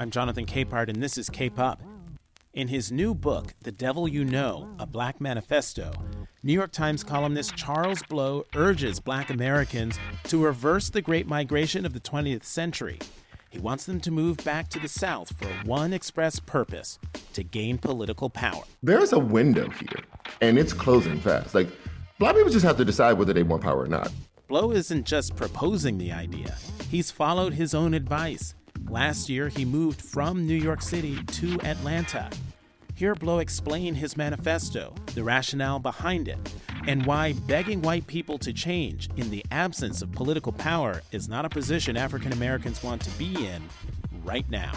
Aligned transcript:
I'm 0.00 0.12
Jonathan 0.12 0.46
Capehart, 0.46 0.88
and 0.88 1.02
this 1.02 1.18
is 1.18 1.28
Cape 1.28 1.58
Up. 1.58 1.82
In 2.54 2.68
his 2.68 2.92
new 2.92 3.16
book, 3.16 3.54
The 3.62 3.72
Devil 3.72 4.06
You 4.06 4.24
Know 4.24 4.72
A 4.78 4.86
Black 4.86 5.20
Manifesto, 5.20 5.90
New 6.44 6.52
York 6.52 6.70
Times 6.70 7.02
columnist 7.02 7.56
Charles 7.56 8.00
Blow 8.04 8.44
urges 8.54 9.00
black 9.00 9.28
Americans 9.28 9.98
to 10.28 10.40
reverse 10.40 10.88
the 10.88 11.02
Great 11.02 11.26
Migration 11.26 11.84
of 11.84 11.94
the 11.94 12.00
20th 12.00 12.44
century. 12.44 13.00
He 13.50 13.58
wants 13.58 13.86
them 13.86 14.00
to 14.02 14.12
move 14.12 14.36
back 14.44 14.68
to 14.68 14.78
the 14.78 14.86
South 14.86 15.36
for 15.36 15.48
one 15.68 15.92
express 15.92 16.38
purpose 16.38 17.00
to 17.32 17.42
gain 17.42 17.76
political 17.76 18.30
power. 18.30 18.62
There's 18.84 19.12
a 19.12 19.18
window 19.18 19.68
here, 19.68 20.04
and 20.40 20.60
it's 20.60 20.72
closing 20.72 21.18
fast. 21.18 21.56
Like, 21.56 21.70
black 22.20 22.36
people 22.36 22.52
just 22.52 22.64
have 22.64 22.76
to 22.76 22.84
decide 22.84 23.14
whether 23.14 23.32
they 23.32 23.42
want 23.42 23.64
power 23.64 23.82
or 23.82 23.88
not. 23.88 24.12
Blow 24.46 24.70
isn't 24.70 25.06
just 25.06 25.34
proposing 25.34 25.98
the 25.98 26.12
idea, 26.12 26.56
he's 26.88 27.10
followed 27.10 27.54
his 27.54 27.74
own 27.74 27.94
advice. 27.94 28.54
Last 28.88 29.28
year, 29.28 29.48
he 29.48 29.64
moved 29.64 30.00
from 30.00 30.46
New 30.46 30.54
York 30.54 30.82
City 30.82 31.22
to 31.22 31.60
Atlanta. 31.62 32.30
Hear 32.94 33.14
Blow 33.14 33.38
explain 33.38 33.94
his 33.94 34.16
manifesto, 34.16 34.94
the 35.14 35.22
rationale 35.22 35.78
behind 35.78 36.26
it, 36.26 36.38
and 36.86 37.06
why 37.06 37.32
begging 37.46 37.80
white 37.80 38.06
people 38.06 38.38
to 38.38 38.52
change 38.52 39.08
in 39.16 39.30
the 39.30 39.44
absence 39.50 40.02
of 40.02 40.10
political 40.12 40.52
power 40.52 41.02
is 41.12 41.28
not 41.28 41.44
a 41.44 41.48
position 41.48 41.96
African 41.96 42.32
Americans 42.32 42.82
want 42.82 43.00
to 43.02 43.10
be 43.12 43.46
in 43.46 43.62
right 44.24 44.48
now. 44.50 44.72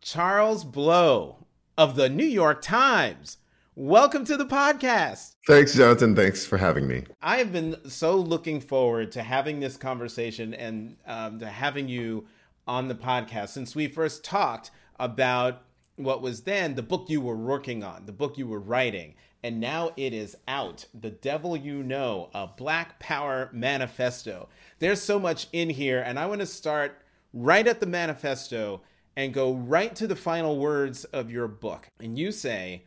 Charles 0.00 0.64
Blow 0.64 1.46
of 1.76 1.96
the 1.96 2.08
New 2.08 2.24
York 2.24 2.62
Times 2.62 3.38
Welcome 3.80 4.24
to 4.24 4.36
the 4.36 4.44
podcast. 4.44 5.36
Thanks, 5.46 5.72
Jonathan. 5.72 6.16
Thanks 6.16 6.44
for 6.44 6.56
having 6.56 6.88
me. 6.88 7.04
I 7.22 7.36
have 7.36 7.52
been 7.52 7.76
so 7.88 8.16
looking 8.16 8.60
forward 8.60 9.12
to 9.12 9.22
having 9.22 9.60
this 9.60 9.76
conversation 9.76 10.52
and 10.52 10.96
um, 11.06 11.38
to 11.38 11.46
having 11.46 11.86
you 11.86 12.26
on 12.66 12.88
the 12.88 12.96
podcast 12.96 13.50
since 13.50 13.76
we 13.76 13.86
first 13.86 14.24
talked 14.24 14.72
about 14.98 15.62
what 15.94 16.22
was 16.22 16.40
then 16.40 16.74
the 16.74 16.82
book 16.82 17.08
you 17.08 17.20
were 17.20 17.36
working 17.36 17.84
on, 17.84 18.06
the 18.06 18.12
book 18.12 18.36
you 18.36 18.48
were 18.48 18.58
writing. 18.58 19.14
And 19.44 19.60
now 19.60 19.92
it 19.96 20.12
is 20.12 20.36
out. 20.48 20.86
The 20.92 21.10
Devil 21.10 21.56
You 21.56 21.84
Know, 21.84 22.30
a 22.34 22.48
Black 22.48 22.98
Power 22.98 23.48
Manifesto. 23.52 24.48
There's 24.80 25.00
so 25.00 25.20
much 25.20 25.46
in 25.52 25.70
here, 25.70 26.02
and 26.04 26.18
I 26.18 26.26
want 26.26 26.40
to 26.40 26.46
start 26.46 27.00
right 27.32 27.68
at 27.68 27.78
the 27.78 27.86
manifesto 27.86 28.80
and 29.14 29.32
go 29.32 29.54
right 29.54 29.94
to 29.94 30.08
the 30.08 30.16
final 30.16 30.58
words 30.58 31.04
of 31.04 31.30
your 31.30 31.46
book. 31.46 31.86
And 32.00 32.18
you 32.18 32.32
say, 32.32 32.82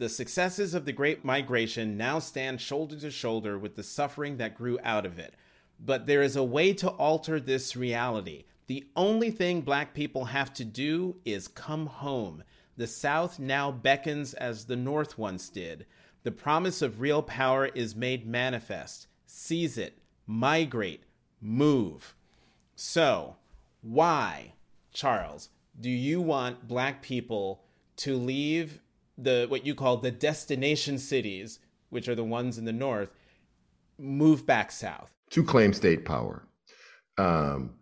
the 0.00 0.08
successes 0.08 0.72
of 0.72 0.86
the 0.86 0.92
Great 0.92 1.26
Migration 1.26 1.98
now 1.98 2.18
stand 2.18 2.58
shoulder 2.58 2.96
to 2.96 3.10
shoulder 3.10 3.58
with 3.58 3.76
the 3.76 3.82
suffering 3.82 4.38
that 4.38 4.54
grew 4.54 4.78
out 4.82 5.04
of 5.04 5.18
it. 5.18 5.34
But 5.78 6.06
there 6.06 6.22
is 6.22 6.36
a 6.36 6.42
way 6.42 6.72
to 6.72 6.88
alter 6.88 7.38
this 7.38 7.76
reality. 7.76 8.44
The 8.66 8.86
only 8.96 9.30
thing 9.30 9.60
black 9.60 9.92
people 9.92 10.24
have 10.24 10.54
to 10.54 10.64
do 10.64 11.16
is 11.26 11.48
come 11.48 11.84
home. 11.84 12.44
The 12.78 12.86
South 12.86 13.38
now 13.38 13.70
beckons 13.70 14.32
as 14.32 14.64
the 14.64 14.76
North 14.76 15.18
once 15.18 15.50
did. 15.50 15.84
The 16.22 16.32
promise 16.32 16.80
of 16.80 17.02
real 17.02 17.22
power 17.22 17.66
is 17.66 17.94
made 17.94 18.26
manifest. 18.26 19.06
Seize 19.26 19.76
it, 19.76 19.98
migrate, 20.26 21.04
move. 21.42 22.14
So, 22.74 23.36
why, 23.82 24.54
Charles, 24.94 25.50
do 25.78 25.90
you 25.90 26.22
want 26.22 26.66
black 26.66 27.02
people 27.02 27.64
to 27.96 28.16
leave 28.16 28.80
the 29.22 29.46
what 29.48 29.66
you 29.66 29.74
call 29.74 29.96
the 29.98 30.10
destination 30.10 30.98
cities, 30.98 31.60
which 31.90 32.08
are 32.08 32.14
the 32.14 32.24
ones 32.24 32.58
in 32.58 32.64
the 32.64 32.72
north, 32.72 33.10
move 33.98 34.46
back 34.46 34.70
south 34.70 35.10
to 35.30 35.44
claim 35.44 35.72
state 35.72 36.04
power. 36.04 36.46
Um, 37.18 37.74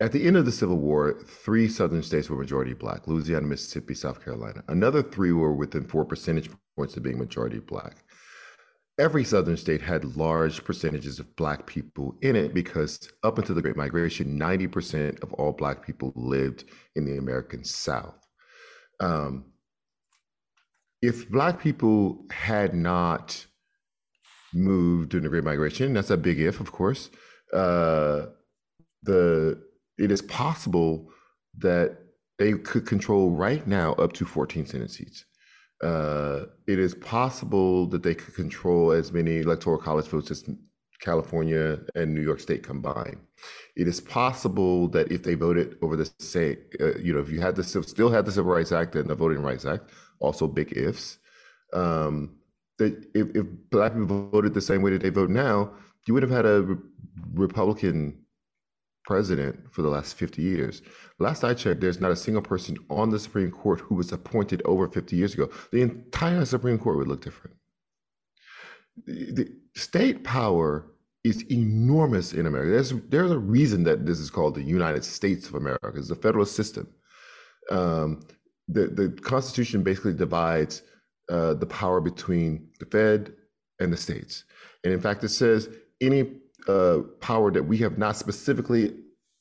at 0.00 0.12
the 0.12 0.26
end 0.26 0.36
of 0.36 0.44
the 0.44 0.52
Civil 0.52 0.76
War, 0.76 1.20
three 1.26 1.68
southern 1.68 2.02
states 2.02 2.30
were 2.30 2.36
majority 2.36 2.72
black 2.72 3.08
Louisiana, 3.08 3.46
Mississippi, 3.46 3.94
South 3.94 4.24
Carolina. 4.24 4.62
Another 4.68 5.02
three 5.02 5.32
were 5.32 5.52
within 5.52 5.84
four 5.84 6.04
percentage 6.04 6.50
points 6.76 6.96
of 6.96 7.02
being 7.02 7.18
majority 7.18 7.58
black. 7.58 7.96
Every 8.98 9.24
southern 9.24 9.56
state 9.56 9.80
had 9.80 10.16
large 10.16 10.64
percentages 10.64 11.20
of 11.20 11.36
black 11.36 11.66
people 11.66 12.16
in 12.22 12.34
it 12.34 12.52
because 12.52 13.08
up 13.22 13.38
until 13.38 13.54
the 13.54 13.62
Great 13.62 13.76
Migration, 13.76 14.38
90% 14.38 15.22
of 15.22 15.32
all 15.34 15.52
black 15.52 15.86
people 15.86 16.12
lived 16.16 16.64
in 16.96 17.04
the 17.04 17.16
American 17.16 17.62
South. 17.62 18.26
Um, 18.98 19.44
if 21.02 21.28
black 21.30 21.60
people 21.60 22.24
had 22.30 22.74
not 22.74 23.46
moved 24.52 25.10
during 25.10 25.24
the 25.24 25.28
Great 25.28 25.44
Migration, 25.44 25.92
that's 25.92 26.10
a 26.10 26.16
big 26.16 26.40
if, 26.40 26.60
of 26.60 26.72
course. 26.72 27.10
Uh, 27.52 28.26
the 29.02 29.62
it 29.98 30.10
is 30.10 30.22
possible 30.22 31.10
that 31.58 31.98
they 32.38 32.52
could 32.52 32.86
control 32.86 33.30
right 33.30 33.66
now 33.66 33.92
up 33.94 34.12
to 34.12 34.24
14 34.24 34.66
Senate 34.66 34.90
seats. 34.90 35.24
Uh, 35.82 36.46
it 36.66 36.78
is 36.78 36.94
possible 36.94 37.86
that 37.86 38.02
they 38.02 38.14
could 38.14 38.34
control 38.34 38.92
as 38.92 39.12
many 39.12 39.38
electoral 39.38 39.78
college 39.78 40.06
votes 40.06 40.30
as 40.30 40.44
California 41.00 41.78
and 41.94 42.12
New 42.12 42.20
York 42.20 42.40
State 42.40 42.62
combined. 42.62 43.18
It 43.76 43.86
is 43.86 44.00
possible 44.00 44.88
that 44.88 45.12
if 45.12 45.22
they 45.22 45.34
voted 45.34 45.76
over 45.82 45.96
the 45.96 46.10
same, 46.18 46.56
uh, 46.80 46.96
you 46.98 47.12
know, 47.14 47.20
if 47.20 47.30
you 47.30 47.40
had 47.40 47.54
the 47.54 47.62
still 47.62 48.10
had 48.10 48.26
the 48.26 48.32
Civil 48.32 48.52
Rights 48.52 48.72
Act 48.72 48.96
and 48.96 49.08
the 49.08 49.14
Voting 49.14 49.42
Rights 49.42 49.64
Act, 49.64 49.90
also 50.20 50.46
big 50.46 50.76
ifs. 50.76 51.18
Um, 51.72 52.36
that 52.78 52.92
if, 53.14 53.28
if 53.34 53.46
black 53.70 53.92
people 53.92 54.28
voted 54.30 54.54
the 54.54 54.60
same 54.60 54.82
way 54.82 54.90
that 54.92 55.02
they 55.02 55.10
vote 55.10 55.30
now, 55.30 55.72
you 56.06 56.14
would 56.14 56.22
have 56.22 56.32
had 56.32 56.46
a 56.46 56.62
re- 56.62 56.76
Republican 57.34 58.18
president 59.04 59.58
for 59.72 59.82
the 59.82 59.88
last 59.88 60.16
50 60.16 60.42
years. 60.42 60.82
Last 61.18 61.42
I 61.42 61.54
checked, 61.54 61.80
there's 61.80 62.00
not 62.00 62.10
a 62.10 62.16
single 62.16 62.42
person 62.42 62.76
on 62.90 63.10
the 63.10 63.18
Supreme 63.18 63.50
Court 63.50 63.80
who 63.80 63.94
was 63.94 64.12
appointed 64.12 64.62
over 64.64 64.86
50 64.86 65.16
years 65.16 65.34
ago. 65.34 65.48
The 65.72 65.82
entire 65.82 66.44
Supreme 66.44 66.78
Court 66.78 66.98
would 66.98 67.08
look 67.08 67.22
different. 67.22 67.56
The, 69.06 69.32
the 69.32 69.56
state 69.74 70.24
power 70.24 70.86
is 71.24 71.42
enormous 71.50 72.32
in 72.32 72.46
America. 72.46 72.70
There's, 72.70 72.92
there's 73.08 73.30
a 73.30 73.38
reason 73.38 73.82
that 73.84 74.06
this 74.06 74.18
is 74.18 74.30
called 74.30 74.54
the 74.54 74.62
United 74.62 75.04
States 75.04 75.48
of 75.48 75.54
America. 75.54 75.92
It's 75.96 76.10
a 76.10 76.14
federal 76.14 76.44
system. 76.44 76.88
Um, 77.70 78.20
the 78.68 78.86
the 78.88 79.08
Constitution 79.22 79.82
basically 79.82 80.14
divides 80.14 80.82
uh, 81.30 81.54
the 81.54 81.66
power 81.66 82.00
between 82.00 82.68
the 82.78 82.86
Fed 82.86 83.32
and 83.80 83.92
the 83.92 83.96
states, 83.96 84.44
and 84.84 84.92
in 84.92 85.00
fact, 85.00 85.24
it 85.24 85.30
says 85.30 85.68
any 86.00 86.40
uh, 86.68 86.98
power 87.20 87.50
that 87.50 87.62
we 87.62 87.78
have 87.78 87.98
not 87.98 88.16
specifically 88.16 88.94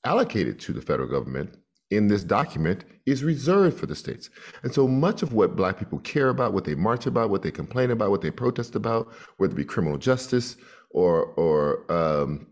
allocated 0.05 0.59
to 0.59 0.73
the 0.73 0.81
federal 0.81 1.09
government 1.09 1.57
in 1.91 2.07
this 2.07 2.23
document 2.23 2.83
is 3.05 3.23
reserved 3.23 3.79
for 3.79 3.85
the 3.85 3.95
states. 3.95 4.29
And 4.63 4.73
so 4.73 4.87
much 4.87 5.23
of 5.23 5.33
what 5.33 5.55
Black 5.55 5.79
people 5.79 5.99
care 5.99 6.29
about, 6.29 6.53
what 6.53 6.65
they 6.65 6.75
march 6.75 7.05
about, 7.05 7.29
what 7.29 7.41
they 7.41 7.51
complain 7.51 7.91
about, 7.91 8.11
what 8.11 8.21
they 8.21 8.31
protest 8.31 8.75
about, 8.75 9.13
whether 9.37 9.53
it 9.53 9.55
be 9.55 9.63
criminal 9.63 9.97
justice 9.97 10.57
or 10.89 11.25
or 11.35 11.89
um, 11.91 12.47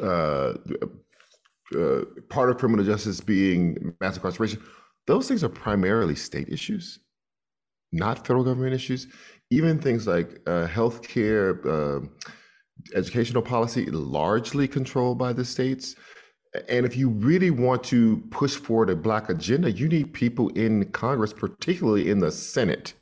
uh, 0.00 0.54
uh, 1.76 2.04
part 2.28 2.50
of 2.50 2.58
criminal 2.58 2.84
justice 2.84 3.20
being 3.20 3.94
mass 4.00 4.16
incarceration, 4.16 4.62
those 5.10 5.26
things 5.26 5.42
are 5.42 5.48
primarily 5.48 6.14
state 6.14 6.48
issues, 6.48 7.00
not 7.90 8.24
federal 8.24 8.44
government 8.44 8.72
issues. 8.72 9.08
Even 9.50 9.80
things 9.80 10.06
like 10.06 10.40
uh, 10.46 10.68
healthcare, 10.68 11.66
uh, 11.66 12.06
educational 12.94 13.42
policy, 13.42 13.86
largely 13.86 14.68
controlled 14.68 15.18
by 15.18 15.32
the 15.32 15.44
states. 15.44 15.96
And 16.68 16.86
if 16.86 16.96
you 16.96 17.08
really 17.08 17.50
want 17.50 17.82
to 17.84 18.18
push 18.30 18.54
forward 18.54 18.88
a 18.88 18.94
black 18.94 19.28
agenda, 19.28 19.72
you 19.72 19.88
need 19.88 20.12
people 20.12 20.48
in 20.50 20.88
Congress, 20.92 21.32
particularly 21.32 22.08
in 22.08 22.20
the 22.20 22.30
Senate, 22.30 22.94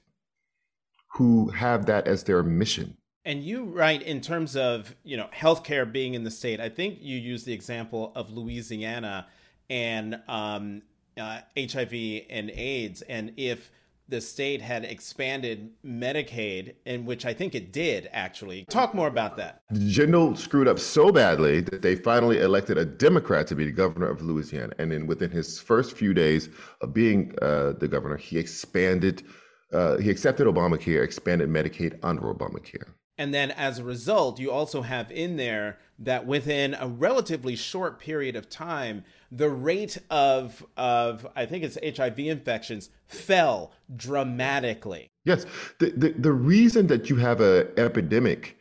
who 1.12 1.50
have 1.50 1.84
that 1.86 2.08
as 2.08 2.24
their 2.24 2.42
mission. 2.42 2.96
And 3.26 3.44
you 3.44 3.64
write 3.64 4.00
in 4.00 4.22
terms 4.22 4.56
of 4.56 4.96
you 5.04 5.18
know 5.18 5.28
healthcare 5.34 5.90
being 5.90 6.14
in 6.14 6.24
the 6.24 6.30
state. 6.30 6.58
I 6.58 6.70
think 6.70 7.00
you 7.02 7.18
use 7.18 7.44
the 7.44 7.52
example 7.52 8.12
of 8.14 8.30
Louisiana 8.30 9.26
and 9.68 10.22
um, 10.26 10.80
uh, 11.18 11.40
HIV 11.56 12.22
and 12.30 12.50
AIDS, 12.50 13.02
and 13.02 13.32
if 13.36 13.70
the 14.08 14.20
state 14.20 14.62
had 14.62 14.84
expanded 14.84 15.70
Medicaid, 15.84 16.74
in 16.86 17.04
which 17.04 17.26
I 17.26 17.34
think 17.34 17.54
it 17.54 17.72
did 17.72 18.08
actually. 18.12 18.64
Talk 18.70 18.94
more 18.94 19.06
about 19.06 19.36
that. 19.36 19.60
Jindal 19.74 20.36
screwed 20.36 20.66
up 20.66 20.78
so 20.78 21.12
badly 21.12 21.60
that 21.60 21.82
they 21.82 21.94
finally 21.94 22.40
elected 22.40 22.78
a 22.78 22.84
Democrat 22.84 23.46
to 23.48 23.54
be 23.54 23.66
the 23.66 23.72
governor 23.72 24.08
of 24.08 24.22
Louisiana. 24.22 24.72
And 24.78 24.90
then 24.90 25.06
within 25.06 25.30
his 25.30 25.60
first 25.60 25.94
few 25.96 26.14
days 26.14 26.48
of 26.80 26.94
being 26.94 27.34
uh, 27.42 27.74
the 27.78 27.86
governor, 27.86 28.16
he 28.16 28.38
expanded, 28.38 29.24
uh, 29.74 29.98
he 29.98 30.08
accepted 30.08 30.46
Obamacare, 30.46 31.04
expanded 31.04 31.50
Medicaid 31.50 31.98
under 32.02 32.22
Obamacare. 32.22 32.94
And 33.18 33.34
then 33.34 33.50
as 33.50 33.80
a 33.80 33.84
result, 33.84 34.38
you 34.38 34.50
also 34.50 34.82
have 34.82 35.10
in 35.10 35.36
there 35.36 35.78
that 35.98 36.24
within 36.24 36.74
a 36.74 36.86
relatively 36.86 37.56
short 37.56 37.98
period 37.98 38.36
of 38.36 38.48
time, 38.48 39.04
the 39.32 39.50
rate 39.50 39.98
of 40.08 40.64
of 40.76 41.26
I 41.34 41.44
think 41.44 41.64
it's 41.64 41.76
HIV 41.98 42.20
infections 42.20 42.90
fell 43.08 43.72
dramatically. 43.96 45.10
Yes, 45.24 45.44
the 45.80 45.90
the, 45.90 46.10
the 46.10 46.32
reason 46.32 46.86
that 46.86 47.10
you 47.10 47.16
have 47.16 47.40
an 47.40 47.68
epidemic 47.76 48.56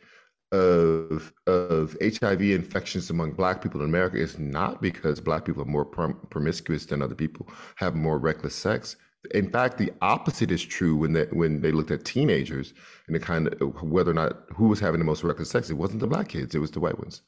of 0.50 1.32
of 1.46 1.96
HIV 2.02 2.42
infections 2.42 3.10
among 3.10 3.32
Black 3.32 3.62
people 3.62 3.80
in 3.80 3.88
America 3.88 4.16
is 4.16 4.38
not 4.38 4.82
because 4.82 5.20
Black 5.20 5.44
people 5.44 5.62
are 5.62 5.66
more 5.66 5.84
prom- 5.84 6.18
promiscuous 6.30 6.86
than 6.86 7.02
other 7.02 7.14
people, 7.14 7.48
have 7.76 7.94
more 7.94 8.18
reckless 8.18 8.56
sex. 8.56 8.96
In 9.34 9.50
fact, 9.50 9.78
the 9.78 9.92
opposite 10.00 10.50
is 10.50 10.62
true 10.62 10.96
when 10.96 11.12
they 11.12 11.24
when 11.32 11.60
they 11.60 11.72
looked 11.72 11.90
at 11.90 12.04
teenagers 12.04 12.72
and 13.06 13.16
the 13.16 13.20
kind 13.20 13.48
of 13.48 13.82
whether 13.82 14.10
or 14.10 14.14
not 14.14 14.44
who 14.54 14.68
was 14.68 14.80
having 14.80 15.00
the 15.00 15.04
most 15.04 15.24
reckless 15.24 15.50
sex. 15.50 15.70
It 15.70 15.74
wasn't 15.74 16.00
the 16.00 16.06
Black 16.06 16.28
kids; 16.28 16.54
it 16.54 16.60
was 16.60 16.70
the 16.70 16.80
white 16.80 16.98
ones. 16.98 17.22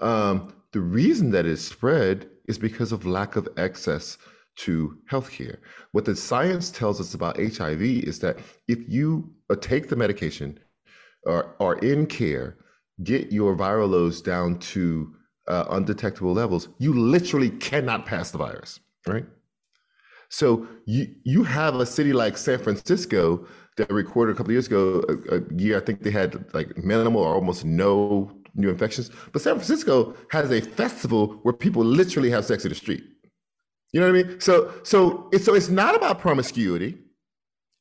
Um, 0.00 0.54
the 0.72 0.80
reason 0.80 1.30
that 1.30 1.46
it 1.46 1.56
spread 1.58 2.28
is 2.46 2.58
because 2.58 2.92
of 2.92 3.06
lack 3.06 3.36
of 3.36 3.48
access 3.56 4.18
to 4.56 4.98
healthcare. 5.10 5.58
What 5.92 6.04
the 6.04 6.14
science 6.14 6.70
tells 6.70 7.00
us 7.00 7.14
about 7.14 7.36
HIV 7.36 7.82
is 7.82 8.20
that 8.20 8.38
if 8.68 8.78
you 8.88 9.32
uh, 9.50 9.56
take 9.60 9.88
the 9.88 9.96
medication 9.96 10.58
or 11.26 11.56
are 11.60 11.78
in 11.78 12.06
care, 12.06 12.58
get 13.02 13.32
your 13.32 13.56
viral 13.56 13.90
loads 13.90 14.20
down 14.20 14.58
to 14.58 15.14
uh, 15.48 15.64
undetectable 15.70 16.32
levels, 16.32 16.68
you 16.78 16.92
literally 16.92 17.50
cannot 17.50 18.06
pass 18.06 18.30
the 18.30 18.38
virus, 18.38 18.78
right? 19.06 19.26
So 20.34 20.66
you 20.84 21.14
you 21.22 21.44
have 21.44 21.76
a 21.76 21.86
city 21.86 22.12
like 22.12 22.36
San 22.36 22.58
Francisco 22.58 23.46
that 23.76 23.88
recorded 23.88 24.34
a 24.34 24.36
couple 24.36 24.50
years 24.50 24.66
ago 24.66 25.04
a, 25.08 25.36
a, 25.36 25.40
year. 25.56 25.76
I 25.76 25.80
think 25.80 26.02
they 26.02 26.10
had 26.10 26.52
like 26.52 26.76
minimal 26.76 27.22
or 27.22 27.32
almost 27.36 27.64
no 27.64 28.32
new 28.56 28.68
infections. 28.68 29.12
But 29.30 29.42
San 29.42 29.54
Francisco 29.54 30.12
has 30.30 30.50
a 30.50 30.60
festival 30.60 31.38
where 31.44 31.54
people 31.54 31.84
literally 31.84 32.30
have 32.30 32.44
sex 32.44 32.64
in 32.64 32.70
the 32.70 32.74
street. 32.74 33.04
You 33.92 34.00
know 34.00 34.10
what 34.10 34.18
I 34.18 34.22
mean? 34.24 34.40
So 34.40 34.72
so 34.82 35.28
it's 35.32 35.44
so 35.44 35.54
it's 35.54 35.68
not 35.68 35.94
about 35.94 36.18
promiscuity. 36.18 36.98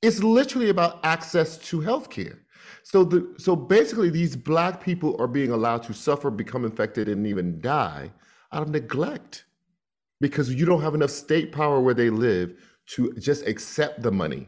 It's 0.04 0.22
literally 0.22 0.70
about 0.70 1.04
access 1.04 1.58
to 1.70 1.80
healthcare. 1.80 2.38
So 2.84 3.04
the 3.04 3.34
so 3.40 3.56
basically 3.56 4.12
these 4.12 4.36
black 4.36 4.80
people 4.80 5.16
are 5.20 5.32
being 5.40 5.50
allowed 5.50 5.82
to 5.88 5.94
suffer, 5.94 6.30
become 6.30 6.66
infected, 6.66 7.10
and 7.10 7.26
even 7.26 7.60
die 7.62 8.12
out 8.52 8.62
of 8.62 8.70
neglect 8.70 9.46
because 10.21 10.54
you 10.54 10.65
don't 10.65 10.81
have 10.81 10.95
enough 10.95 11.10
state 11.10 11.51
power 11.51 11.80
where 11.80 11.94
they 11.94 12.10
live 12.10 12.54
to 12.86 13.13
just 13.13 13.45
accept 13.48 14.01
the 14.01 14.12
money. 14.12 14.48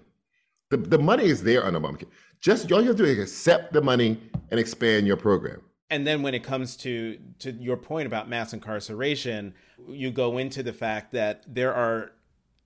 The, 0.70 0.78
the 0.78 1.00
money 1.00 1.26
is 1.26 1.44
there 1.44 1.66
under 1.66 1.80
Obamacare. 1.80 2.08
Just 2.42 2.72
all 2.72 2.82
you 2.82 2.88
have 2.88 2.98
to 2.98 3.04
do 3.04 3.10
is 3.10 3.20
accept 3.20 3.74
the 3.74 3.82
money 3.82 4.20
and 4.52 4.60
expand 4.60 5.08
your 5.08 5.18
program. 5.18 5.62
And 5.90 6.06
then 6.06 6.22
when 6.22 6.34
it 6.34 6.44
comes 6.44 6.76
to 6.78 7.18
to 7.40 7.52
your 7.52 7.78
point 7.78 8.08
about 8.08 8.28
mass 8.28 8.54
incarceration, 8.54 9.54
you 9.88 10.12
go 10.12 10.38
into 10.40 10.64
the 10.64 10.74
fact 10.74 11.14
that 11.14 11.44
there 11.48 11.74
are 11.74 12.12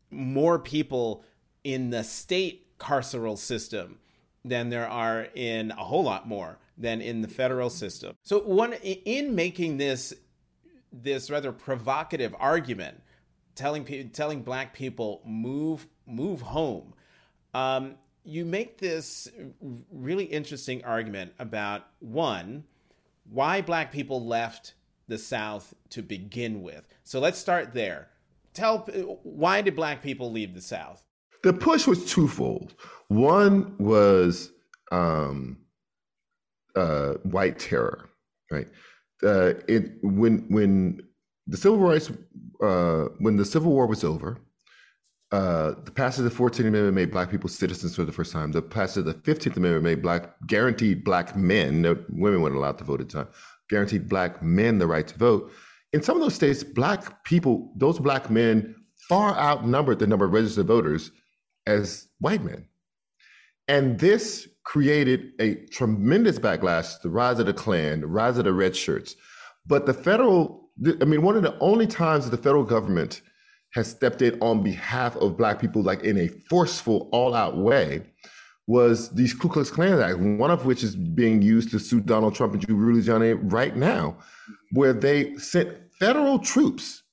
more 0.10 0.58
people 0.58 1.24
in 1.64 1.90
the 1.90 2.04
state 2.04 2.78
carceral 2.78 3.38
system 3.38 4.00
than 4.46 4.70
there 4.70 4.88
are 4.88 5.28
in 5.36 5.72
a 5.72 5.84
whole 5.84 6.04
lot 6.04 6.28
more 6.28 6.58
than 6.78 7.02
in 7.02 7.22
the 7.22 7.28
federal 7.28 7.70
system. 7.70 8.16
So 8.24 8.40
one 8.40 8.74
in 8.74 9.36
making 9.36 9.78
this 9.78 10.14
this 10.92 11.30
rather 11.30 11.52
provocative 11.52 12.36
argument 12.40 13.02
telling 13.56 14.10
telling 14.12 14.42
black 14.42 14.74
people 14.74 15.22
move 15.26 15.88
move 16.08 16.42
home. 16.42 16.94
Um, 17.54 17.96
you 18.24 18.46
make 18.46 18.78
this 18.78 19.28
really 19.92 20.26
interesting 20.26 20.84
argument 20.86 21.34
about 21.40 21.88
one 22.00 22.64
why 23.30 23.62
black 23.62 23.92
people 23.92 24.26
left 24.26 24.74
the 25.08 25.18
south 25.18 25.74
to 25.90 26.02
begin 26.02 26.62
with. 26.62 26.88
So 27.04 27.20
let's 27.20 27.38
start 27.38 27.74
there. 27.74 28.08
Tell 28.54 28.80
why 29.24 29.62
did 29.62 29.76
black 29.76 30.02
people 30.02 30.32
leave 30.32 30.54
the 30.54 30.62
south? 30.62 31.04
The 31.44 31.54
push 31.54 31.88
was 31.88 32.10
twofold. 32.10 32.76
One 33.08 33.76
was 33.78 34.52
um, 34.92 35.58
uh, 36.76 37.14
white 37.24 37.60
terror 37.60 38.10
right 38.52 38.68
uh, 39.24 39.54
it 39.68 39.92
when 40.02 40.46
when 40.50 41.02
the 41.48 41.58
civil 41.58 41.78
rights 41.78 42.12
uh, 42.62 43.06
when 43.20 43.38
the 43.38 43.46
Civil 43.46 43.72
War 43.72 43.88
was 43.88 44.04
over, 44.04 44.38
uh, 45.32 45.74
the 45.84 45.92
passage 45.92 46.20
of 46.20 46.26
the 46.26 46.32
Fourteenth 46.32 46.68
Amendment 46.68 46.96
made 46.96 47.12
black 47.12 47.30
people 47.30 47.50
citizens 47.50 47.96
for 47.96 48.04
the 48.04 48.12
first 48.12 48.32
time. 48.32 48.52
The 48.52 48.62
passage 48.62 48.98
of 48.98 49.06
the 49.06 49.14
Fifteenth 49.14 49.58
Amendment 49.58 49.84
made 49.84 50.02
black 50.02 50.36
guaranteed 50.48 51.04
black 51.04 51.36
men, 51.36 51.82
no, 51.82 51.98
women 52.10 52.42
weren't 52.42 52.56
allowed 52.56 52.78
to 52.80 52.84
vote 52.84 53.02
at 53.02 53.10
the 53.10 53.24
time, 53.24 53.28
guaranteed 53.70 54.10
black 54.10 54.44
men 54.44 54.78
the 54.80 54.88
right 54.88 55.08
to 55.08 55.18
vote. 55.18 55.52
In 55.94 56.04
some 56.04 56.18
of 56.18 56.22
those 56.22 56.36
states, 56.36 56.64
black 56.64 57.24
people, 57.24 57.72
those 57.76 58.00
black 58.00 58.30
men 58.30 58.76
far 59.08 59.36
outnumbered 59.38 60.00
the 60.00 60.08
number 60.08 60.26
of 60.26 60.34
registered 60.34 60.68
voters 60.68 61.12
as 61.66 62.08
white 62.20 62.44
men. 62.44 62.66
And 63.68 64.00
this 64.00 64.49
created 64.64 65.32
a 65.40 65.56
tremendous 65.68 66.40
backlash, 66.40 67.02
the 67.02 67.10
rise 67.10 67.40
of 67.40 67.46
the 67.46 67.54
Klan, 67.54 68.02
the 68.02 68.08
rise 68.08 68.38
of 68.38 68.46
the 68.46 68.54
red 68.54 68.76
shirts. 68.76 69.16
But 69.66 69.86
the 69.86 69.94
federal 69.94 70.70
I 71.02 71.06
mean, 71.06 71.22
one 71.22 71.36
of 71.36 71.44
the 71.44 71.58
only 71.60 71.88
times 71.88 72.26
that 72.26 72.36
the 72.36 72.42
federal 72.42 72.64
government 72.64 73.22
has 73.74 73.90
stepped 73.90 74.22
in 74.22 74.40
on 74.42 74.64
behalf 74.64 75.16
of 75.18 75.38
Black 75.38 75.60
people, 75.60 75.84
like 75.84 76.04
in 76.04 76.18
a 76.18 76.28
forceful, 76.50 77.10
all 77.12 77.36
out 77.36 77.58
way, 77.58 78.02
was 78.68 79.10
these 79.10 79.34
Ku 79.34 79.50
Klux 79.50 79.70
Klan 79.70 80.00
Act, 80.00 80.20
one 80.20 80.52
of 80.52 80.66
which 80.66 80.84
is 80.84 80.96
being 80.96 81.42
used 81.42 81.72
to 81.72 81.80
sue 81.80 82.00
Donald 82.00 82.36
Trump 82.36 82.54
and 82.54 82.70
Rudy 82.70 83.06
Giuliani 83.06 83.52
right 83.52 83.76
now, 83.76 84.18
where 84.72 84.94
they 84.94 85.36
sent 85.38 85.78
federal 86.00 86.40
troops 86.40 87.04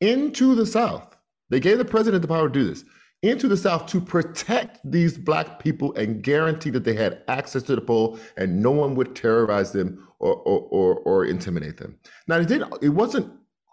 into 0.00 0.54
the 0.54 0.66
South. 0.66 1.16
They 1.50 1.60
gave 1.60 1.78
the 1.78 1.84
president 1.84 2.22
the 2.22 2.28
power 2.28 2.48
to 2.48 2.52
do 2.52 2.64
this 2.64 2.84
into 3.24 3.48
the 3.48 3.56
South 3.56 3.86
to 3.86 4.00
protect 4.00 4.78
these 4.84 5.16
Black 5.16 5.58
people 5.58 5.94
and 5.94 6.22
guarantee 6.22 6.70
that 6.70 6.84
they 6.84 6.94
had 6.94 7.22
access 7.28 7.62
to 7.64 7.74
the 7.74 7.80
poll 7.80 8.18
and 8.36 8.62
no 8.62 8.70
one 8.70 8.94
would 8.94 9.16
terrorize 9.16 9.72
them 9.72 10.06
or, 10.18 10.36
or, 10.36 10.60
or, 10.70 10.98
or 11.00 11.24
intimidate 11.24 11.78
them. 11.78 11.98
Now, 12.28 12.36
it 12.36 12.48
didn't, 12.48 12.72
it 12.82 12.90
wasn't, 12.90 13.32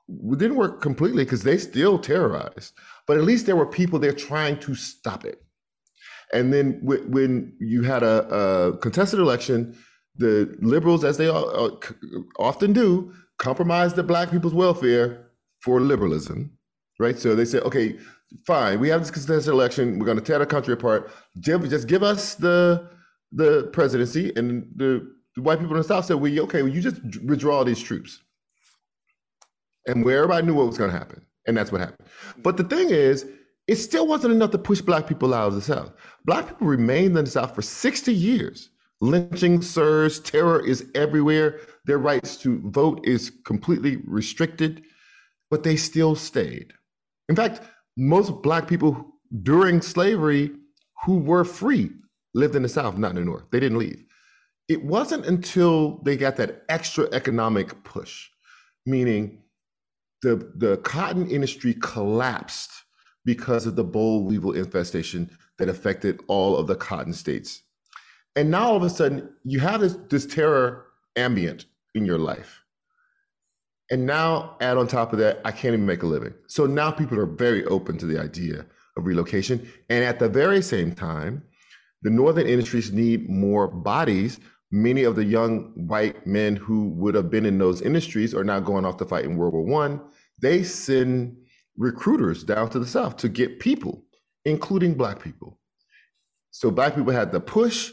it 0.10 0.40
didn't 0.40 0.58
work 0.58 0.82
completely 0.82 1.24
because 1.24 1.44
they 1.44 1.58
still 1.58 2.00
terrorized, 2.00 2.74
but 3.08 3.18
at 3.18 3.24
least 3.24 3.46
there 3.46 3.56
were 3.56 3.66
people 3.66 4.00
there 4.00 4.14
trying 4.14 4.58
to 4.60 4.74
stop 4.74 5.26
it. 5.26 5.44
And 6.34 6.54
then 6.54 6.80
when 6.82 7.54
you 7.60 7.84
had 7.84 8.04
a, 8.04 8.28
a 8.34 8.78
contested 8.78 9.20
election, 9.20 9.78
the 10.16 10.56
liberals, 10.62 11.04
as 11.04 11.18
they 11.18 11.28
uh, 11.28 11.70
often 12.40 12.72
do, 12.72 13.14
compromised 13.38 13.96
the 13.98 14.04
black 14.04 14.32
people's 14.32 14.54
welfare 14.54 15.32
for 15.60 15.82
liberalism, 15.82 16.58
right? 17.00 17.20
So 17.20 17.36
they 17.36 17.46
said, 17.46 17.64
okay, 17.64 17.98
fine, 18.46 18.80
we 18.80 18.90
have 18.90 19.02
this 19.02 19.12
contested 19.12 19.54
election. 19.54 20.00
We're 20.00 20.06
going 20.06 20.18
to 20.18 20.24
tear 20.24 20.40
the 20.40 20.46
country 20.46 20.74
apart. 20.74 21.12
Just 21.40 21.88
give 21.88 22.04
us 22.04 22.36
the 22.36 22.90
the 23.34 23.70
presidency, 23.72 24.34
and 24.36 24.68
the, 24.76 25.10
the 25.36 25.42
white 25.42 25.60
people 25.60 25.76
in 25.76 25.82
the 25.82 25.88
South 25.88 26.06
said, 26.06 26.18
"We 26.18 26.40
okay? 26.42 26.64
Well, 26.64 26.72
you 26.72 26.82
just 26.82 27.02
withdraw 27.26 27.64
these 27.64 27.82
troops." 27.82 28.20
And 29.88 30.06
where 30.06 30.18
everybody 30.18 30.46
knew 30.46 30.54
what 30.54 30.68
was 30.68 30.78
going 30.78 30.92
to 30.92 30.98
happen, 30.98 31.26
and 31.48 31.58
that's 31.58 31.72
what 31.72 31.82
happened. 31.82 32.08
But 32.44 32.58
the 32.58 32.64
thing 32.64 32.90
is, 32.90 33.26
it 33.68 33.78
still 33.78 34.06
wasn't 34.06 34.34
enough 34.34 34.52
to 34.52 34.58
push 34.58 34.82
black 34.82 35.08
people 35.08 35.34
out 35.34 35.48
of 35.48 35.56
the 35.56 35.62
South. 35.62 35.94
Black 36.26 36.48
people 36.48 36.68
remained 36.68 37.18
in 37.18 37.26
the 37.26 37.32
South 37.32 37.56
for 37.56 37.62
60 37.62 38.14
years. 38.14 38.70
Lynching 39.00 39.64
surged, 39.64 40.26
terror 40.26 40.64
is 40.64 40.86
everywhere. 40.94 41.62
Their 41.86 41.98
rights 41.98 42.38
to 42.38 42.62
vote 42.70 43.00
is 43.04 43.32
completely 43.46 43.98
restricted, 44.06 44.84
but 45.50 45.64
they 45.64 45.76
still 45.76 46.16
stayed. 46.16 46.74
In 47.28 47.36
fact, 47.36 47.62
most 47.98 48.42
black 48.42 48.68
people 48.68 49.14
during 49.44 49.82
slavery 49.82 50.52
who 51.06 51.18
were 51.18 51.44
free 51.44 51.90
lived 52.34 52.56
in 52.56 52.64
the 52.64 52.70
South, 52.70 52.98
not 52.98 53.12
in 53.12 53.16
the 53.16 53.26
North. 53.26 53.44
They 53.52 53.60
didn't 53.60 53.78
leave. 53.80 54.04
It 54.68 54.84
wasn't 54.84 55.26
until 55.26 56.02
they 56.04 56.16
got 56.16 56.38
that 56.38 56.64
extra 56.70 57.08
economic 57.12 57.84
push, 57.84 58.30
meaning 58.86 59.44
the, 60.22 60.52
the 60.56 60.78
cotton 60.78 61.30
industry 61.30 61.76
collapsed 61.82 62.72
because 63.26 63.66
of 63.66 63.76
the 63.76 63.84
boll 63.84 64.24
weevil 64.24 64.54
infestation 64.54 65.30
that 65.58 65.70
affected 65.70 66.22
all 66.28 66.58
of 66.58 66.68
the 66.68 66.76
cotton 66.76 67.14
states. 67.14 67.64
And 68.36 68.50
now 68.50 68.70
all 68.70 68.76
of 68.78 68.84
a 68.84 68.90
sudden, 68.90 69.30
you 69.44 69.60
have 69.60 69.82
this, 69.82 69.98
this 70.10 70.26
terror 70.26 70.86
ambient 71.18 71.66
in 71.96 72.06
your 72.06 72.18
life. 72.18 72.61
And 73.92 74.06
now 74.06 74.56
add 74.62 74.78
on 74.78 74.88
top 74.88 75.12
of 75.12 75.20
that, 75.20 75.42
I 75.44 75.52
can't 75.52 75.74
even 75.74 75.86
make 75.86 76.02
a 76.02 76.08
living. 76.08 76.34
So 76.48 76.66
now 76.66 76.92
people 76.92 77.20
are 77.20 77.26
very 77.26 77.66
open 77.66 77.98
to 77.98 78.06
the 78.06 78.20
idea 78.20 78.66
of 78.96 79.06
relocation. 79.06 79.70
And 79.90 80.06
at 80.06 80.18
the 80.18 80.30
very 80.30 80.62
same 80.62 80.96
time, 80.96 81.44
the 82.02 82.10
northern 82.10 82.48
industries 82.48 82.94
need 82.94 83.30
more 83.30 83.68
bodies. 83.68 84.40
Many 84.72 85.04
of 85.04 85.18
the 85.18 85.26
young 85.26 85.74
white 85.76 86.26
men 86.26 86.56
who 86.56 86.88
would 86.92 87.14
have 87.16 87.30
been 87.30 87.46
in 87.46 87.58
those 87.58 87.82
industries 87.82 88.34
are 88.34 88.46
now 88.46 88.62
going 88.62 88.86
off 88.86 88.96
to 88.98 89.06
fight 89.06 89.26
in 89.26 89.36
World 89.36 89.54
War 89.54 89.64
One. 89.64 90.00
They 90.42 90.64
send 90.64 91.36
recruiters 91.78 92.46
down 92.46 92.70
to 92.70 92.80
the 92.80 92.88
south 92.88 93.18
to 93.18 93.30
get 93.30 93.60
people, 93.60 94.06
including 94.46 94.94
black 94.94 95.22
people. 95.22 95.60
So 96.52 96.72
black 96.72 96.96
people 96.96 97.12
had 97.12 97.34
the 97.34 97.42
push 97.42 97.92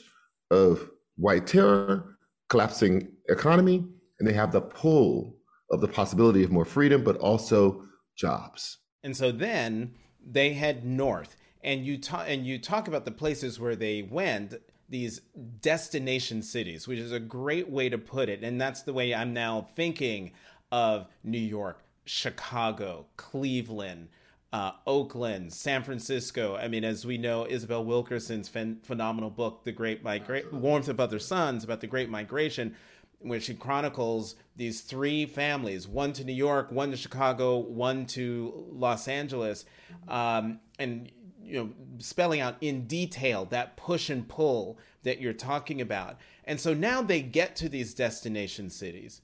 of 0.52 0.88
white 1.16 1.48
terror, 1.48 2.16
collapsing 2.48 3.08
economy, 3.28 3.84
and 4.18 4.28
they 4.28 4.32
have 4.32 4.52
the 4.52 4.60
pull 4.60 5.37
of 5.70 5.80
the 5.80 5.88
possibility 5.88 6.42
of 6.42 6.50
more 6.50 6.64
freedom, 6.64 7.04
but 7.04 7.16
also 7.16 7.84
jobs. 8.16 8.78
And 9.02 9.16
so 9.16 9.32
then 9.32 9.94
they 10.24 10.52
head 10.52 10.84
north, 10.84 11.36
and 11.62 11.84
you 11.84 11.98
talk 11.98 12.26
and 12.28 12.46
you 12.46 12.58
talk 12.58 12.88
about 12.88 13.04
the 13.04 13.10
places 13.10 13.58
where 13.60 13.76
they 13.76 14.02
went. 14.02 14.54
these 14.90 15.20
destination 15.60 16.42
cities, 16.42 16.88
which 16.88 16.98
is 16.98 17.12
a 17.12 17.20
great 17.20 17.68
way 17.68 17.90
to 17.90 17.98
put 17.98 18.30
it. 18.30 18.42
And 18.42 18.58
that's 18.58 18.84
the 18.84 18.94
way 18.94 19.14
I'm 19.14 19.34
now 19.34 19.68
thinking 19.76 20.32
of 20.72 21.06
New 21.22 21.38
York, 21.38 21.84
Chicago, 22.06 23.04
Cleveland, 23.18 24.08
uh, 24.50 24.72
Oakland, 24.86 25.52
San 25.52 25.82
Francisco. 25.82 26.56
I 26.56 26.68
mean, 26.68 26.84
as 26.84 27.04
we 27.04 27.18
know, 27.18 27.46
Isabel 27.46 27.84
Wilkerson's 27.84 28.48
phen- 28.48 28.82
phenomenal 28.82 29.28
book, 29.28 29.64
"The 29.64 29.72
Great 29.72 30.02
Migration," 30.02 30.62
"Warmth 30.62 30.88
of 30.88 31.00
Other 31.00 31.18
Suns," 31.18 31.64
about 31.64 31.82
the 31.82 31.86
Great 31.86 32.08
Migration, 32.08 32.74
where 33.20 33.40
she 33.40 33.54
chronicles 33.54 34.36
these 34.56 34.80
three 34.80 35.26
families: 35.26 35.86
one 35.88 36.12
to 36.14 36.24
New 36.24 36.32
York, 36.32 36.70
one 36.70 36.90
to 36.90 36.96
Chicago, 36.96 37.58
one 37.58 38.06
to 38.06 38.66
Los 38.70 39.08
Angeles, 39.08 39.64
um, 40.08 40.60
and 40.78 41.10
you 41.42 41.58
know, 41.58 41.70
spelling 41.98 42.40
out 42.40 42.56
in 42.60 42.86
detail 42.86 43.46
that 43.46 43.76
push 43.76 44.10
and 44.10 44.28
pull 44.28 44.78
that 45.02 45.20
you're 45.20 45.32
talking 45.32 45.80
about. 45.80 46.18
And 46.44 46.60
so 46.60 46.74
now 46.74 47.02
they 47.02 47.22
get 47.22 47.56
to 47.56 47.68
these 47.68 47.94
destination 47.94 48.68
cities. 48.70 49.22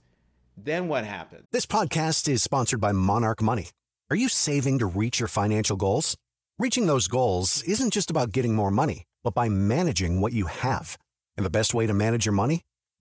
Then 0.56 0.88
what 0.88 1.04
happens? 1.04 1.46
This 1.52 1.66
podcast 1.66 2.28
is 2.28 2.42
sponsored 2.42 2.80
by 2.80 2.92
Monarch 2.92 3.42
Money. 3.42 3.68
Are 4.10 4.16
you 4.16 4.28
saving 4.28 4.78
to 4.78 4.86
reach 4.86 5.18
your 5.18 5.28
financial 5.28 5.76
goals? 5.76 6.16
Reaching 6.58 6.86
those 6.86 7.08
goals 7.08 7.62
isn't 7.64 7.92
just 7.92 8.10
about 8.10 8.32
getting 8.32 8.54
more 8.54 8.70
money, 8.70 9.04
but 9.22 9.34
by 9.34 9.48
managing 9.48 10.20
what 10.20 10.32
you 10.32 10.46
have. 10.46 10.96
And 11.36 11.44
the 11.44 11.50
best 11.50 11.74
way 11.74 11.86
to 11.86 11.94
manage 11.94 12.24
your 12.24 12.32
money? 12.32 12.62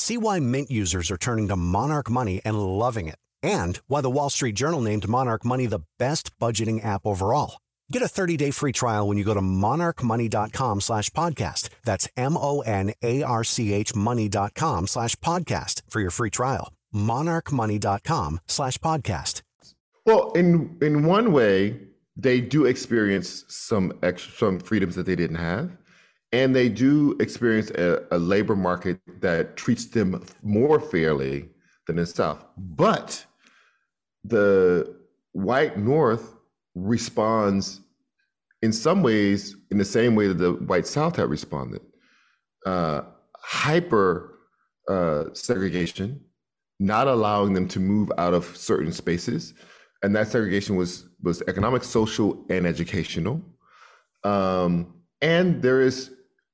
See 0.00 0.16
why 0.16 0.40
Mint 0.40 0.70
users 0.70 1.10
are 1.10 1.18
turning 1.18 1.48
to 1.48 1.56
Monarch 1.56 2.08
Money 2.08 2.40
and 2.42 2.58
loving 2.58 3.06
it, 3.06 3.16
and 3.42 3.76
why 3.86 4.00
the 4.00 4.10
Wall 4.10 4.30
Street 4.30 4.54
Journal 4.54 4.80
named 4.80 5.06
Monarch 5.06 5.44
Money 5.44 5.66
the 5.66 5.82
best 5.98 6.36
budgeting 6.38 6.82
app 6.82 7.02
overall. 7.04 7.58
Get 7.92 8.00
a 8.00 8.06
30-day 8.06 8.52
free 8.52 8.72
trial 8.72 9.06
when 9.06 9.18
you 9.18 9.24
go 9.24 9.34
to 9.34 9.42
monarchmoney.com 9.42 10.80
slash 10.80 11.10
podcast. 11.10 11.68
That's 11.84 12.08
M-O-N-A-R-C-H 12.16 13.94
money.com 13.94 14.86
slash 14.86 15.16
podcast 15.16 15.82
for 15.90 16.00
your 16.00 16.10
free 16.10 16.30
trial. 16.30 16.72
monarchmoney.com 16.94 18.40
slash 18.48 18.78
podcast. 18.78 19.42
Well, 20.06 20.32
in 20.32 20.78
in 20.80 21.04
one 21.04 21.30
way, 21.32 21.78
they 22.16 22.40
do 22.40 22.64
experience 22.64 23.44
some 23.48 23.92
extra 24.02 24.32
some 24.32 24.60
freedoms 24.60 24.94
that 24.94 25.04
they 25.04 25.14
didn't 25.16 25.36
have. 25.36 25.70
And 26.32 26.54
they 26.54 26.68
do 26.68 27.16
experience 27.18 27.70
a, 27.70 28.04
a 28.12 28.18
labor 28.18 28.54
market 28.54 29.00
that 29.20 29.56
treats 29.56 29.86
them 29.86 30.24
more 30.42 30.78
fairly 30.80 31.48
than 31.86 31.96
the 31.96 32.06
South. 32.06 32.44
But 32.56 33.24
the 34.24 34.94
white 35.32 35.76
North 35.78 36.34
responds 36.74 37.80
in 38.62 38.72
some 38.72 39.02
ways 39.02 39.56
in 39.70 39.78
the 39.78 39.84
same 39.84 40.14
way 40.14 40.28
that 40.28 40.38
the 40.38 40.52
white 40.52 40.86
South 40.86 41.16
had 41.16 41.28
responded. 41.30 41.80
Uh, 42.66 43.02
hyper 43.36 44.38
uh, 44.88 45.24
segregation, 45.32 46.20
not 46.78 47.08
allowing 47.08 47.54
them 47.54 47.66
to 47.68 47.80
move 47.80 48.12
out 48.18 48.34
of 48.34 48.44
certain 48.56 48.92
spaces, 48.92 49.54
and 50.02 50.14
that 50.14 50.28
segregation 50.28 50.76
was 50.76 51.06
was 51.22 51.42
economic, 51.48 51.84
social, 51.84 52.44
and 52.50 52.66
educational. 52.66 53.42
Um, 54.24 54.94
and 55.22 55.62
there 55.62 55.80
is 55.80 56.10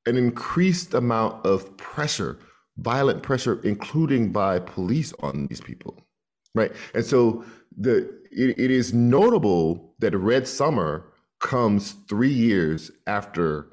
an 0.07 0.17
increased 0.17 0.95
amount 0.95 1.45
of 1.45 1.77
pressure, 1.77 2.39
violent 2.79 3.23
pressure, 3.23 3.61
including 3.65 4.33
by 4.33 4.59
police 4.59 5.13
on 5.21 5.47
these 5.49 5.61
people, 5.61 6.01
right? 6.55 6.73
And 6.95 7.05
so 7.05 7.45
the 7.77 8.09
it, 8.31 8.59
it 8.59 8.71
is 8.71 8.93
notable 8.95 9.95
that 9.99 10.17
Red 10.17 10.47
Summer 10.47 11.13
comes 11.41 11.93
three 12.09 12.33
years 12.33 12.91
after 13.07 13.71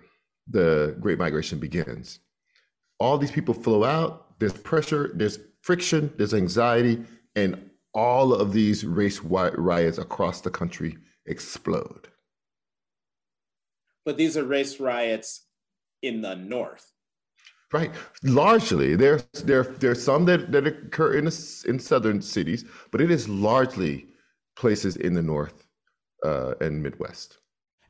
the 0.47 0.95
Great 0.99 1.19
Migration 1.19 1.59
begins. 1.59 2.19
All 2.99 3.17
these 3.17 3.31
people 3.31 3.53
flow 3.53 3.83
out. 3.83 4.39
There's 4.39 4.53
pressure. 4.53 5.11
There's 5.15 5.39
friction. 5.61 6.11
There's 6.17 6.33
anxiety, 6.33 7.03
and 7.35 7.69
all 7.93 8.33
of 8.33 8.53
these 8.53 8.83
race 8.85 9.19
riots 9.21 9.97
across 9.97 10.41
the 10.41 10.49
country 10.49 10.97
explode. 11.25 12.07
But 14.05 14.17
these 14.17 14.35
are 14.35 14.43
race 14.43 14.79
riots 14.79 15.45
in 16.03 16.21
the 16.21 16.35
north. 16.35 16.91
Right. 17.71 17.91
Largely, 18.21 18.95
there's 18.95 19.23
there 19.33 19.63
there's 19.63 20.03
some 20.03 20.25
that, 20.25 20.51
that 20.51 20.67
occur 20.67 21.15
in 21.15 21.25
in 21.25 21.79
southern 21.79 22.21
cities, 22.21 22.65
but 22.91 23.01
it 23.01 23.09
is 23.09 23.27
largely 23.27 24.07
places 24.55 24.95
in 24.97 25.15
the 25.15 25.23
north 25.23 25.65
uh, 26.23 26.53
and 26.61 26.83
Midwest. 26.83 27.39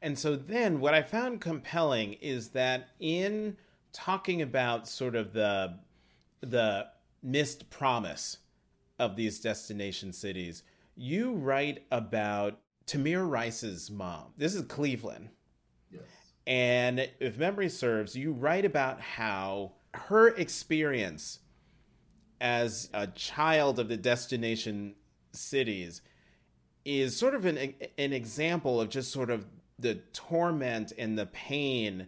And 0.02 0.18
so 0.18 0.38
then, 0.38 0.80
what 0.80 0.94
I 0.94 1.02
found 1.02 1.42
compelling 1.42 2.14
is 2.14 2.50
that 2.50 2.90
in 3.02 3.58
talking 3.92 4.42
about 4.42 4.88
sort 4.88 5.16
of 5.16 5.34
the 5.34 5.80
the 6.40 6.88
missed 7.22 7.70
promise 7.70 8.38
of 9.00 9.18
these 9.18 9.42
destination 9.42 10.14
cities, 10.14 10.64
you 10.96 11.34
write 11.34 11.86
about 11.92 12.60
Tamir 12.86 13.30
Rice's 13.30 13.92
mom. 13.92 14.34
This 14.38 14.56
is 14.56 14.64
Cleveland. 14.64 15.30
And 16.46 17.10
if 17.20 17.38
memory 17.38 17.70
serves, 17.70 18.16
you 18.16 18.34
write 18.34 18.66
about 18.66 19.00
how 19.00 19.74
her 19.94 20.30
experience 20.30 21.40
as 22.42 22.90
a 22.94 23.08
child 23.08 23.80
of 23.80 23.88
the 23.88 23.98
destination 23.98 24.96
cities 25.32 26.02
is 26.86 27.16
sort 27.16 27.34
of 27.34 27.46
an 27.46 27.58
an 27.98 28.12
example 28.12 28.82
of 28.82 28.90
just 28.90 29.12
sort 29.12 29.30
of 29.30 29.46
the 29.80 29.96
torment 30.12 30.92
and 30.98 31.18
the 31.18 31.26
pain 31.28 32.08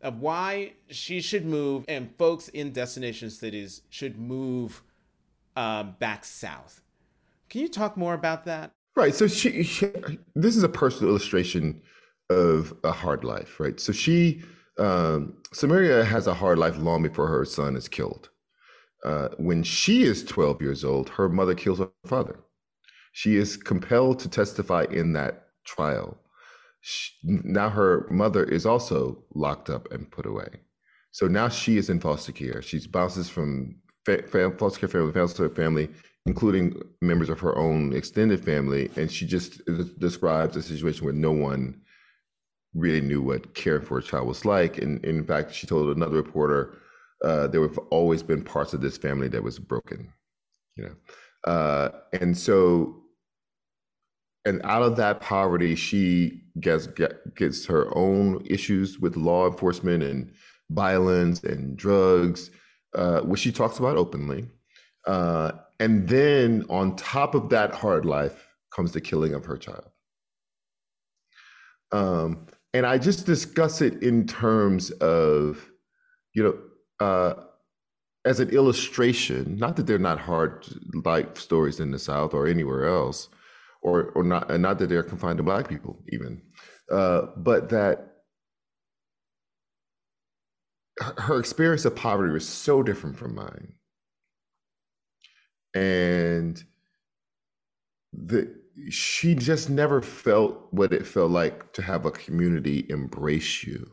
of 0.00 0.20
why 0.20 0.72
she 0.88 1.20
should 1.20 1.44
move 1.44 1.84
and 1.88 2.14
folks 2.16 2.48
in 2.48 2.72
destination 2.72 3.30
cities 3.30 3.82
should 3.90 4.18
move 4.18 4.82
um, 5.56 5.94
back 5.98 6.24
south. 6.24 6.82
Can 7.48 7.60
you 7.60 7.68
talk 7.68 7.96
more 7.96 8.14
about 8.14 8.44
that? 8.44 8.72
Right. 8.96 9.14
So 9.14 9.26
she, 9.26 9.62
she 9.62 9.90
this 10.34 10.56
is 10.56 10.62
a 10.62 10.68
personal 10.68 11.10
illustration 11.10 11.82
of 12.30 12.74
a 12.84 12.92
hard 12.92 13.24
life, 13.24 13.60
right? 13.60 13.78
So 13.78 13.92
she, 13.92 14.42
um, 14.78 15.34
Samaria 15.52 16.04
has 16.04 16.26
a 16.26 16.34
hard 16.34 16.58
life 16.58 16.76
long 16.78 17.02
before 17.02 17.28
her 17.28 17.44
son 17.44 17.76
is 17.76 17.88
killed. 17.88 18.30
Uh, 19.04 19.28
when 19.38 19.62
she 19.62 20.04
is 20.04 20.24
12 20.24 20.62
years 20.62 20.84
old, 20.84 21.08
her 21.10 21.28
mother 21.28 21.54
kills 21.54 21.78
her 21.78 21.90
father. 22.06 22.40
She 23.12 23.36
is 23.36 23.56
compelled 23.56 24.18
to 24.20 24.28
testify 24.28 24.86
in 24.90 25.12
that 25.12 25.48
trial. 25.64 26.18
She, 26.80 27.12
now 27.22 27.70
her 27.70 28.06
mother 28.10 28.44
is 28.44 28.66
also 28.66 29.24
locked 29.34 29.70
up 29.70 29.92
and 29.92 30.10
put 30.10 30.26
away. 30.26 30.48
So 31.12 31.28
now 31.28 31.48
she 31.48 31.76
is 31.76 31.90
in 31.90 32.00
foster 32.00 32.32
care. 32.32 32.60
She 32.62 32.86
bounces 32.88 33.28
from 33.28 33.76
fa- 34.04 34.24
foster 34.58 34.80
care 34.80 34.88
family, 34.88 35.12
foster 35.12 35.48
family, 35.50 35.90
including 36.26 36.80
members 37.02 37.28
of 37.28 37.40
her 37.40 37.56
own 37.56 37.92
extended 37.94 38.44
family, 38.44 38.90
and 38.96 39.10
she 39.10 39.26
just 39.26 39.60
describes 39.98 40.56
a 40.56 40.62
situation 40.62 41.04
where 41.04 41.14
no 41.14 41.32
one 41.32 41.80
really 42.74 43.00
knew 43.00 43.22
what 43.22 43.54
caring 43.54 43.84
for 43.84 43.98
a 43.98 44.02
child 44.02 44.26
was 44.26 44.44
like. 44.44 44.78
And, 44.78 45.04
and 45.04 45.18
in 45.18 45.24
fact, 45.24 45.54
she 45.54 45.66
told 45.66 45.96
another 45.96 46.16
reporter 46.16 46.78
uh, 47.24 47.46
there 47.46 47.62
have 47.62 47.78
always 47.90 48.22
been 48.22 48.42
parts 48.42 48.74
of 48.74 48.80
this 48.80 48.98
family 48.98 49.28
that 49.28 49.42
was 49.42 49.58
broken, 49.58 50.12
you 50.76 50.84
know. 50.84 51.50
Uh, 51.50 51.90
and 52.20 52.36
so, 52.36 53.02
and 54.44 54.60
out 54.64 54.82
of 54.82 54.96
that 54.96 55.20
poverty, 55.20 55.74
she 55.74 56.42
gets 56.60 56.86
get, 56.88 57.34
gets 57.34 57.64
her 57.66 57.96
own 57.96 58.44
issues 58.44 58.98
with 58.98 59.16
law 59.16 59.48
enforcement 59.48 60.02
and 60.02 60.32
violence 60.70 61.42
and 61.44 61.76
drugs, 61.76 62.50
uh, 62.94 63.20
which 63.20 63.40
she 63.40 63.52
talks 63.52 63.78
about 63.78 63.96
openly. 63.96 64.46
Uh, 65.06 65.52
and 65.80 66.08
then 66.08 66.64
on 66.68 66.96
top 66.96 67.34
of 67.34 67.48
that 67.50 67.74
hard 67.74 68.04
life 68.04 68.48
comes 68.74 68.92
the 68.92 69.00
killing 69.00 69.34
of 69.34 69.44
her 69.44 69.56
child. 69.56 69.88
Um, 71.92 72.46
and 72.74 72.84
I 72.84 72.98
just 72.98 73.24
discuss 73.24 73.80
it 73.80 74.02
in 74.02 74.26
terms 74.26 74.90
of, 74.90 75.70
you 76.34 76.42
know, 76.42 76.58
uh, 77.06 77.34
as 78.24 78.40
an 78.40 78.50
illustration. 78.50 79.56
Not 79.56 79.76
that 79.76 79.86
they're 79.86 79.98
not 79.98 80.18
hard 80.18 80.66
life 81.04 81.38
stories 81.38 81.78
in 81.80 81.92
the 81.92 81.98
South 81.98 82.34
or 82.34 82.48
anywhere 82.48 82.86
else, 82.86 83.28
or 83.82 84.10
or 84.16 84.24
not, 84.24 84.50
not 84.60 84.78
that 84.80 84.88
they're 84.88 85.04
confined 85.04 85.38
to 85.38 85.44
Black 85.44 85.68
people 85.68 86.02
even, 86.12 86.42
uh, 86.90 87.22
but 87.36 87.68
that 87.70 88.10
her 91.18 91.38
experience 91.38 91.84
of 91.84 91.94
poverty 91.96 92.32
was 92.32 92.48
so 92.48 92.82
different 92.82 93.16
from 93.16 93.34
mine. 93.34 93.74
And 95.74 96.62
the 98.12 98.63
she 98.90 99.34
just 99.34 99.70
never 99.70 100.02
felt 100.02 100.68
what 100.70 100.92
it 100.92 101.06
felt 101.06 101.30
like 101.30 101.72
to 101.74 101.82
have 101.82 102.06
a 102.06 102.10
community 102.10 102.86
embrace 102.88 103.64
you. 103.64 103.90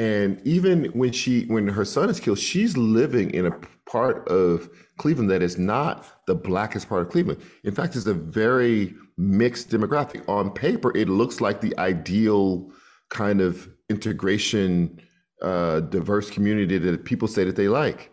And 0.00 0.40
even 0.44 0.86
when 0.86 1.12
she 1.12 1.44
when 1.46 1.68
her 1.68 1.84
son 1.84 2.10
is 2.10 2.18
killed, 2.18 2.38
she's 2.38 2.76
living 2.76 3.30
in 3.30 3.46
a 3.46 3.52
part 3.88 4.26
of 4.28 4.68
Cleveland 4.98 5.30
that 5.30 5.42
is 5.42 5.56
not 5.56 6.24
the 6.26 6.34
blackest 6.34 6.88
part 6.88 7.02
of 7.02 7.10
Cleveland. 7.10 7.40
In 7.62 7.74
fact, 7.74 7.94
it's 7.94 8.06
a 8.06 8.14
very 8.14 8.94
mixed 9.16 9.70
demographic. 9.70 10.28
On 10.28 10.50
paper, 10.50 10.96
it 10.96 11.08
looks 11.08 11.40
like 11.40 11.60
the 11.60 11.76
ideal 11.78 12.72
kind 13.10 13.40
of 13.40 13.68
integration, 13.88 15.00
uh, 15.42 15.80
diverse 15.80 16.28
community 16.28 16.78
that 16.78 17.04
people 17.04 17.28
say 17.28 17.44
that 17.44 17.54
they 17.54 17.68
like. 17.68 18.10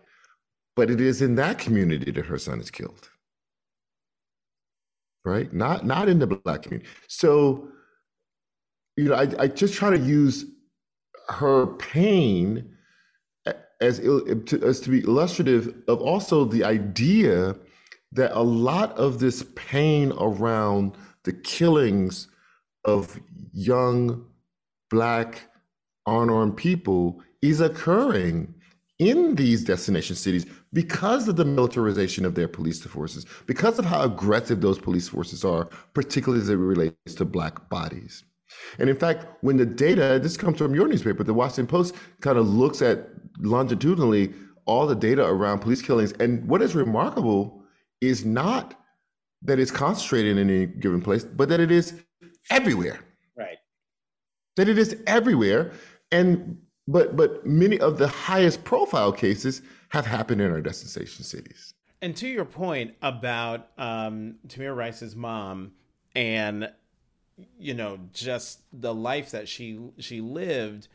But 0.75 0.91
it 0.91 1.01
is 1.01 1.21
in 1.21 1.35
that 1.35 1.57
community 1.57 2.11
that 2.11 2.25
her 2.25 2.37
son 2.37 2.59
is 2.59 2.69
killed. 2.69 3.10
Right? 5.23 5.51
Not 5.53 5.85
not 5.85 6.09
in 6.09 6.19
the 6.19 6.27
black 6.27 6.63
community. 6.63 6.89
So, 7.07 7.67
you 8.97 9.05
know, 9.05 9.15
I, 9.15 9.27
I 9.37 9.47
just 9.47 9.75
try 9.75 9.89
to 9.91 9.99
use 9.99 10.45
her 11.29 11.67
pain 11.77 12.75
as, 13.81 13.99
to, 13.99 14.61
as 14.63 14.79
to 14.81 14.89
be 14.89 14.99
illustrative 14.99 15.73
of 15.87 16.01
also 16.01 16.45
the 16.45 16.63
idea 16.63 17.55
that 18.13 18.31
a 18.37 18.41
lot 18.41 18.91
of 18.97 19.19
this 19.19 19.43
pain 19.55 20.13
around 20.19 20.93
the 21.23 21.33
killings 21.33 22.27
of 22.85 23.19
young 23.53 24.25
black 24.89 25.49
unarmed 26.05 26.57
people 26.57 27.21
is 27.41 27.61
occurring 27.61 28.53
in 28.99 29.35
these 29.35 29.63
destination 29.63 30.15
cities 30.15 30.45
because 30.73 31.27
of 31.27 31.35
the 31.35 31.45
militarization 31.45 32.25
of 32.25 32.35
their 32.35 32.47
police 32.47 32.81
forces, 32.81 33.25
because 33.45 33.77
of 33.77 33.85
how 33.85 34.03
aggressive 34.03 34.61
those 34.61 34.79
police 34.79 35.07
forces 35.07 35.43
are, 35.43 35.65
particularly 35.93 36.41
as 36.41 36.49
it 36.49 36.55
relates 36.55 37.15
to 37.15 37.25
black 37.25 37.69
bodies. 37.69 38.23
And 38.79 38.89
in 38.89 38.95
fact, 38.95 39.25
when 39.41 39.57
the 39.57 39.65
data, 39.65 40.19
this 40.21 40.37
comes 40.37 40.57
from 40.57 40.75
your 40.75 40.87
newspaper, 40.87 41.23
the 41.23 41.33
Washington 41.33 41.67
Post 41.67 41.95
kind 42.21 42.37
of 42.37 42.47
looks 42.47 42.81
at 42.81 43.09
longitudinally 43.39 44.33
all 44.65 44.87
the 44.87 44.95
data 44.95 45.25
around 45.25 45.59
police 45.59 45.81
killings. 45.81 46.13
And 46.13 46.47
what 46.47 46.61
is 46.61 46.75
remarkable 46.75 47.63
is 48.01 48.25
not 48.25 48.75
that 49.43 49.59
it's 49.59 49.71
concentrated 49.71 50.37
in 50.37 50.49
any 50.49 50.65
given 50.65 51.01
place, 51.01 51.23
but 51.23 51.49
that 51.49 51.59
it 51.59 51.71
is 51.71 52.01
everywhere. 52.49 52.99
Right. 53.37 53.57
That 54.57 54.69
it 54.69 54.77
is 54.77 54.95
everywhere. 55.07 55.71
And 56.11 56.57
but 56.87 57.15
but 57.15 57.45
many 57.45 57.79
of 57.79 57.97
the 57.97 58.07
highest 58.07 58.63
profile 58.63 59.11
cases 59.11 59.61
have 59.91 60.05
happened 60.05 60.41
in 60.41 60.51
our 60.51 60.61
destination 60.61 61.23
cities. 61.23 61.73
And 62.01 62.15
to 62.17 62.27
your 62.27 62.45
point 62.45 62.95
about 63.01 63.67
um, 63.77 64.35
Tamir 64.47 64.75
Rice's 64.75 65.15
mom 65.15 65.73
and 66.15 66.71
you 67.59 67.73
know 67.73 67.99
just 68.13 68.61
the 68.73 68.93
life 68.93 69.31
that 69.31 69.47
she 69.47 69.79
she 69.97 70.21
lived 70.21 70.87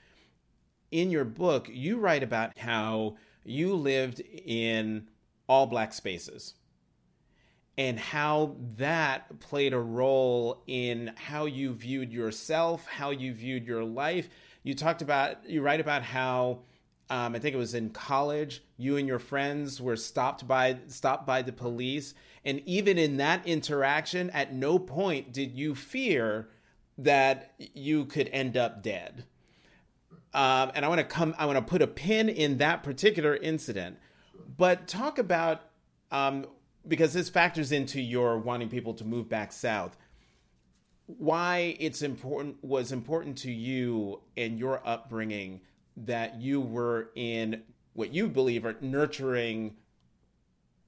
in 0.91 1.11
your 1.11 1.25
book 1.25 1.69
you 1.71 1.99
write 1.99 2.23
about 2.23 2.57
how 2.59 3.17
you 3.45 3.75
lived 3.75 4.21
in 4.21 5.09
all 5.49 5.67
black 5.67 5.93
spaces 5.93 6.55
and 7.79 7.99
how 7.99 8.55
that 8.77 9.41
played 9.41 9.73
a 9.73 9.79
role 9.79 10.63
in 10.67 11.13
how 11.17 11.47
you 11.47 11.73
viewed 11.73 12.13
yourself 12.13 12.87
how 12.87 13.11
you 13.11 13.33
viewed 13.33 13.67
your 13.67 13.85
life 13.85 14.29
you 14.63 14.75
talked 14.75 15.03
about 15.03 15.49
you 15.49 15.63
write 15.63 15.81
about 15.81 16.03
how 16.03 16.61
um, 17.09 17.35
I 17.35 17.39
think 17.39 17.55
it 17.55 17.59
was 17.59 17.75
in 17.75 17.91
college. 17.91 18.63
You 18.77 18.97
and 18.97 19.07
your 19.07 19.19
friends 19.19 19.81
were 19.81 19.97
stopped 19.97 20.47
by 20.49 20.79
stopped 20.89 21.27
by 21.27 21.43
the 21.43 21.53
police, 21.53 22.15
and 22.45 22.61
even 22.67 22.99
in 22.99 23.19
that 23.19 23.47
interaction, 23.47 24.31
at 24.31 24.53
no 24.53 24.79
point 24.79 25.33
did 25.33 25.55
you 25.55 25.75
fear 25.75 26.49
that 26.99 27.55
you 27.59 28.07
could 28.07 28.29
end 28.33 28.57
up 28.57 28.83
dead. 28.83 29.25
Um, 30.35 30.73
and 30.75 30.85
I 30.85 30.89
want 30.89 30.99
to 30.99 31.05
come. 31.05 31.35
I 31.39 31.47
want 31.47 31.59
to 31.59 31.63
put 31.63 31.81
a 31.81 31.87
pin 31.87 32.29
in 32.29 32.59
that 32.59 32.83
particular 32.83 33.37
incident, 33.37 33.99
but 34.57 34.89
talk 34.89 35.19
about 35.19 35.63
um, 36.11 36.47
because 36.87 37.13
this 37.13 37.29
factors 37.29 37.71
into 37.71 38.01
your 38.01 38.37
wanting 38.39 38.69
people 38.69 38.95
to 38.95 39.05
move 39.05 39.29
back 39.29 39.53
south. 39.53 39.97
Why 41.07 41.77
it's 41.79 42.03
important 42.03 42.65
was 42.65 42.91
important 42.91 43.39
to 43.39 43.53
you 43.53 44.23
and 44.37 44.59
your 44.59 44.83
upbringing 44.85 45.61
that 45.97 46.41
you 46.41 46.61
were 46.61 47.11
in 47.15 47.63
what 47.95 48.13
you 48.13 48.29
believe 48.29 48.65
are 48.65 48.77
nurturing 48.81 49.77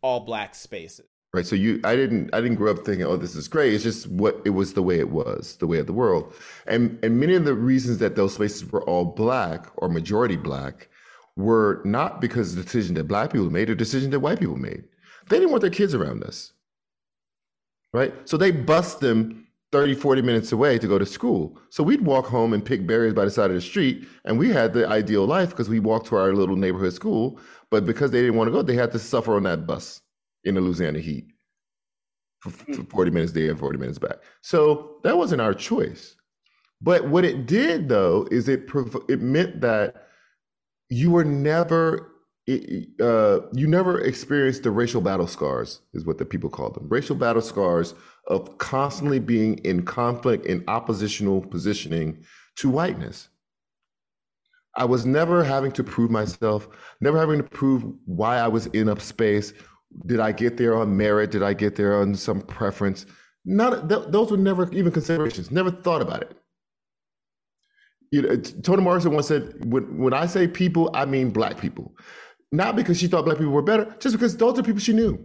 all 0.02 0.20
black 0.20 0.54
spaces. 0.54 1.06
Right 1.34 1.46
so 1.46 1.56
you 1.56 1.78
i 1.84 1.94
didn't 1.94 2.34
i 2.34 2.40
didn't 2.40 2.56
grow 2.56 2.70
up 2.70 2.86
thinking 2.86 3.04
oh 3.04 3.16
this 3.16 3.34
is 3.34 3.48
great. 3.48 3.74
It's 3.74 3.84
just 3.84 4.06
what 4.06 4.40
it 4.46 4.50
was 4.50 4.72
the 4.72 4.82
way 4.82 4.98
it 4.98 5.10
was 5.10 5.56
the 5.56 5.66
way 5.66 5.78
of 5.78 5.86
the 5.86 5.92
world. 5.92 6.32
And 6.66 6.98
and 7.02 7.20
many 7.20 7.34
of 7.34 7.44
the 7.44 7.54
reasons 7.54 7.98
that 7.98 8.16
those 8.16 8.34
spaces 8.34 8.70
were 8.72 8.82
all 8.84 9.04
black 9.04 9.66
or 9.76 9.88
majority 9.90 10.36
black 10.36 10.88
were 11.36 11.82
not 11.84 12.20
because 12.20 12.54
the 12.54 12.62
decision 12.62 12.94
that 12.94 13.04
black 13.04 13.30
people 13.32 13.50
made 13.50 13.68
or 13.68 13.74
decision 13.74 14.10
that 14.10 14.20
white 14.20 14.40
people 14.40 14.56
made. 14.56 14.84
They 15.28 15.38
didn't 15.38 15.50
want 15.50 15.60
their 15.60 15.70
kids 15.70 15.94
around 15.94 16.24
us. 16.24 16.52
Right? 17.92 18.14
So 18.24 18.36
they 18.36 18.50
bust 18.50 19.00
them 19.00 19.47
30, 19.70 19.94
40 19.94 20.22
minutes 20.22 20.52
away 20.52 20.78
to 20.78 20.87
go 20.87 20.98
to 20.98 21.04
school. 21.04 21.59
So 21.70 21.83
we'd 21.83 22.00
walk 22.00 22.26
home 22.26 22.52
and 22.52 22.64
pick 22.64 22.87
berries 22.87 23.12
by 23.12 23.24
the 23.24 23.31
side 23.31 23.50
of 23.50 23.54
the 23.54 23.61
street. 23.61 24.07
And 24.24 24.38
we 24.38 24.48
had 24.48 24.72
the 24.72 24.88
ideal 24.88 25.26
life 25.26 25.50
because 25.50 25.68
we 25.68 25.78
walked 25.78 26.07
to 26.07 26.16
our 26.16 26.33
little 26.33 26.57
neighborhood 26.57 26.94
school. 26.94 27.38
But 27.70 27.85
because 27.85 28.11
they 28.11 28.20
didn't 28.20 28.37
want 28.37 28.48
to 28.48 28.52
go, 28.52 28.62
they 28.62 28.74
had 28.74 28.92
to 28.92 28.98
suffer 28.98 29.37
on 29.37 29.42
that 29.42 29.66
bus 29.66 30.00
in 30.44 30.54
the 30.54 30.61
Louisiana 30.61 31.00
heat 31.00 31.26
for, 32.40 32.50
for 32.50 32.85
40 32.85 33.11
minutes 33.11 33.33
there 33.33 33.50
and 33.50 33.59
40 33.59 33.78
minutes 33.78 33.98
back. 33.98 34.16
So 34.40 34.96
that 35.04 35.18
wasn't 35.18 35.42
our 35.42 35.52
choice. 35.54 36.16
But 36.81 37.09
what 37.09 37.24
it 37.24 37.46
did, 37.46 37.88
though, 37.88 38.26
is 38.31 38.48
it, 38.48 38.70
it 39.09 39.20
meant 39.20 39.61
that 39.61 40.07
you 40.88 41.11
were 41.11 41.24
never 41.24 42.12
uh, 43.00 43.40
you 43.52 43.66
never 43.66 44.00
experienced 44.00 44.62
the 44.62 44.70
racial 44.70 45.02
battle 45.02 45.26
scars, 45.26 45.83
is 45.92 46.07
what 46.07 46.16
the 46.16 46.24
people 46.24 46.48
call 46.48 46.70
them. 46.70 46.88
Racial 46.88 47.14
battle 47.14 47.42
scars 47.42 47.94
of 48.28 48.58
constantly 48.58 49.18
being 49.18 49.58
in 49.58 49.84
conflict 49.84 50.46
in 50.46 50.64
oppositional 50.68 51.40
positioning 51.40 52.24
to 52.56 52.70
whiteness. 52.70 53.28
I 54.76 54.84
was 54.84 55.04
never 55.04 55.42
having 55.42 55.72
to 55.72 55.82
prove 55.82 56.10
myself, 56.10 56.68
never 57.00 57.18
having 57.18 57.38
to 57.38 57.44
prove 57.44 57.84
why 58.04 58.38
I 58.38 58.48
was 58.48 58.66
in 58.66 58.88
a 58.88 59.00
space. 59.00 59.52
Did 60.06 60.20
I 60.20 60.32
get 60.32 60.56
there 60.56 60.76
on 60.76 60.96
merit? 60.96 61.30
Did 61.30 61.42
I 61.42 61.52
get 61.54 61.74
there 61.74 62.00
on 62.00 62.14
some 62.14 62.42
preference? 62.42 63.06
Not 63.44 63.88
th- 63.88 64.06
those 64.08 64.30
were 64.30 64.36
never 64.36 64.70
even 64.72 64.92
considerations. 64.92 65.50
Never 65.50 65.70
thought 65.70 66.02
about 66.02 66.22
it. 66.22 66.36
You 68.12 68.22
know, 68.22 68.36
Toni 68.36 68.82
Morrison 68.82 69.12
once 69.12 69.26
said, 69.26 69.64
when, 69.64 69.98
when 69.98 70.14
I 70.14 70.26
say 70.26 70.46
people, 70.46 70.90
I 70.94 71.04
mean 71.06 71.30
black 71.30 71.58
people 71.58 71.94
not 72.52 72.76
because 72.76 72.98
she 72.98 73.06
thought 73.06 73.24
black 73.24 73.38
people 73.38 73.52
were 73.52 73.62
better, 73.62 73.94
just 73.98 74.14
because 74.14 74.36
those 74.36 74.58
are 74.58 74.62
people 74.62 74.80
she 74.80 74.92
knew. 74.92 75.22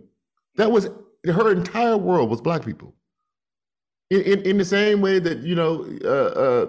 That 0.56 0.72
was 0.72 0.90
her 1.26 1.52
entire 1.52 1.98
world 1.98 2.30
was 2.30 2.42
black 2.42 2.66
people. 2.66 2.96
In, 4.10 4.22
in, 4.22 4.42
in 4.42 4.58
the 4.58 4.66
same 4.66 5.02
way 5.02 5.20
that, 5.20 5.40
you 5.40 5.56
know, 5.56 5.86
uh, 6.04 6.08
uh, 6.08 6.68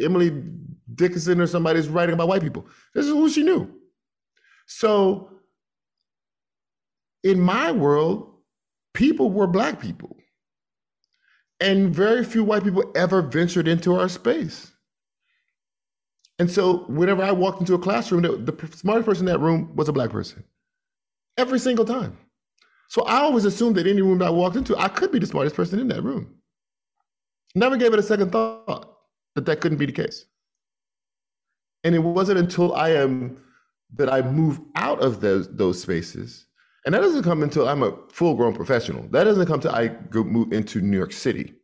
Emily 0.00 0.42
Dickinson 0.94 1.40
or 1.40 1.46
somebody 1.46 1.78
is 1.78 1.88
writing 1.88 2.14
about 2.14 2.28
white 2.28 2.42
people. 2.42 2.66
This 2.94 3.06
is 3.06 3.12
who 3.12 3.28
she 3.28 3.42
knew. 3.42 3.70
So 4.66 5.30
in 7.22 7.40
my 7.40 7.70
world, 7.72 8.34
people 8.94 9.30
were 9.30 9.46
black 9.46 9.80
people. 9.80 10.16
And 11.60 11.94
very 11.94 12.24
few 12.24 12.44
white 12.44 12.64
people 12.64 12.84
ever 12.94 13.20
ventured 13.20 13.66
into 13.68 13.94
our 13.94 14.08
space. 14.08 14.72
And 16.38 16.50
so 16.50 16.84
whenever 16.84 17.22
I 17.22 17.32
walked 17.32 17.60
into 17.60 17.74
a 17.74 17.78
classroom, 17.78 18.22
the, 18.22 18.36
the 18.36 18.76
smartest 18.76 19.06
person 19.06 19.28
in 19.28 19.32
that 19.32 19.40
room 19.40 19.74
was 19.74 19.88
a 19.88 19.92
black 19.92 20.10
person. 20.10 20.44
Every 21.36 21.58
single 21.58 21.84
time. 21.84 22.16
So 22.88 23.02
I 23.02 23.18
always 23.18 23.44
assumed 23.44 23.76
that 23.76 23.86
any 23.86 24.02
room 24.02 24.18
that 24.18 24.26
I 24.26 24.30
walked 24.30 24.56
into, 24.56 24.76
I 24.76 24.88
could 24.88 25.12
be 25.12 25.18
the 25.18 25.26
smartest 25.26 25.54
person 25.54 25.78
in 25.78 25.88
that 25.88 26.02
room. 26.02 26.34
Never 27.54 27.76
gave 27.76 27.92
it 27.92 27.98
a 27.98 28.02
second 28.02 28.32
thought 28.32 28.96
that 29.34 29.46
that 29.46 29.60
couldn't 29.60 29.78
be 29.78 29.86
the 29.86 29.92
case. 29.92 30.26
And 31.84 31.94
it 31.94 32.00
wasn't 32.00 32.38
until 32.38 32.74
I 32.74 32.90
am 32.90 33.40
that 33.94 34.12
I 34.12 34.22
move 34.22 34.60
out 34.74 35.00
of 35.00 35.20
those 35.20 35.48
those 35.48 35.80
spaces, 35.80 36.46
and 36.84 36.94
that 36.94 37.00
doesn't 37.00 37.22
come 37.22 37.42
until 37.42 37.68
I'm 37.68 37.82
a 37.82 37.96
full 38.10 38.34
grown 38.34 38.54
professional. 38.54 39.06
That 39.10 39.24
doesn't 39.24 39.46
come 39.46 39.56
until 39.56 39.74
I 39.74 39.88
go 39.88 40.24
move 40.24 40.52
into 40.52 40.80
New 40.80 40.96
York 40.96 41.12
City 41.12 41.54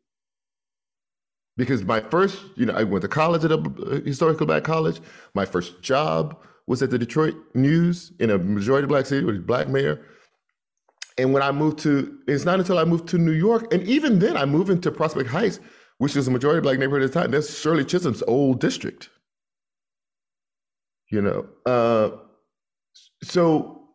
because 1.56 1.84
my 1.84 2.00
first, 2.00 2.42
you 2.56 2.66
know, 2.66 2.74
I 2.74 2.82
went 2.84 3.02
to 3.02 3.08
college 3.08 3.44
at 3.44 3.52
a 3.52 3.58
uh, 3.58 4.00
historical 4.04 4.46
black 4.46 4.64
college. 4.64 5.00
My 5.34 5.44
first 5.44 5.82
job 5.82 6.40
was 6.66 6.82
at 6.82 6.90
the 6.90 6.98
Detroit 6.98 7.34
News 7.54 8.12
in 8.20 8.30
a 8.30 8.38
majority 8.38 8.86
black 8.86 9.06
city 9.06 9.24
with 9.24 9.36
a 9.36 9.40
black 9.40 9.68
mayor. 9.68 10.04
And 11.16 11.32
when 11.32 11.42
I 11.42 11.52
moved 11.52 11.78
to, 11.80 12.18
it's 12.26 12.44
not 12.44 12.58
until 12.58 12.78
I 12.78 12.84
moved 12.84 13.08
to 13.08 13.18
New 13.18 13.32
York, 13.32 13.72
and 13.72 13.86
even 13.86 14.18
then 14.18 14.36
I 14.36 14.44
moved 14.44 14.70
into 14.70 14.90
Prospect 14.90 15.28
Heights, 15.28 15.60
which 15.98 16.16
is 16.16 16.26
a 16.26 16.30
majority 16.30 16.60
black 16.60 16.78
neighborhood 16.78 17.04
at 17.04 17.12
the 17.12 17.20
time. 17.20 17.30
That's 17.30 17.58
Shirley 17.58 17.84
Chisholm's 17.84 18.22
old 18.26 18.60
district. 18.60 19.10
You 21.10 21.22
know, 21.22 21.46
uh, 21.66 22.16
so 23.22 23.88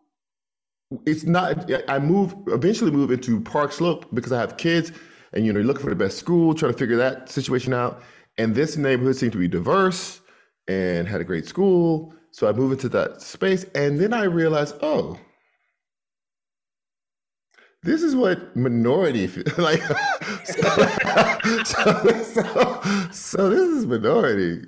it's 1.05 1.23
not. 1.23 1.69
I 1.89 1.99
move 1.99 2.33
eventually 2.47 2.91
move 2.91 3.11
into 3.11 3.41
Park 3.41 3.73
Slope 3.73 4.05
because 4.13 4.31
I 4.31 4.39
have 4.39 4.55
kids, 4.55 4.93
and 5.33 5.45
you 5.45 5.51
know, 5.51 5.59
looking 5.59 5.83
for 5.83 5.89
the 5.89 5.95
best 5.95 6.17
school, 6.17 6.53
trying 6.53 6.71
to 6.71 6.77
figure 6.77 6.97
that 6.97 7.29
situation 7.29 7.73
out. 7.73 8.01
And 8.37 8.55
this 8.55 8.77
neighborhood 8.77 9.17
seemed 9.17 9.33
to 9.33 9.37
be 9.37 9.49
diverse 9.49 10.21
and 10.69 11.07
had 11.07 11.19
a 11.19 11.25
great 11.25 11.45
school. 11.45 12.13
So 12.31 12.47
I 12.47 12.53
moved 12.53 12.73
into 12.73 12.89
that 12.89 13.21
space, 13.21 13.65
and 13.75 13.99
then 13.99 14.13
I 14.13 14.23
realized, 14.23 14.75
oh, 14.81 15.19
this 17.83 18.03
is 18.03 18.15
what 18.15 18.55
minority 18.55 19.27
feel 19.27 19.43
like. 19.57 19.81
so, 20.43 20.61
so, 21.63 22.23
so, 22.23 22.81
so, 23.11 23.49
this 23.49 23.69
is 23.69 23.85
minority. 23.85 24.61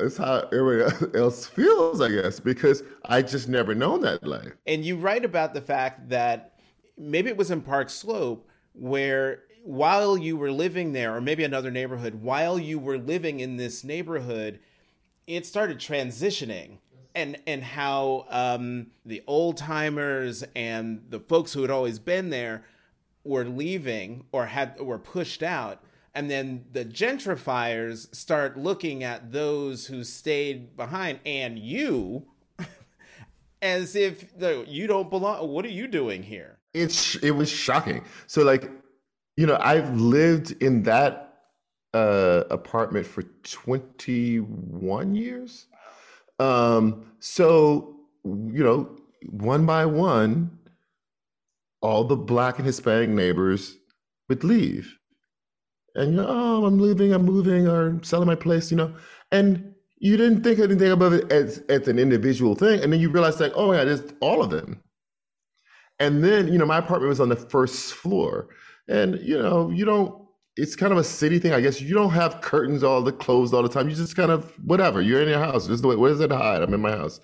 It's 0.00 0.16
how 0.16 0.48
everybody 0.52 1.18
else 1.18 1.46
feels, 1.46 2.00
I 2.00 2.08
guess, 2.08 2.40
because 2.40 2.82
I 3.04 3.22
just 3.22 3.48
never 3.48 3.74
known 3.74 4.00
that 4.02 4.26
life. 4.26 4.52
And 4.66 4.84
you 4.84 4.96
write 4.96 5.24
about 5.24 5.52
the 5.52 5.60
fact 5.60 6.08
that 6.08 6.54
maybe 6.96 7.28
it 7.28 7.36
was 7.36 7.50
in 7.50 7.60
Park 7.60 7.90
Slope 7.90 8.48
where 8.72 9.42
while 9.62 10.16
you 10.16 10.36
were 10.36 10.52
living 10.52 10.92
there, 10.92 11.14
or 11.14 11.20
maybe 11.20 11.44
another 11.44 11.70
neighborhood, 11.70 12.22
while 12.22 12.58
you 12.58 12.78
were 12.78 12.96
living 12.96 13.40
in 13.40 13.56
this 13.56 13.84
neighborhood, 13.84 14.60
it 15.26 15.44
started 15.44 15.78
transitioning 15.78 16.78
and 17.18 17.36
and 17.46 17.64
how 17.64 18.26
um, 18.30 18.86
the 19.04 19.22
old 19.26 19.56
timers 19.56 20.44
and 20.54 21.04
the 21.10 21.18
folks 21.18 21.52
who 21.52 21.62
had 21.62 21.70
always 21.70 21.98
been 21.98 22.30
there 22.30 22.64
were 23.24 23.44
leaving 23.44 24.24
or 24.30 24.46
had 24.46 24.80
were 24.80 24.98
pushed 24.98 25.42
out. 25.42 25.82
And 26.14 26.30
then 26.30 26.64
the 26.72 26.84
gentrifiers 26.84 28.14
start 28.14 28.56
looking 28.56 29.04
at 29.04 29.32
those 29.32 29.86
who 29.86 30.04
stayed 30.04 30.76
behind 30.76 31.20
and 31.26 31.58
you 31.58 32.26
as 33.62 33.94
if 33.94 34.24
you 34.66 34.86
don't 34.86 35.10
belong 35.10 35.48
what 35.48 35.64
are 35.64 35.70
you 35.70 35.88
doing 35.88 36.22
here? 36.22 36.58
It's 36.72 37.16
it 37.16 37.32
was 37.32 37.50
shocking. 37.50 38.04
So 38.28 38.42
like 38.42 38.70
you 39.36 39.46
know 39.46 39.56
i've 39.60 39.94
lived 40.00 40.50
in 40.60 40.82
that 40.82 41.32
uh 41.94 42.42
apartment 42.50 43.06
for 43.06 43.22
21 43.44 45.14
years 45.14 45.66
um, 46.38 47.12
so, 47.20 47.96
you 48.24 48.62
know, 48.62 48.96
one 49.30 49.66
by 49.66 49.86
one, 49.86 50.58
all 51.80 52.04
the 52.04 52.16
black 52.16 52.58
and 52.58 52.66
Hispanic 52.66 53.10
neighbors 53.10 53.76
would 54.28 54.44
leave. 54.44 54.96
And 55.94 56.12
you 56.12 56.16
know, 56.18 56.26
oh, 56.28 56.64
I'm 56.66 56.78
leaving, 56.78 57.12
I'm 57.12 57.24
moving, 57.24 57.66
or 57.66 58.00
selling 58.02 58.28
my 58.28 58.34
place, 58.34 58.70
you 58.70 58.76
know. 58.76 58.94
And 59.32 59.74
you 59.98 60.16
didn't 60.16 60.44
think 60.44 60.60
anything 60.60 60.92
about 60.92 61.12
it 61.12 61.32
as, 61.32 61.58
as 61.68 61.88
an 61.88 61.98
individual 61.98 62.54
thing. 62.54 62.80
And 62.82 62.92
then 62.92 63.00
you 63.00 63.10
realize 63.10 63.40
like, 63.40 63.52
oh 63.56 63.68
my 63.68 63.76
God, 63.76 63.88
it's 63.88 64.12
all 64.20 64.42
of 64.42 64.50
them. 64.50 64.80
And 65.98 66.22
then, 66.22 66.52
you 66.52 66.58
know, 66.58 66.66
my 66.66 66.78
apartment 66.78 67.08
was 67.08 67.20
on 67.20 67.30
the 67.30 67.36
first 67.36 67.94
floor. 67.94 68.48
And, 68.86 69.18
you 69.20 69.36
know, 69.36 69.70
you 69.70 69.84
don't 69.84 70.27
it's 70.58 70.74
kind 70.74 70.90
of 70.92 70.98
a 70.98 71.04
city 71.04 71.38
thing, 71.38 71.52
I 71.52 71.60
guess. 71.60 71.80
You 71.80 71.94
don't 71.94 72.10
have 72.10 72.40
curtains 72.40 72.82
all 72.82 73.00
the 73.00 73.12
closed 73.12 73.54
all 73.54 73.62
the 73.62 73.68
time. 73.68 73.88
You 73.88 73.94
just 73.94 74.16
kind 74.16 74.32
of 74.32 74.52
whatever. 74.64 75.00
You're 75.00 75.22
in 75.22 75.28
your 75.28 75.38
house. 75.38 75.66
This 75.66 75.76
is 75.76 75.82
the 75.82 75.88
way. 75.88 75.96
Where's 75.96 76.20
it 76.20 76.28
to 76.28 76.36
hide? 76.36 76.62
I'm 76.62 76.74
in 76.74 76.80
my 76.80 76.90
house. 76.90 77.20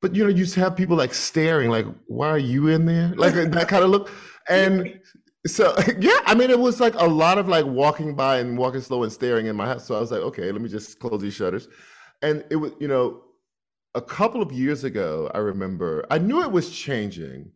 But 0.00 0.14
you 0.14 0.24
know, 0.24 0.30
you 0.30 0.44
just 0.44 0.54
have 0.56 0.74
people 0.74 0.96
like 0.96 1.12
staring, 1.12 1.70
like, 1.70 1.86
"Why 2.06 2.28
are 2.28 2.38
you 2.38 2.68
in 2.68 2.86
there?" 2.86 3.14
Like 3.16 3.34
that 3.34 3.68
kind 3.68 3.84
of 3.84 3.90
look. 3.90 4.10
And 4.48 4.98
so, 5.46 5.76
yeah, 5.98 6.18
I 6.24 6.34
mean, 6.34 6.50
it 6.50 6.58
was 6.58 6.80
like 6.80 6.94
a 6.94 7.06
lot 7.06 7.38
of 7.38 7.48
like 7.48 7.66
walking 7.66 8.14
by 8.16 8.38
and 8.38 8.56
walking 8.56 8.80
slow 8.80 9.02
and 9.02 9.12
staring 9.12 9.46
in 9.46 9.56
my 9.56 9.66
house. 9.66 9.86
So 9.86 9.94
I 9.94 10.00
was 10.00 10.10
like, 10.10 10.22
okay, 10.22 10.50
let 10.50 10.62
me 10.62 10.68
just 10.68 10.98
close 10.98 11.20
these 11.20 11.34
shutters. 11.34 11.68
And 12.22 12.44
it 12.50 12.56
was, 12.56 12.72
you 12.80 12.88
know, 12.88 13.22
a 13.94 14.00
couple 14.00 14.40
of 14.40 14.52
years 14.52 14.84
ago, 14.84 15.30
I 15.34 15.38
remember 15.38 16.06
I 16.10 16.18
knew 16.18 16.42
it 16.42 16.50
was 16.50 16.70
changing, 16.70 17.50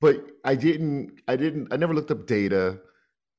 but 0.00 0.26
I 0.44 0.54
didn't. 0.54 1.20
I 1.28 1.36
didn't. 1.36 1.72
I 1.72 1.76
never 1.76 1.92
looked 1.92 2.10
up 2.10 2.26
data. 2.26 2.80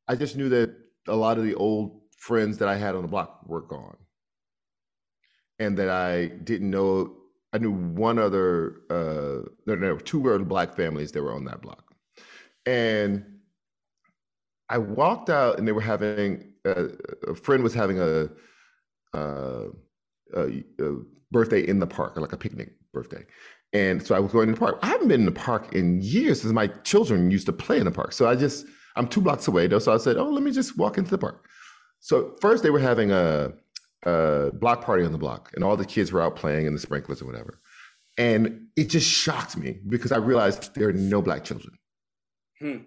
I 0.08 0.16
just 0.16 0.36
knew 0.36 0.50
that 0.50 0.85
a 1.08 1.16
lot 1.16 1.38
of 1.38 1.44
the 1.44 1.56
old 1.56 2.02
friends 2.18 2.58
that 2.58 2.68
I 2.68 2.76
had 2.76 2.96
on 2.96 3.02
the 3.02 3.08
block 3.08 3.42
were 3.48 3.62
gone. 3.62 3.98
And 5.60 5.78
that 5.78 5.90
I 5.90 6.28
didn't 6.28 6.70
know, 6.70 7.16
I 7.54 7.60
knew 7.60 7.72
one 7.72 8.20
other, 8.20 8.82
uh, 8.90 9.48
there, 9.66 9.78
there 9.78 9.94
were 9.94 10.02
two 10.02 10.28
other 10.30 10.44
black 10.44 10.76
families 10.76 11.12
that 11.14 11.22
were 11.22 11.34
on 11.34 11.46
that 11.46 11.62
block. 11.62 11.94
And 12.66 13.26
I 14.70 14.80
walked 14.80 15.30
out 15.30 15.58
and 15.58 15.68
they 15.68 15.72
were 15.72 15.82
having, 15.82 16.54
uh, 16.66 16.88
a 17.28 17.36
friend 17.36 17.64
was 17.64 17.74
having 17.74 18.00
a, 18.00 18.30
uh, 19.14 19.68
a, 20.36 20.64
a 20.80 20.98
birthday 21.32 21.62
in 21.62 21.80
the 21.80 21.88
park, 21.88 22.18
like 22.18 22.34
a 22.34 22.38
picnic 22.38 22.74
birthday. 22.92 23.24
And 23.72 24.06
so 24.06 24.16
I 24.16 24.20
was 24.20 24.32
going 24.32 24.48
to 24.48 24.54
the 24.54 24.60
park. 24.60 24.80
I 24.82 24.88
haven't 24.88 25.08
been 25.08 25.22
in 25.22 25.26
the 25.26 25.32
park 25.32 25.74
in 25.74 26.02
years 26.02 26.42
since 26.42 26.54
my 26.54 26.68
children 26.84 27.30
used 27.30 27.46
to 27.46 27.54
play 27.54 27.78
in 27.78 27.86
the 27.86 27.92
park. 27.92 28.14
So 28.14 28.28
I 28.28 28.36
just, 28.36 28.66
I'm 28.96 29.08
two 29.08 29.22
blocks 29.22 29.48
away 29.48 29.68
though, 29.68 29.80
so 29.80 29.94
I 29.94 29.98
said, 29.98 30.18
"Oh, 30.18 30.30
let 30.30 30.44
me 30.44 30.52
just 30.52 30.78
walk 30.78 30.98
into 30.98 31.12
the 31.12 31.18
park." 31.18 31.46
So 32.00 32.36
first 32.40 32.64
they 32.64 32.70
were 32.70 32.80
having 32.80 33.12
a, 33.12 33.54
a 34.04 34.52
block 34.54 34.84
party 34.84 35.04
on 35.04 35.12
the 35.12 35.18
block, 35.18 35.52
and 35.56 35.64
all 35.64 35.76
the 35.76 35.86
kids 35.86 36.12
were 36.12 36.22
out 36.22 36.36
playing 36.36 36.66
in 36.66 36.74
the 36.74 36.80
sprinklers 36.80 37.22
or 37.22 37.26
whatever. 37.26 37.60
And 38.18 38.68
it 38.78 38.86
just 38.86 39.10
shocked 39.10 39.58
me 39.58 39.80
because 39.88 40.12
I 40.12 40.18
realized 40.18 40.74
there 40.76 40.90
are 40.90 40.94
no 40.94 41.22
black 41.22 41.44
children. 41.44 41.78
Hmm. 42.60 42.78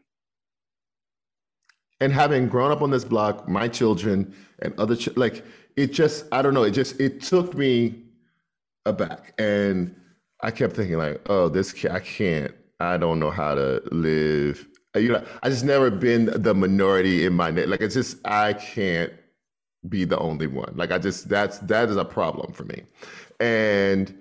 And 2.01 2.13
having 2.13 2.49
grown 2.49 2.71
up 2.71 2.81
on 2.81 2.91
this 2.91 3.05
block, 3.05 3.49
my 3.49 3.69
children 3.69 4.35
and 4.61 4.73
other 4.79 4.97
ch- 4.97 5.17
like 5.17 5.45
it 5.77 5.93
just 5.93 6.25
I 6.33 6.43
don't 6.43 6.55
know, 6.55 6.63
it 6.63 6.71
just 6.71 6.99
it 7.01 7.21
took 7.21 7.55
me 7.55 8.05
aback, 8.87 9.35
and 9.39 9.95
I 10.41 10.51
kept 10.51 10.77
thinking 10.77 10.97
like, 10.97 11.21
oh, 11.29 11.49
this 11.49 11.85
I 11.85 12.01
can't. 12.01 12.55
I 12.81 12.97
don't 12.97 13.19
know 13.19 13.31
how 13.31 13.57
to 13.57 13.83
live 13.91 14.67
you 14.99 15.13
know, 15.13 15.25
I 15.43 15.49
just 15.49 15.65
never 15.65 15.91
been 15.91 16.27
the 16.43 16.55
minority 16.55 17.25
in 17.25 17.35
my. 17.35 17.51
Like 17.51 17.81
it's 17.81 17.95
just 17.95 18.19
I 18.27 18.53
can't 18.55 19.13
be 19.89 20.05
the 20.05 20.19
only 20.19 20.47
one. 20.47 20.73
Like 20.77 20.91
I 20.93 20.99
just 20.99 21.29
that's 21.29 21.59
that 21.61 21.89
is 21.89 21.97
a 21.97 22.05
problem 22.05 22.53
for 22.53 22.65
me. 22.65 22.83
And 23.41 24.15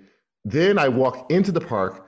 then 0.44 0.78
I 0.78 0.88
walk 0.88 1.30
into 1.30 1.52
the 1.52 1.60
park 1.60 2.06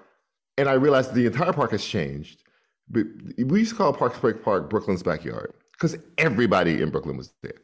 and 0.59 0.69
I 0.69 0.75
realize 0.75 1.11
the 1.11 1.27
entire 1.27 1.53
park 1.53 1.73
has 1.73 1.85
changed. 1.85 2.43
But 2.89 3.07
We 3.39 3.61
used 3.61 3.73
to 3.73 3.77
call 3.77 3.93
Park 3.93 4.15
Spring 4.17 4.39
Park 4.43 4.71
Brooklyn's 4.71 5.03
backyard 5.03 5.55
because 5.73 5.97
everybody 6.19 6.83
in 6.83 6.91
Brooklyn 6.91 7.17
was 7.17 7.33
there. 7.43 7.55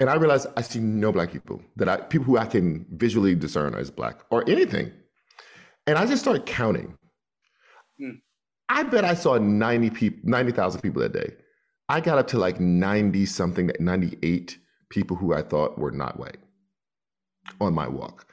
And 0.00 0.10
I 0.10 0.14
realized 0.16 0.46
I 0.56 0.62
see 0.62 0.80
no 0.80 1.12
black 1.12 1.32
people 1.32 1.62
that 1.76 1.88
I 1.88 1.96
people 1.98 2.26
who 2.26 2.38
I 2.38 2.46
can 2.46 2.86
visually 2.92 3.34
discern 3.34 3.74
as 3.74 3.90
black 3.90 4.20
or 4.30 4.48
anything. 4.48 4.92
And 5.86 5.98
I 5.98 6.06
just 6.06 6.22
started 6.22 6.46
counting. 6.46 6.96
Hmm. 7.98 8.10
I 8.68 8.82
bet 8.84 9.04
I 9.04 9.14
saw 9.14 9.38
90 9.38 9.90
people, 9.90 10.20
90,000 10.24 10.80
people 10.80 11.02
that 11.02 11.12
day. 11.12 11.34
I 11.88 12.00
got 12.00 12.18
up 12.18 12.28
to 12.28 12.38
like 12.38 12.60
90 12.60 13.26
something, 13.26 13.70
98 13.78 14.58
people 14.88 15.16
who 15.16 15.34
I 15.34 15.42
thought 15.42 15.78
were 15.78 15.90
not 15.90 16.18
white 16.18 16.38
on 17.60 17.74
my 17.74 17.88
walk. 17.88 18.26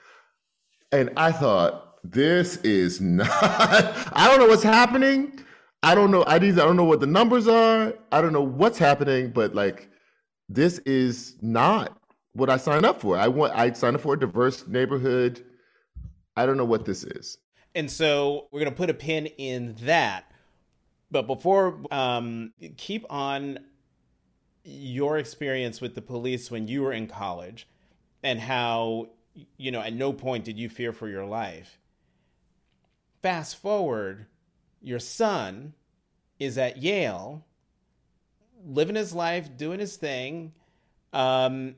And 0.92 1.12
I 1.18 1.32
thought, 1.32 1.98
this 2.04 2.58
is 2.58 3.02
not, 3.02 3.28
I 3.32 4.28
don't 4.30 4.40
know 4.40 4.48
what's 4.48 4.64
happening. 4.64 5.44
I 5.84 5.96
don't 5.96 6.12
know. 6.12 6.24
I, 6.24 6.36
I 6.36 6.40
don't 6.40 6.76
know 6.76 6.84
what 6.84 7.00
the 7.00 7.08
numbers 7.08 7.48
are. 7.48 7.94
I 8.12 8.22
don't 8.22 8.34
know 8.34 8.44
what's 8.44 8.78
happening, 8.78 9.32
but 9.32 9.56
like, 9.56 9.90
this 10.50 10.80
is 10.80 11.36
not 11.42 11.98
what 12.34 12.50
I 12.50 12.58
signed 12.58 12.86
up 12.86 13.00
for. 13.02 13.18
I 13.18 13.28
want, 13.28 13.54
I 13.54 13.72
signed 13.74 13.96
up 13.96 14.02
for 14.02 14.14
a 14.14 14.20
diverse 14.20 14.68
neighborhood. 14.68 15.44
I 16.36 16.46
don't 16.46 16.58
know 16.58 16.66
what 16.66 16.86
this 16.86 17.04
is. 17.04 17.38
And 17.76 17.90
so 17.90 18.48
we're 18.52 18.60
going 18.62 18.72
to 18.72 18.78
put 18.78 18.90
a 18.90 18.94
pin 18.94 19.28
in 19.28 19.76
that. 19.82 20.32
But 21.12 21.28
before, 21.28 21.82
um, 21.92 22.54
keep 22.78 23.06
on 23.10 23.60
your 24.64 25.18
experience 25.18 25.82
with 25.82 25.96
the 25.96 26.02
police 26.02 26.52
when 26.52 26.68
you 26.68 26.82
were 26.82 26.94
in 26.94 27.08
college 27.08 27.68
and 28.24 28.40
how, 28.40 29.10
you 29.58 29.72
know, 29.72 29.82
at 29.82 29.94
no 29.94 30.14
point 30.14 30.44
did 30.44 30.60
you 30.60 30.70
fear 30.70 30.92
for 30.92 31.08
your 31.08 31.26
life. 31.26 31.80
Fast 33.22 33.58
forward, 33.58 34.28
your 34.82 35.00
son 35.00 35.74
is 36.40 36.58
at 36.58 36.78
Yale, 36.78 37.46
living 38.66 38.96
his 38.96 39.14
life, 39.14 39.58
doing 39.58 39.80
his 39.80 39.96
thing. 39.98 40.54
Um, 41.12 41.76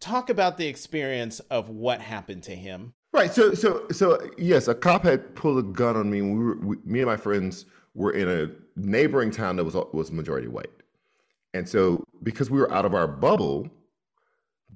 talk 0.00 0.28
about 0.30 0.58
the 0.58 0.66
experience 0.66 1.40
of 1.40 1.68
what 1.68 2.00
happened 2.00 2.42
to 2.44 2.54
him. 2.54 2.94
Right. 3.14 3.32
So, 3.32 3.54
so, 3.54 3.86
so, 3.92 4.18
yes, 4.36 4.66
a 4.66 4.74
cop 4.74 5.04
had 5.04 5.36
pulled 5.36 5.58
a 5.58 5.62
gun 5.62 5.96
on 5.96 6.10
me. 6.10 6.20
we 6.20 6.36
were, 6.36 6.56
we, 6.56 6.76
me 6.84 6.98
and 6.98 7.06
my 7.06 7.16
friends 7.16 7.64
were 7.94 8.10
in 8.10 8.28
a 8.28 8.50
neighboring 8.74 9.30
town 9.30 9.54
that 9.54 9.62
was 9.64 9.74
was 9.92 10.10
majority 10.10 10.48
white, 10.48 10.82
and 11.54 11.68
so 11.68 12.02
because 12.24 12.50
we 12.50 12.58
were 12.58 12.72
out 12.72 12.84
of 12.84 12.92
our 12.92 13.06
bubble, 13.06 13.70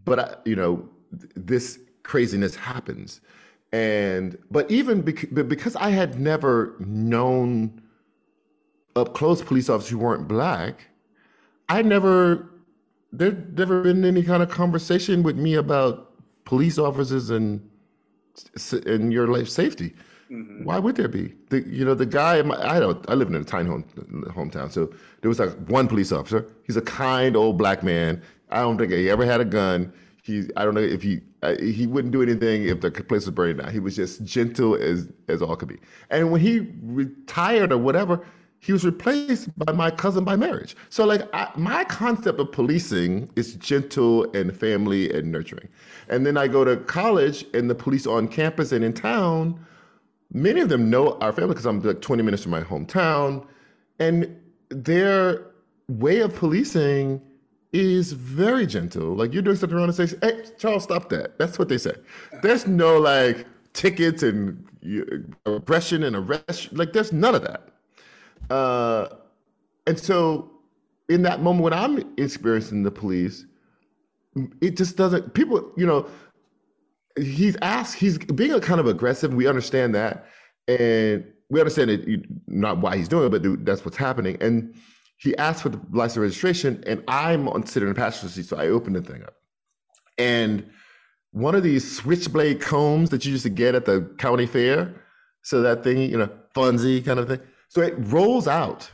but 0.04 0.20
I, 0.20 0.36
you 0.44 0.54
know, 0.54 0.88
this 1.34 1.80
craziness 2.04 2.54
happens, 2.54 3.22
and 3.72 4.38
but 4.52 4.70
even 4.70 5.02
bec- 5.02 5.34
because 5.48 5.74
I 5.74 5.90
had 5.90 6.20
never 6.20 6.76
known 6.78 7.82
up 8.94 9.14
close 9.14 9.42
police 9.42 9.68
officers 9.68 9.90
who 9.90 9.98
weren't 9.98 10.28
black, 10.28 10.86
I 11.68 11.82
never 11.82 12.48
there 13.10 13.32
never 13.32 13.82
been 13.82 14.04
any 14.04 14.22
kind 14.22 14.44
of 14.44 14.48
conversation 14.48 15.24
with 15.24 15.36
me 15.36 15.54
about 15.54 16.12
police 16.44 16.78
officers 16.78 17.30
and 17.30 17.68
in 18.86 19.10
your 19.10 19.28
life 19.28 19.48
safety. 19.48 19.94
Mm-hmm. 20.30 20.64
Why 20.64 20.78
would 20.78 20.96
there 20.96 21.08
be? 21.08 21.34
The, 21.48 21.60
you 21.62 21.84
know, 21.84 21.94
the 21.94 22.06
guy. 22.06 22.38
I 22.38 22.78
don't. 22.78 23.04
I 23.08 23.14
live 23.14 23.28
in 23.28 23.34
a 23.34 23.44
tiny 23.44 23.68
home 23.68 23.84
hometown, 24.28 24.70
so 24.70 24.92
there 25.20 25.28
was 25.28 25.38
like 25.38 25.54
one 25.68 25.88
police 25.88 26.12
officer. 26.12 26.46
He's 26.64 26.76
a 26.76 26.82
kind 26.82 27.36
old 27.36 27.56
black 27.56 27.82
man. 27.82 28.22
I 28.50 28.60
don't 28.60 28.76
think 28.76 28.92
he 28.92 29.08
ever 29.08 29.24
had 29.24 29.40
a 29.40 29.44
gun. 29.44 29.92
He. 30.22 30.48
I 30.56 30.64
don't 30.64 30.74
know 30.74 30.82
if 30.82 31.02
he. 31.02 31.22
Uh, 31.42 31.56
he 31.56 31.86
wouldn't 31.86 32.12
do 32.12 32.20
anything 32.20 32.64
if 32.64 32.80
the 32.80 32.90
place 32.90 33.24
was 33.24 33.30
burning 33.30 33.58
down. 33.58 33.72
He 33.72 33.78
was 33.78 33.96
just 33.96 34.22
gentle 34.24 34.74
as 34.74 35.08
as 35.28 35.40
all 35.40 35.56
could 35.56 35.68
be. 35.68 35.78
And 36.10 36.30
when 36.30 36.42
he 36.42 36.66
retired 36.82 37.72
or 37.72 37.78
whatever, 37.78 38.26
he 38.60 38.72
was 38.72 38.84
replaced 38.84 39.56
by 39.58 39.72
my 39.72 39.90
cousin 39.90 40.24
by 40.24 40.36
marriage. 40.36 40.76
So, 40.90 41.04
like, 41.04 41.22
I, 41.32 41.50
my 41.56 41.84
concept 41.84 42.40
of 42.40 42.50
policing 42.52 43.30
is 43.36 43.54
gentle 43.54 44.30
and 44.32 44.56
family 44.56 45.12
and 45.12 45.30
nurturing. 45.30 45.68
And 46.08 46.26
then 46.26 46.36
I 46.36 46.48
go 46.48 46.64
to 46.64 46.76
college, 46.76 47.44
and 47.54 47.70
the 47.70 47.74
police 47.74 48.06
on 48.06 48.28
campus 48.28 48.72
and 48.72 48.84
in 48.84 48.92
town 48.92 49.58
many 50.32 50.60
of 50.60 50.68
them 50.68 50.90
know 50.90 51.18
our 51.20 51.32
family 51.32 51.50
because 51.50 51.66
I'm 51.66 51.80
like 51.82 52.00
20 52.00 52.22
minutes 52.22 52.42
from 52.42 52.52
my 52.52 52.62
hometown. 52.62 53.46
And 53.98 54.36
their 54.68 55.46
way 55.88 56.20
of 56.20 56.34
policing 56.34 57.20
is 57.72 58.12
very 58.12 58.66
gentle. 58.66 59.14
Like 59.14 59.32
you're 59.32 59.42
doing 59.42 59.56
something 59.56 59.76
wrong 59.76 59.88
and 59.88 59.94
say, 59.94 60.16
hey, 60.22 60.44
Charles, 60.58 60.84
stop 60.84 61.08
that. 61.10 61.38
That's 61.38 61.58
what 61.58 61.68
they 61.68 61.78
say. 61.78 61.94
There's 62.42 62.66
no 62.66 62.98
like 62.98 63.46
tickets 63.72 64.22
and 64.22 64.64
aggression 65.46 66.02
and 66.02 66.16
arrest. 66.16 66.72
Like 66.72 66.92
there's 66.92 67.12
none 67.12 67.34
of 67.34 67.42
that. 67.42 67.68
Uh, 68.50 69.08
and 69.86 69.98
so 69.98 70.50
in 71.08 71.22
that 71.22 71.42
moment 71.42 71.64
when 71.64 71.72
I'm 71.72 72.14
experiencing 72.16 72.82
the 72.82 72.90
police, 72.90 73.44
it 74.60 74.76
just 74.76 74.96
doesn't, 74.96 75.34
people, 75.34 75.72
you 75.76 75.86
know, 75.86 76.06
he's 77.16 77.56
asked, 77.62 77.94
he's 77.94 78.18
being 78.18 78.52
a 78.52 78.60
kind 78.60 78.80
of 78.80 78.86
aggressive. 78.86 79.34
We 79.34 79.46
understand 79.46 79.94
that. 79.94 80.26
And 80.68 81.24
we 81.50 81.60
understand 81.60 81.90
it, 81.90 82.26
not 82.46 82.78
why 82.78 82.96
he's 82.96 83.08
doing 83.08 83.26
it, 83.26 83.30
but 83.30 83.64
that's 83.64 83.84
what's 83.84 83.96
happening. 83.96 84.36
And 84.40 84.74
he 85.16 85.36
asked 85.38 85.62
for 85.62 85.70
the 85.70 85.80
license 85.90 86.18
registration, 86.18 86.84
and 86.86 87.02
I'm 87.08 87.48
on 87.48 87.66
sitting 87.66 87.88
in 87.88 87.94
the 87.94 87.98
passenger 87.98 88.32
seat, 88.32 88.46
so 88.46 88.56
I 88.56 88.68
opened 88.68 88.96
the 88.96 89.02
thing 89.02 89.22
up. 89.22 89.34
And 90.18 90.68
one 91.32 91.54
of 91.54 91.62
these 91.62 91.96
switchblade 91.96 92.60
combs 92.60 93.10
that 93.10 93.24
you 93.24 93.32
used 93.32 93.42
to 93.44 93.50
get 93.50 93.74
at 93.74 93.84
the 93.84 94.02
county 94.18 94.46
fair, 94.46 94.94
so 95.42 95.62
that 95.62 95.82
thing, 95.82 95.98
you 95.98 96.18
know, 96.18 96.30
funsy 96.54 97.04
kind 97.04 97.18
of 97.18 97.28
thing. 97.28 97.40
So 97.68 97.82
it 97.82 97.94
rolls 97.98 98.48
out 98.48 98.90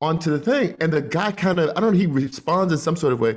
onto 0.00 0.30
the 0.30 0.38
thing, 0.38 0.76
and 0.80 0.92
the 0.92 1.02
guy 1.02 1.32
kind 1.32 1.58
of, 1.58 1.70
I 1.70 1.80
don't 1.80 1.92
know, 1.92 1.98
he 1.98 2.06
responds 2.06 2.72
in 2.72 2.78
some 2.78 2.96
sort 2.96 3.12
of 3.12 3.20
way. 3.20 3.36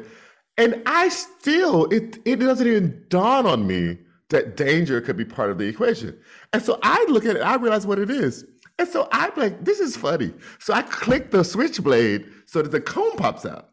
And 0.58 0.82
I 0.86 1.10
still, 1.10 1.86
it, 1.86 2.18
it 2.26 2.38
doesn't 2.38 2.68
even 2.68 3.06
dawn 3.10 3.46
on 3.46 3.66
me 3.66 3.98
that 4.30 4.58
danger 4.58 5.02
could 5.02 5.18
be 5.18 5.26
part 5.26 5.52
of 5.52 5.58
the 5.58 5.66
equation. 5.66 6.18
And 6.54 6.62
so 6.62 6.80
I 6.84 7.06
look 7.10 7.26
at 7.26 7.36
it, 7.36 7.42
I 7.42 7.56
realize 7.56 7.88
what 7.88 8.00
it 8.00 8.10
is. 8.10 8.46
And 8.78 8.88
so 8.88 9.08
I'm 9.12 9.32
like, 9.36 9.64
this 9.64 9.80
is 9.80 9.96
funny. 9.98 10.34
So 10.60 10.74
I 10.74 10.82
click 10.82 11.32
the 11.32 11.44
switchblade 11.44 12.26
so 12.46 12.62
that 12.62 12.72
the 12.72 12.82
comb 12.82 13.16
pops 13.18 13.46
out. 13.46 13.70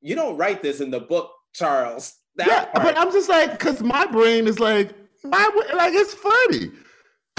You 0.00 0.14
don't 0.14 0.36
write 0.36 0.62
this 0.62 0.80
in 0.80 0.90
the 0.90 1.00
book, 1.00 1.30
Charles. 1.52 2.14
That 2.36 2.46
yeah, 2.46 2.64
part. 2.66 2.84
but 2.84 2.98
I'm 2.98 3.12
just 3.12 3.28
like, 3.28 3.52
because 3.52 3.82
my 3.82 4.06
brain 4.06 4.46
is 4.46 4.60
like, 4.60 4.94
why 5.22 5.50
would, 5.54 5.74
like, 5.74 5.92
it's 5.94 6.14
funny. 6.14 6.70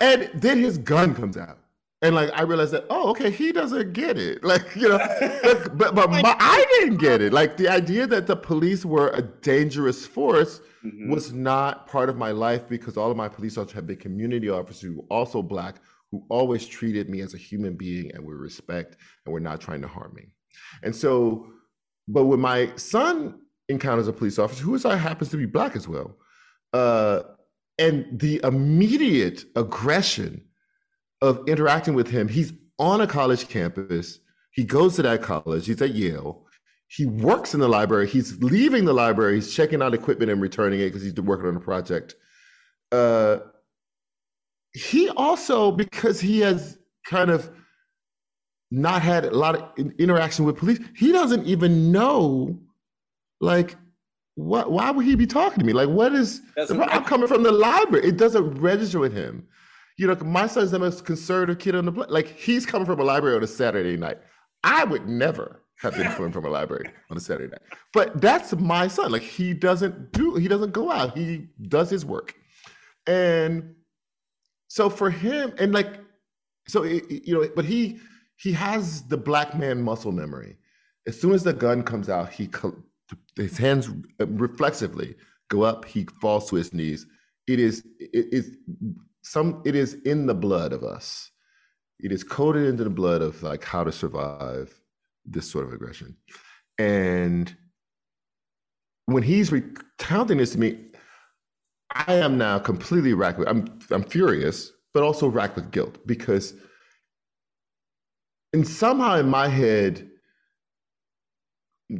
And 0.01 0.29
then 0.33 0.59
his 0.59 0.77
gun 0.77 1.13
comes 1.13 1.37
out. 1.37 1.57
And 2.01 2.15
like 2.15 2.31
I 2.33 2.43
realized 2.43 2.71
that 2.71 2.85
oh 2.89 3.09
okay 3.09 3.29
he 3.29 3.51
doesn't 3.51 3.91
get 3.91 4.17
it 4.17 4.41
like 4.51 4.73
you 4.73 4.87
know 4.87 4.97
but 4.97 5.77
but, 5.77 5.95
but 5.95 6.09
my, 6.09 6.35
I 6.39 6.65
didn't 6.79 6.97
get 6.97 7.21
it 7.21 7.33
like 7.33 7.57
the 7.57 7.67
idea 7.67 8.07
that 8.07 8.25
the 8.25 8.37
police 8.37 8.85
were 8.85 9.09
a 9.09 9.21
dangerous 9.21 10.05
force 10.05 10.61
mm-hmm. 10.85 11.11
was 11.11 11.33
not 11.33 11.87
part 11.87 12.07
of 12.07 12.15
my 12.15 12.31
life 12.31 12.69
because 12.69 12.95
all 12.95 13.11
of 13.11 13.17
my 13.17 13.27
police 13.27 13.57
officers 13.57 13.75
have 13.75 13.85
been 13.85 13.97
community 13.97 14.49
officers 14.49 14.81
who 14.81 14.95
were 14.97 15.07
also 15.11 15.41
black 15.41 15.81
who 16.09 16.23
always 16.29 16.65
treated 16.65 17.09
me 17.09 17.19
as 17.19 17.33
a 17.33 17.37
human 17.37 17.75
being 17.75 18.09
and 18.13 18.25
with 18.25 18.37
respect 18.37 18.95
and 19.25 19.33
were 19.33 19.41
not 19.41 19.59
trying 19.59 19.81
to 19.81 19.87
harm 19.87 20.13
me 20.15 20.23
and 20.83 20.95
so 20.95 21.47
but 22.07 22.23
when 22.23 22.39
my 22.39 22.71
son 22.77 23.41
encounters 23.67 24.07
a 24.07 24.13
police 24.13 24.39
officer 24.39 24.63
who 24.63 24.73
is 24.73 24.85
I 24.85 24.95
happens 24.95 25.31
to 25.31 25.37
be 25.37 25.45
black 25.45 25.75
as 25.75 25.85
well 25.85 26.15
uh, 26.71 27.23
and 27.79 28.19
the 28.19 28.39
immediate 28.43 29.45
aggression 29.55 30.43
of 31.21 31.47
interacting 31.47 31.95
with 31.95 32.07
him. 32.07 32.27
He's 32.27 32.53
on 32.77 33.01
a 33.01 33.07
college 33.07 33.47
campus. 33.47 34.19
He 34.51 34.63
goes 34.63 34.95
to 34.97 35.01
that 35.03 35.21
college. 35.21 35.65
He's 35.65 35.81
at 35.81 35.95
Yale. 35.95 36.45
He 36.87 37.05
works 37.05 37.53
in 37.53 37.59
the 37.59 37.67
library. 37.67 38.07
He's 38.07 38.41
leaving 38.41 38.85
the 38.85 38.93
library. 38.93 39.35
He's 39.35 39.53
checking 39.53 39.81
out 39.81 39.93
equipment 39.93 40.31
and 40.31 40.41
returning 40.41 40.79
it 40.79 40.85
because 40.85 41.03
he's 41.03 41.13
working 41.15 41.47
on 41.47 41.55
a 41.55 41.59
project. 41.59 42.15
Uh, 42.91 43.39
he 44.73 45.09
also, 45.09 45.71
because 45.71 46.19
he 46.19 46.39
has 46.39 46.77
kind 47.05 47.29
of 47.29 47.49
not 48.71 49.01
had 49.01 49.25
a 49.25 49.31
lot 49.31 49.55
of 49.55 49.91
interaction 49.99 50.45
with 50.45 50.57
police, 50.57 50.79
he 50.95 51.11
doesn't 51.11 51.45
even 51.45 51.91
know, 51.91 52.59
like, 53.39 53.75
what? 54.39 54.71
Why 54.71 54.91
would 54.91 55.05
he 55.05 55.15
be 55.15 55.27
talking 55.27 55.59
to 55.59 55.65
me? 55.65 55.73
Like, 55.73 55.89
what 55.89 56.13
is? 56.13 56.41
I'm 56.57 57.03
coming 57.05 57.27
from 57.27 57.43
the 57.43 57.51
library. 57.51 58.07
It 58.07 58.17
doesn't 58.17 58.59
register 58.59 58.99
with 58.99 59.13
him 59.13 59.47
you 59.99 60.07
know, 60.07 60.15
my 60.23 60.47
son's 60.47 60.71
the 60.71 60.79
most 60.79 61.03
conservative 61.03 61.59
kid 61.59 61.75
on 61.75 61.83
the 61.83 61.91
planet. 61.91 62.09
Like 62.09 62.27
he's 62.27 62.65
coming 62.65 62.85
from 62.85 63.01
a 63.01 63.03
library 63.03 63.35
on 63.35 63.43
a 63.43 63.47
Saturday 63.47 63.97
night. 63.97 64.17
I 64.63 64.85
would 64.85 65.09
never 65.09 65.61
have 65.81 65.93
been 65.93 66.09
coming 66.13 66.31
from 66.31 66.45
a 66.45 66.49
library 66.49 66.89
on 67.11 67.17
a 67.17 67.19
Saturday 67.19 67.51
night. 67.51 67.61
But 67.91 68.21
that's 68.21 68.55
my 68.55 68.87
son. 68.87 69.11
Like 69.11 69.23
he 69.23 69.53
doesn't 69.53 70.13
do, 70.13 70.35
he 70.35 70.47
doesn't 70.47 70.71
go 70.71 70.89
out. 70.89 71.17
He 71.17 71.49
does 71.67 71.89
his 71.89 72.05
work. 72.05 72.33
And 73.07 73.75
so 74.69 74.89
for 74.89 75.09
him, 75.09 75.53
and 75.59 75.73
like, 75.73 75.99
so 76.65 76.83
you 76.83 77.33
know, 77.33 77.49
but 77.53 77.65
he 77.65 77.99
he 78.37 78.53
has 78.53 79.01
the 79.01 79.17
black 79.17 79.57
man 79.57 79.81
muscle 79.81 80.13
memory. 80.13 80.55
As 81.07 81.19
soon 81.19 81.33
as 81.33 81.43
the 81.43 81.51
gun 81.51 81.83
comes 81.83 82.07
out, 82.07 82.31
he 82.31 82.47
his 83.39 83.57
hands 83.57 83.87
um, 83.87 84.05
reflexively 84.19 85.15
go 85.49 85.63
up. 85.63 85.85
He 85.85 86.05
falls 86.21 86.49
to 86.49 86.57
his 86.57 86.73
knees. 86.73 87.05
It 87.47 87.59
is 87.59 87.85
it 87.99 88.27
is 88.31 88.55
some 89.23 89.61
it 89.65 89.75
is 89.75 89.95
in 90.05 90.25
the 90.25 90.35
blood 90.35 90.73
of 90.73 90.83
us. 90.83 91.31
It 91.99 92.11
is 92.11 92.23
coded 92.23 92.65
into 92.65 92.83
the 92.83 92.89
blood 92.89 93.21
of 93.21 93.41
like 93.43 93.63
how 93.63 93.83
to 93.83 93.91
survive 93.91 94.79
this 95.25 95.49
sort 95.49 95.65
of 95.65 95.73
aggression. 95.73 96.15
And 96.77 97.55
when 99.05 99.23
he's 99.23 99.51
recounting 99.51 100.37
this 100.37 100.51
to 100.51 100.59
me, 100.59 100.77
I 101.91 102.13
am 102.13 102.37
now 102.37 102.59
completely 102.59 103.13
racked 103.13 103.39
with 103.39 103.47
I'm 103.47 103.79
I'm 103.89 104.03
furious, 104.03 104.71
but 104.93 105.03
also 105.03 105.27
racked 105.27 105.55
with 105.55 105.71
guilt 105.71 105.97
because 106.05 106.53
and 108.53 108.67
somehow 108.67 109.15
in 109.15 109.29
my 109.29 109.47
head, 109.47 110.08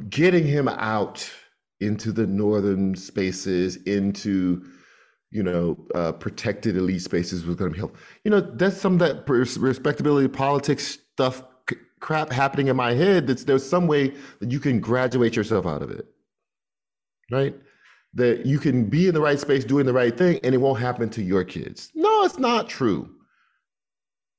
getting 0.10 0.46
him 0.46 0.68
out 0.68 1.30
into 1.80 2.12
the 2.12 2.28
northern 2.28 2.96
spaces, 2.96 3.78
into 3.84 4.66
you 5.32 5.44
know, 5.44 5.78
uh, 5.94 6.12
protected 6.12 6.76
elite 6.76 7.04
spaces 7.04 7.46
was 7.46 7.56
going 7.56 7.70
to 7.70 7.74
be 7.74 7.80
helpful. 7.80 8.00
You 8.24 8.32
know, 8.32 8.42
that's 8.42 8.78
some 8.78 8.98
that 8.98 9.30
respectability 9.30 10.28
politics 10.28 10.98
stuff 11.14 11.44
crap 12.00 12.32
happening 12.32 12.68
in 12.68 12.76
my 12.76 12.94
head. 12.94 13.28
That's 13.28 13.44
there's 13.44 13.68
some 13.68 13.88
way 13.88 14.14
that 14.40 14.52
you 14.52 14.60
can 14.60 14.80
graduate 14.80 15.36
yourself 15.36 15.66
out 15.66 15.82
of 15.82 15.92
it, 15.92 16.08
right? 17.32 17.56
That 18.14 18.46
you 18.46 18.58
can 18.58 18.86
be 18.86 19.08
in 19.08 19.14
the 19.14 19.22
right 19.22 19.40
space 19.40 19.64
doing 19.64 19.86
the 19.86 19.94
right 19.94 20.18
thing, 20.18 20.40
and 20.44 20.56
it 20.56 20.58
won't 20.58 20.80
happen 20.80 21.10
to 21.12 21.22
your 21.22 21.44
kids. 21.44 21.92
No, 21.94 22.24
it's 22.24 22.40
not 22.40 22.68
true. 22.68 23.10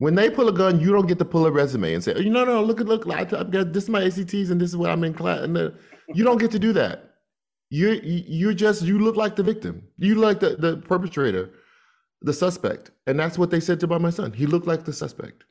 When 0.00 0.16
they 0.16 0.30
pull 0.30 0.48
a 0.48 0.52
gun, 0.52 0.80
you 0.80 0.92
don't 0.92 1.06
get 1.06 1.18
to 1.20 1.24
pull 1.24 1.46
a 1.46 1.52
resume 1.52 1.94
and 1.94 2.04
say, 2.04 2.18
"You 2.18 2.30
know, 2.30 2.44
no, 2.44 2.62
look 2.64 2.80
at 2.80 2.86
look, 2.88 3.06
I've 3.08 3.30
got 3.30 3.72
this 3.72 3.84
is 3.84 3.90
my 3.90 4.02
ACTs 4.02 4.50
and 4.50 4.60
this 4.60 4.70
is 4.70 4.76
what 4.76 4.90
I'm 4.90 5.04
in 5.04 5.14
class." 5.14 5.40
And 5.42 5.54
the, 5.56 5.74
you 6.14 6.24
don't 6.24 6.38
get 6.38 6.50
to 6.52 6.58
do 6.58 6.72
that 6.74 7.10
you 7.70 8.00
you 8.02 8.54
just 8.54 8.82
you 8.82 8.98
look 8.98 9.16
like 9.16 9.36
the 9.36 9.42
victim. 9.42 9.82
You 9.98 10.16
like 10.16 10.40
the 10.40 10.56
the 10.56 10.78
perpetrator, 10.78 11.50
the 12.22 12.32
suspect, 12.32 12.90
and 13.06 13.18
that's 13.18 13.38
what 13.38 13.50
they 13.50 13.60
said 13.60 13.80
to 13.80 13.86
my 13.86 14.10
son. 14.10 14.32
He 14.32 14.46
looked 14.46 14.66
like 14.66 14.84
the 14.84 14.92
suspect. 14.92 15.44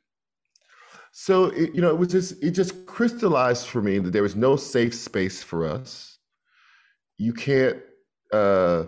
So 1.11 1.45
it, 1.45 1.73
you 1.73 1.81
know, 1.81 1.89
it 1.89 1.97
was 1.97 2.09
just 2.09 2.43
it 2.43 2.51
just 2.51 2.85
crystallized 2.85 3.67
for 3.67 3.81
me 3.81 3.99
that 3.99 4.11
there 4.11 4.23
was 4.23 4.35
no 4.35 4.57
safe 4.57 4.93
space 4.93 5.41
for 5.41 5.65
us. 5.65 6.17
You 7.17 7.33
can't. 7.33 7.79
uh 8.33 8.85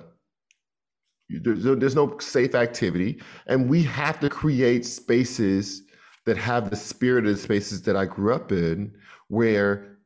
there's 1.40 1.66
no, 1.66 1.76
there's 1.76 1.96
no 1.96 2.18
safe 2.20 2.56
activity, 2.56 3.22
and 3.48 3.70
we 3.70 3.84
have 3.84 4.20
to 4.20 4.30
create 4.30 4.86
spaces 4.86 5.84
that 6.26 6.38
have 6.38 6.70
the 6.70 6.76
spirit 6.76 7.26
of 7.26 7.36
the 7.36 7.42
spaces 7.42 7.82
that 7.84 7.96
I 7.96 8.06
grew 8.06 8.34
up 8.34 8.52
in, 8.52 8.94
where 9.28 9.98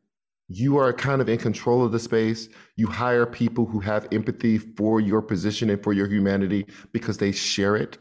you 0.48 0.78
are 0.78 0.94
kind 0.94 1.22
of 1.22 1.30
in 1.30 1.38
control 1.38 1.84
of 1.84 1.92
the 1.92 2.00
space. 2.00 2.50
You 2.76 2.88
hire 2.88 3.26
people 3.26 3.66
who 3.66 3.80
have 3.80 4.08
empathy 4.12 4.58
for 4.58 5.02
your 5.02 5.22
position 5.22 5.70
and 5.70 5.82
for 5.84 5.94
your 5.94 6.08
humanity 6.08 6.68
because 6.92 7.18
they 7.18 7.32
share 7.32 7.76
it. 7.76 7.98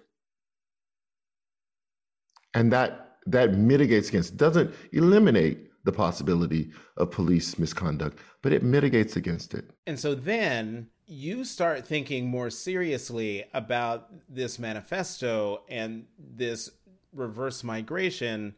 And 2.53 2.73
that 2.73 3.01
that 3.27 3.55
mitigates 3.55 4.11
against 4.11 4.37
doesn't 4.37 4.75
eliminate 4.93 5.71
the 5.85 5.93
possibility 5.93 6.71
of 6.99 7.11
police 7.11 7.59
misconduct, 7.59 8.19
but 8.43 8.53
it 8.53 8.63
mitigates 8.63 9.17
against 9.17 9.55
it. 9.55 9.71
And 9.87 9.99
so 9.99 10.15
then 10.15 10.89
you 11.07 11.45
start 11.45 11.87
thinking 11.87 12.27
more 12.27 12.51
seriously 12.51 13.45
about 13.53 14.11
this 14.29 14.59
manifesto 14.59 15.63
and 15.69 16.07
this 16.19 16.71
reverse 17.13 17.63
migration 17.63 18.55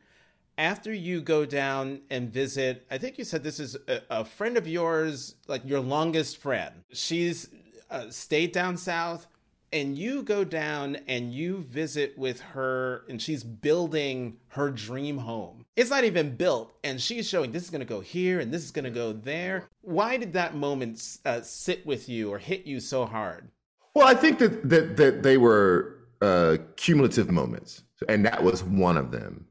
after 0.59 0.93
you 0.93 1.21
go 1.21 1.45
down 1.45 2.01
and 2.09 2.33
visit 2.33 2.87
i 2.91 2.97
think 2.97 3.19
you 3.19 3.25
said 3.25 3.43
this 3.43 3.61
is 3.61 3.77
a, 3.89 4.01
a 4.11 4.25
friend 4.25 4.57
of 4.57 4.67
yours 4.67 5.35
like 5.47 5.63
your 5.65 5.81
longest 5.81 6.39
friend. 6.39 6.85
She's 6.93 7.49
uh, 7.91 8.11
stayed 8.11 8.53
down 8.53 8.77
south 8.77 9.27
and 9.73 9.99
you 9.99 10.23
go 10.23 10.45
down 10.45 10.97
and 11.09 11.33
you 11.33 11.59
visit 11.59 12.17
with 12.17 12.41
her 12.41 13.05
and 13.09 13.21
she's 13.21 13.45
building 13.45 14.37
her 14.49 14.71
dream 14.71 15.19
home. 15.19 15.67
It's 15.77 15.91
not 15.91 16.05
even 16.05 16.37
built 16.37 16.73
and 16.85 17.01
she's 17.01 17.29
showing 17.29 17.53
this 17.53 17.65
is 17.65 17.71
going 17.71 17.81
to 17.81 17.87
go 17.87 18.01
here 18.01 18.41
and 18.41 18.53
this 18.53 18.65
is 18.65 18.71
going 18.71 18.85
to 18.85 18.91
go 18.91 19.13
there. 19.13 19.69
Why 19.83 20.17
did 20.17 20.33
that 20.35 20.55
moment 20.55 21.19
uh, 21.25 21.43
sit 21.43 21.85
with 21.87 22.09
you 22.09 22.31
or 22.31 22.39
hit 22.39 22.67
you 22.67 22.81
so 22.81 23.07
hard? 23.07 23.49
Well 23.95 24.07
i 24.07 24.15
think 24.15 24.39
that 24.41 24.69
that, 24.69 24.97
that 24.97 25.23
they 25.23 25.39
were 25.39 25.97
uh, 26.21 26.59
cumulative 26.77 27.31
moments 27.31 27.83
and 28.09 28.25
that 28.27 28.43
was 28.43 28.63
one 28.63 28.97
of 28.97 29.11
them. 29.11 29.47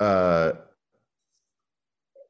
Uh, 0.00 0.52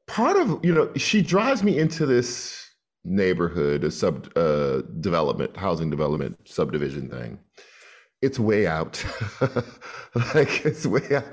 part 0.07 0.37
of 0.37 0.63
you 0.63 0.73
know 0.73 0.91
she 0.95 1.21
drives 1.21 1.63
me 1.63 1.77
into 1.79 2.05
this 2.05 2.64
neighborhood, 3.05 3.83
a 3.83 3.91
sub 3.91 4.29
uh, 4.35 4.81
development, 4.99 5.55
housing 5.55 5.89
development 5.89 6.37
subdivision 6.45 7.09
thing. 7.09 7.39
It's 8.21 8.39
way 8.39 8.65
out, 8.65 9.03
like 10.33 10.65
it's 10.65 10.85
way 10.85 11.03
out, 11.15 11.25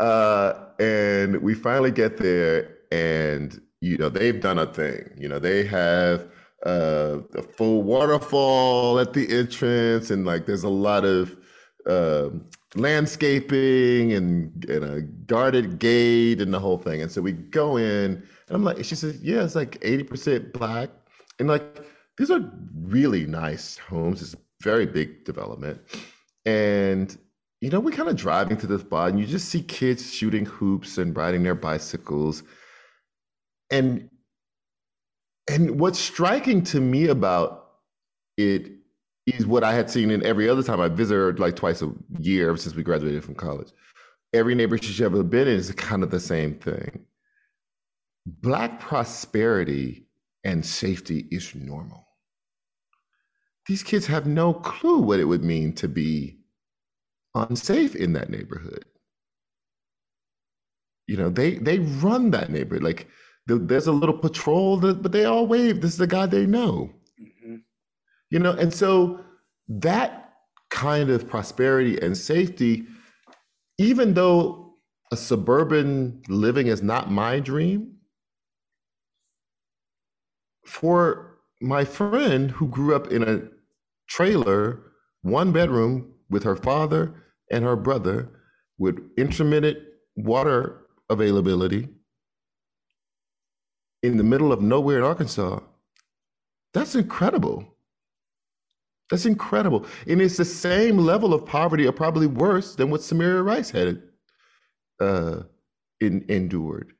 uh, 0.00 0.54
and 0.80 1.42
we 1.42 1.54
finally 1.54 1.90
get 1.90 2.16
there, 2.16 2.76
and 2.90 3.60
you 3.80 3.98
know 3.98 4.08
they've 4.08 4.40
done 4.40 4.58
a 4.58 4.66
thing. 4.66 5.10
You 5.16 5.28
know 5.28 5.38
they 5.38 5.64
have 5.64 6.26
uh, 6.64 7.18
a 7.34 7.42
full 7.42 7.82
waterfall 7.82 8.98
at 8.98 9.12
the 9.12 9.28
entrance, 9.36 10.10
and 10.10 10.24
like 10.24 10.46
there's 10.46 10.64
a 10.64 10.70
lot 10.70 11.04
of 11.04 11.36
uh, 11.86 12.30
landscaping 12.74 14.12
and, 14.12 14.64
and 14.66 14.84
a 14.84 15.02
guarded 15.02 15.78
gate 15.78 16.40
and 16.40 16.52
the 16.52 16.60
whole 16.60 16.78
thing. 16.78 17.02
And 17.02 17.10
so 17.10 17.22
we 17.22 17.32
go 17.32 17.76
in, 17.76 18.12
and 18.12 18.50
I'm 18.50 18.64
like, 18.64 18.84
she 18.84 18.94
says, 18.94 19.20
yeah, 19.22 19.42
it's 19.42 19.54
like 19.54 19.80
80% 19.80 20.52
black, 20.52 20.90
and 21.38 21.48
like 21.48 21.84
these 22.16 22.30
are 22.30 22.50
really 22.74 23.26
nice 23.26 23.78
homes. 23.78 24.22
It's 24.22 24.34
a 24.34 24.38
very 24.62 24.86
big 24.86 25.24
development. 25.24 25.80
And 26.44 27.16
you 27.60 27.70
know, 27.70 27.80
we're 27.80 27.96
kind 27.96 28.08
of 28.08 28.16
driving 28.16 28.56
to 28.58 28.66
this 28.66 28.82
spot 28.82 29.10
and 29.10 29.18
you 29.18 29.26
just 29.26 29.48
see 29.48 29.62
kids 29.62 30.12
shooting 30.12 30.44
hoops 30.44 30.98
and 30.98 31.16
riding 31.16 31.42
their 31.42 31.54
bicycles. 31.54 32.42
And 33.70 34.08
and 35.50 35.80
what's 35.80 35.98
striking 35.98 36.62
to 36.64 36.80
me 36.80 37.08
about 37.08 37.70
it 38.36 38.70
is 39.26 39.46
what 39.46 39.64
I 39.64 39.74
had 39.74 39.90
seen 39.90 40.10
in 40.10 40.24
every 40.24 40.48
other 40.48 40.62
time 40.62 40.80
I 40.80 40.88
visited 40.88 41.38
like 41.38 41.56
twice 41.56 41.82
a 41.82 41.92
year 42.18 42.56
since 42.56 42.74
we 42.74 42.82
graduated 42.82 43.24
from 43.24 43.34
college. 43.34 43.72
Every 44.34 44.54
neighborhood 44.54 44.84
she's 44.84 45.00
ever 45.00 45.22
been 45.22 45.48
in 45.48 45.54
is 45.56 45.72
kind 45.72 46.02
of 46.02 46.10
the 46.10 46.20
same 46.20 46.54
thing. 46.54 47.04
Black 48.26 48.78
prosperity 48.78 50.07
and 50.44 50.64
safety 50.64 51.26
is 51.30 51.54
normal. 51.54 52.06
These 53.66 53.82
kids 53.82 54.06
have 54.06 54.26
no 54.26 54.54
clue 54.54 55.00
what 55.00 55.20
it 55.20 55.24
would 55.24 55.44
mean 55.44 55.74
to 55.74 55.88
be 55.88 56.38
unsafe 57.34 57.94
in 57.94 58.12
that 58.14 58.30
neighborhood. 58.30 58.84
You 61.06 61.16
know, 61.16 61.30
they 61.30 61.54
they 61.54 61.78
run 61.78 62.30
that 62.30 62.50
neighborhood. 62.50 62.82
Like 62.82 63.08
there's 63.46 63.86
a 63.86 63.92
little 63.92 64.16
patrol, 64.16 64.78
that, 64.78 65.02
but 65.02 65.12
they 65.12 65.24
all 65.24 65.46
wave. 65.46 65.80
This 65.80 65.92
is 65.92 65.98
the 65.98 66.06
guy 66.06 66.26
they 66.26 66.46
know. 66.46 66.90
Mm-hmm. 67.20 67.56
You 68.30 68.38
know, 68.38 68.52
and 68.52 68.72
so 68.72 69.24
that 69.68 70.34
kind 70.70 71.10
of 71.10 71.28
prosperity 71.28 71.98
and 72.00 72.16
safety, 72.16 72.86
even 73.78 74.14
though 74.14 74.74
a 75.12 75.16
suburban 75.16 76.22
living 76.28 76.66
is 76.66 76.82
not 76.82 77.10
my 77.10 77.40
dream, 77.40 77.97
for 80.68 81.38
my 81.60 81.84
friend 81.84 82.50
who 82.50 82.68
grew 82.68 82.94
up 82.94 83.08
in 83.08 83.22
a 83.22 83.42
trailer, 84.08 84.80
one 85.22 85.50
bedroom 85.50 86.12
with 86.30 86.44
her 86.44 86.56
father 86.56 87.14
and 87.50 87.64
her 87.64 87.76
brother, 87.76 88.28
with 88.78 88.98
intermittent 89.16 89.78
water 90.16 90.86
availability 91.10 91.88
in 94.02 94.16
the 94.16 94.22
middle 94.22 94.52
of 94.52 94.62
nowhere 94.62 94.98
in 94.98 95.04
Arkansas, 95.04 95.60
that's 96.72 96.94
incredible. 96.94 97.66
That's 99.10 99.26
incredible. 99.26 99.86
And 100.06 100.20
it's 100.20 100.36
the 100.36 100.44
same 100.44 100.98
level 100.98 101.32
of 101.32 101.46
poverty, 101.46 101.86
or 101.86 101.92
probably 101.92 102.26
worse 102.26 102.74
than 102.74 102.90
what 102.90 103.02
Samaria 103.02 103.42
Rice 103.42 103.70
had 103.70 104.02
uh, 105.00 105.40
in, 106.00 106.24
endured. 106.28 106.92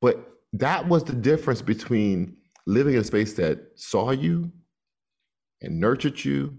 But 0.00 0.26
that 0.54 0.88
was 0.88 1.04
the 1.04 1.12
difference 1.12 1.62
between 1.62 2.36
living 2.66 2.94
in 2.94 3.00
a 3.00 3.04
space 3.04 3.34
that 3.34 3.72
saw 3.76 4.10
you 4.10 4.50
and 5.62 5.80
nurtured 5.80 6.24
you 6.24 6.58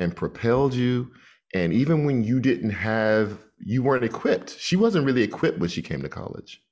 and 0.00 0.14
propelled 0.16 0.74
you. 0.74 1.10
And 1.54 1.72
even 1.72 2.04
when 2.04 2.24
you 2.24 2.40
didn't 2.40 2.70
have, 2.70 3.38
you 3.58 3.82
weren't 3.82 4.04
equipped. 4.04 4.58
She 4.58 4.76
wasn't 4.76 5.06
really 5.06 5.22
equipped 5.22 5.58
when 5.58 5.68
she 5.68 5.82
came 5.82 6.02
to 6.02 6.08
college. 6.08 6.62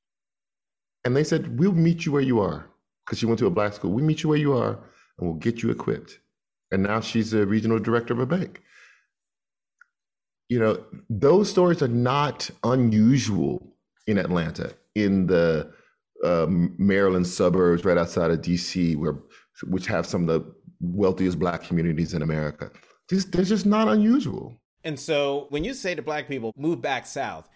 And 1.05 1.17
they 1.17 1.25
said, 1.25 1.59
We'll 1.59 1.73
meet 1.73 2.05
you 2.07 2.13
where 2.13 2.23
you 2.23 2.41
are. 2.41 2.67
Because 3.05 3.19
she 3.19 3.27
went 3.27 3.39
to 3.41 3.47
a 3.47 3.51
black 3.51 3.73
school. 3.73 3.93
We 3.93 4.03
meet 4.03 4.23
you 4.23 4.29
where 4.29 4.39
you 4.39 4.57
are 4.57 4.79
and 5.19 5.29
we'll 5.29 5.39
get 5.39 5.63
you 5.63 5.71
equipped. 5.71 6.19
And 6.71 6.83
now 6.83 7.01
she's 7.01 7.33
a 7.33 7.47
regional 7.47 7.79
director 7.79 8.13
of 8.13 8.21
a 8.21 8.27
bank. 8.27 8.63
You 10.49 10.59
know, 10.59 10.85
those 11.09 11.51
stories 11.51 11.83
are 11.83 11.89
not 11.89 12.51
unusual 12.65 13.75
in 14.07 14.19
Atlanta, 14.19 14.75
in 14.95 15.27
the 15.27 15.73
um, 16.25 16.75
Maryland 16.79 17.27
suburbs 17.27 17.85
right 17.85 17.99
outside 17.99 18.31
of 18.31 18.41
DC, 18.41 18.97
where 18.97 19.17
which 19.65 19.87
have 19.87 20.07
some 20.07 20.29
of 20.29 20.29
the 20.29 20.55
wealthiest 20.81 21.39
black 21.39 21.63
communities 21.63 22.15
in 22.15 22.23
America. 22.23 22.71
These, 23.09 23.27
they're 23.31 23.45
just 23.45 23.67
not 23.67 23.89
unusual. 23.89 24.61
And 24.85 24.99
so 24.99 25.47
when 25.51 25.65
you 25.65 25.75
say 25.75 25.95
to 25.95 26.03
black 26.03 26.29
people, 26.29 26.53
move 26.57 26.81
back 26.81 27.07
south, 27.07 27.49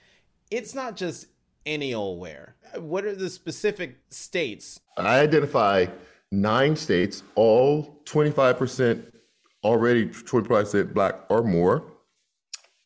it's 0.51 0.75
not 0.75 0.97
just 0.97 1.27
any 1.65 1.95
old 1.95 2.21
where. 2.21 2.57
What 2.77 3.05
are 3.05 3.15
the 3.15 3.31
specific 3.31 3.99
states? 4.11 4.81
I 4.99 5.21
identify 5.21 5.87
nine 6.31 6.77
states, 6.77 7.23
all 7.35 8.03
25% 8.05 9.11
already 9.63 10.07
25% 10.07 10.93
black 10.93 11.21
or 11.31 11.43
more, 11.43 11.85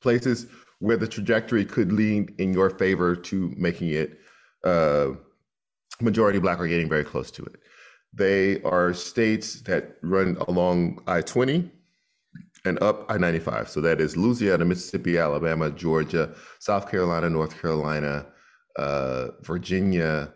places 0.01 0.47
where 0.79 0.97
the 0.97 1.09
trajectory 1.09 1.65
could 1.65 1.93
lean 1.93 2.33
in 2.39 2.55
your 2.55 2.71
favor 2.71 3.17
to 3.17 3.53
making 3.57 3.91
it 3.91 4.21
uh, 4.65 5.09
majority 6.01 6.39
black 6.39 6.61
are 6.61 6.69
getting 6.69 6.89
very 6.89 7.05
close 7.05 7.31
to 7.33 7.45
it. 7.45 7.57
They 8.13 8.63
are 8.63 8.95
states 8.95 9.61
that 9.63 9.97
run 10.03 10.37
along 10.49 11.03
I 11.07 11.21
20 11.21 11.71
and 12.65 12.83
up 12.83 13.07
I 13.11 13.19
95. 13.19 13.69
So 13.69 13.81
that 13.83 14.01
is 14.01 14.17
Louisiana, 14.17 14.65
Mississippi, 14.65 15.19
Alabama, 15.19 15.71
Georgia, 15.71 16.35
South 16.59 16.91
Carolina, 16.91 17.29
North 17.31 17.61
Carolina, 17.61 18.27
uh, 18.79 19.29
Virginia, 19.43 20.33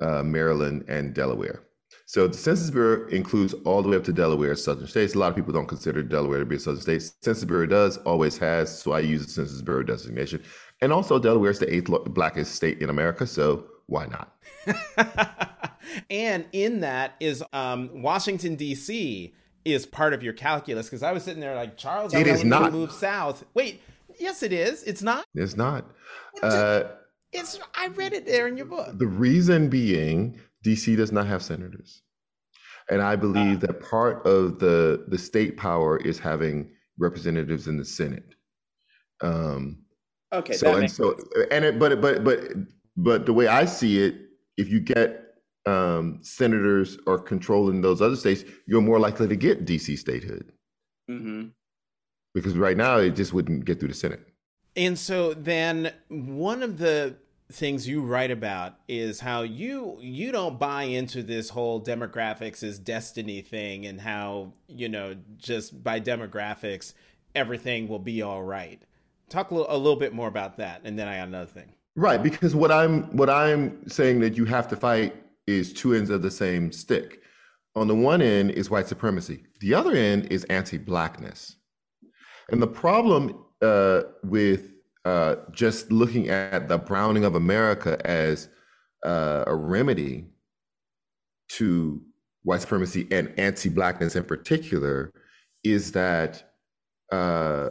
uh, 0.00 0.22
Maryland, 0.22 0.84
and 0.88 1.14
Delaware. 1.14 1.62
So 2.06 2.26
the 2.26 2.36
Census 2.36 2.70
Bureau 2.70 3.08
includes 3.08 3.54
all 3.64 3.80
the 3.82 3.88
way 3.88 3.96
up 3.96 4.04
to 4.04 4.12
Delaware, 4.12 4.54
southern 4.54 4.86
states. 4.86 5.14
A 5.14 5.18
lot 5.18 5.30
of 5.30 5.36
people 5.36 5.52
don't 5.52 5.66
consider 5.66 6.02
Delaware 6.02 6.40
to 6.40 6.44
be 6.44 6.56
a 6.56 6.58
southern 6.58 6.82
state. 6.82 7.10
Census 7.22 7.44
Bureau 7.44 7.66
does, 7.66 7.96
always 7.98 8.36
has. 8.38 8.76
So 8.82 8.92
I 8.92 9.00
use 9.00 9.24
the 9.26 9.32
Census 9.32 9.62
Bureau 9.62 9.82
designation. 9.82 10.42
And 10.80 10.92
also, 10.92 11.18
Delaware 11.18 11.52
is 11.52 11.58
the 11.58 11.72
eighth 11.72 11.88
blackest 12.06 12.54
state 12.54 12.82
in 12.82 12.90
America. 12.90 13.26
So 13.26 13.66
why 13.92 14.06
not? 14.06 14.34
and 16.10 16.46
in 16.52 16.80
that 16.80 17.14
is 17.20 17.44
um, 17.52 18.02
Washington 18.02 18.56
D.C. 18.56 19.34
is 19.64 19.86
part 19.86 20.14
of 20.14 20.22
your 20.22 20.32
calculus 20.32 20.86
because 20.86 21.02
I 21.02 21.12
was 21.12 21.22
sitting 21.22 21.40
there 21.40 21.54
like 21.54 21.76
Charles. 21.76 22.14
It 22.14 22.26
is 22.26 22.42
not 22.42 22.72
move 22.72 22.90
south. 22.90 23.44
Wait, 23.54 23.82
yes, 24.18 24.42
it 24.42 24.52
is. 24.52 24.82
It's 24.84 25.02
not. 25.02 25.26
It's 25.34 25.56
not. 25.56 25.84
Uh, 26.42 26.84
it's. 27.32 27.60
I 27.74 27.88
read 27.88 28.14
it 28.14 28.26
there 28.26 28.48
in 28.48 28.56
your 28.56 28.66
book. 28.66 28.98
The 28.98 29.06
reason 29.06 29.68
being, 29.68 30.40
D.C. 30.62 30.96
does 30.96 31.12
not 31.12 31.26
have 31.26 31.42
senators, 31.42 32.02
and 32.90 33.02
I 33.02 33.14
believe 33.14 33.62
uh, 33.62 33.66
that 33.66 33.82
part 33.82 34.26
of 34.26 34.58
the 34.58 35.04
the 35.08 35.18
state 35.18 35.58
power 35.58 35.98
is 35.98 36.18
having 36.18 36.70
representatives 36.98 37.68
in 37.68 37.76
the 37.76 37.84
Senate. 37.84 38.34
Um, 39.20 39.84
okay. 40.32 40.54
So 40.54 40.76
and 40.76 40.90
so, 40.90 41.10
sense. 41.10 41.48
and 41.50 41.64
it, 41.66 41.78
but 41.78 42.00
but 42.00 42.24
but 42.24 42.40
but 42.96 43.26
the 43.26 43.32
way 43.32 43.46
I 43.46 43.64
see 43.64 44.02
it, 44.02 44.16
if 44.56 44.68
you 44.68 44.80
get 44.80 45.22
um, 45.66 46.18
senators 46.22 46.98
or 47.06 47.18
controlling 47.18 47.80
those 47.80 48.02
other 48.02 48.16
states, 48.16 48.44
you're 48.66 48.80
more 48.80 48.98
likely 48.98 49.28
to 49.28 49.36
get 49.36 49.64
DC 49.64 49.98
statehood. 49.98 50.52
Mm-hmm. 51.10 51.48
Because 52.34 52.56
right 52.56 52.76
now, 52.76 52.98
it 52.98 53.10
just 53.10 53.32
wouldn't 53.32 53.64
get 53.64 53.78
through 53.78 53.88
the 53.88 53.94
Senate. 53.94 54.26
And 54.74 54.98
so 54.98 55.34
then 55.34 55.92
one 56.08 56.62
of 56.62 56.78
the 56.78 57.16
things 57.52 57.86
you 57.86 58.00
write 58.00 58.30
about 58.30 58.76
is 58.88 59.20
how 59.20 59.42
you 59.42 59.98
you 60.00 60.32
don't 60.32 60.58
buy 60.58 60.84
into 60.84 61.22
this 61.22 61.50
whole 61.50 61.82
demographics 61.82 62.62
is 62.62 62.78
destiny 62.78 63.42
thing 63.42 63.84
and 63.84 64.00
how 64.00 64.52
you 64.68 64.88
know 64.88 65.14
just 65.36 65.84
by 65.84 66.00
demographics 66.00 66.94
everything 67.34 67.88
will 67.88 67.98
be 67.98 68.22
all 68.22 68.42
right 68.42 68.82
talk 69.28 69.50
a 69.50 69.54
little, 69.54 69.74
a 69.74 69.76
little 69.76 69.98
bit 69.98 70.14
more 70.14 70.28
about 70.28 70.56
that 70.56 70.80
and 70.84 70.98
then 70.98 71.06
i 71.06 71.18
got 71.18 71.28
another 71.28 71.44
thing 71.44 71.74
right 71.96 72.22
because 72.22 72.54
what 72.54 72.72
i'm 72.72 73.14
what 73.16 73.28
i'm 73.28 73.88
saying 73.88 74.20
that 74.20 74.36
you 74.36 74.44
have 74.44 74.66
to 74.68 74.76
fight 74.76 75.22
is 75.46 75.72
two 75.72 75.94
ends 75.94 76.10
of 76.10 76.22
the 76.22 76.30
same 76.30 76.72
stick. 76.72 77.20
On 77.74 77.88
the 77.88 77.94
one 77.94 78.20
end 78.20 78.50
is 78.50 78.70
white 78.70 78.86
supremacy. 78.86 79.44
The 79.60 79.74
other 79.74 79.92
end 79.92 80.30
is 80.30 80.44
anti-blackness. 80.44 81.56
And 82.50 82.60
the 82.60 82.66
problem 82.66 83.44
uh, 83.62 84.02
with 84.22 84.72
uh, 85.04 85.36
just 85.50 85.90
looking 85.90 86.28
at 86.28 86.68
the 86.68 86.78
browning 86.78 87.24
of 87.24 87.34
America 87.34 87.98
as 88.04 88.48
uh, 89.04 89.44
a 89.46 89.54
remedy 89.54 90.26
to 91.48 92.00
white 92.42 92.60
supremacy 92.60 93.08
and 93.10 93.32
anti-blackness 93.38 94.16
in 94.16 94.24
particular 94.24 95.12
is 95.64 95.92
that 95.92 96.52
uh, 97.10 97.70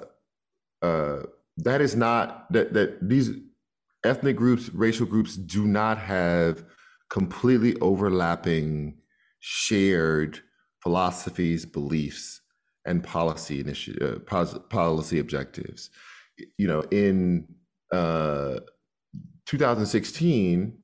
uh, 0.81 1.19
that 1.57 1.81
is 1.81 1.95
not 1.95 2.51
that 2.51 2.73
that 2.73 3.07
these 3.07 3.31
ethnic 4.03 4.35
groups, 4.35 4.69
racial 4.73 5.05
groups, 5.05 5.35
do 5.35 5.65
not 5.65 5.97
have 5.97 6.63
completely 7.09 7.75
overlapping 7.81 8.97
shared 9.39 10.39
philosophies, 10.81 11.65
beliefs, 11.65 12.41
and 12.85 13.03
policy 13.03 13.59
initiative, 13.59 14.23
uh, 14.31 14.59
policy 14.69 15.19
objectives 15.19 15.89
you 16.57 16.67
know, 16.67 16.81
in 16.91 17.47
uh, 17.91 18.59
2016, 19.45 20.77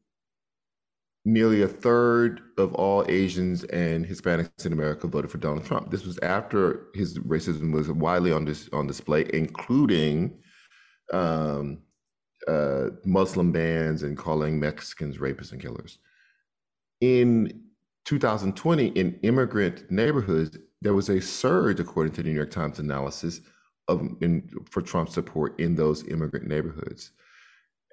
nearly 1.26 1.62
a 1.62 1.68
third 1.68 2.42
of 2.58 2.74
all 2.76 3.06
Asians 3.08 3.64
and 3.66 4.06
Hispanics 4.06 4.66
in 4.66 4.74
America 4.74 5.08
voted 5.08 5.32
for 5.32 5.38
Donald 5.38 5.66
Trump. 5.66 5.92
This 5.92 6.06
was 6.06 6.18
after 6.20 6.88
his 6.94 7.20
racism 7.20 7.74
was 7.74 7.92
widely 7.92 8.32
on 8.32 8.46
this 8.46 8.70
on 8.74 8.88
display, 8.88 9.26
including 9.34 10.40
um, 11.14 11.80
uh, 12.48 12.90
Muslim 13.06 13.52
bans 13.52 14.04
and 14.04 14.18
calling 14.18 14.60
Mexicans 14.60 15.18
rapists 15.18 15.52
and 15.52 15.62
killers. 15.62 16.00
In 17.02 17.62
2020, 18.06 18.88
in 18.88 19.20
immigrant 19.24 19.90
neighborhoods, 19.92 20.58
there 20.82 20.94
was 20.94 21.10
a 21.10 21.20
surge, 21.20 21.80
according 21.80 22.14
to 22.14 22.24
the 22.24 22.30
New 22.30 22.36
York 22.36 22.52
Times 22.52 22.80
analysis, 22.80 23.42
of 23.88 24.02
in, 24.22 24.50
for 24.70 24.82
Trump 24.82 25.10
support 25.10 25.60
in 25.60 25.76
those 25.76 26.08
immigrant 26.08 26.48
neighborhoods. 26.48 27.12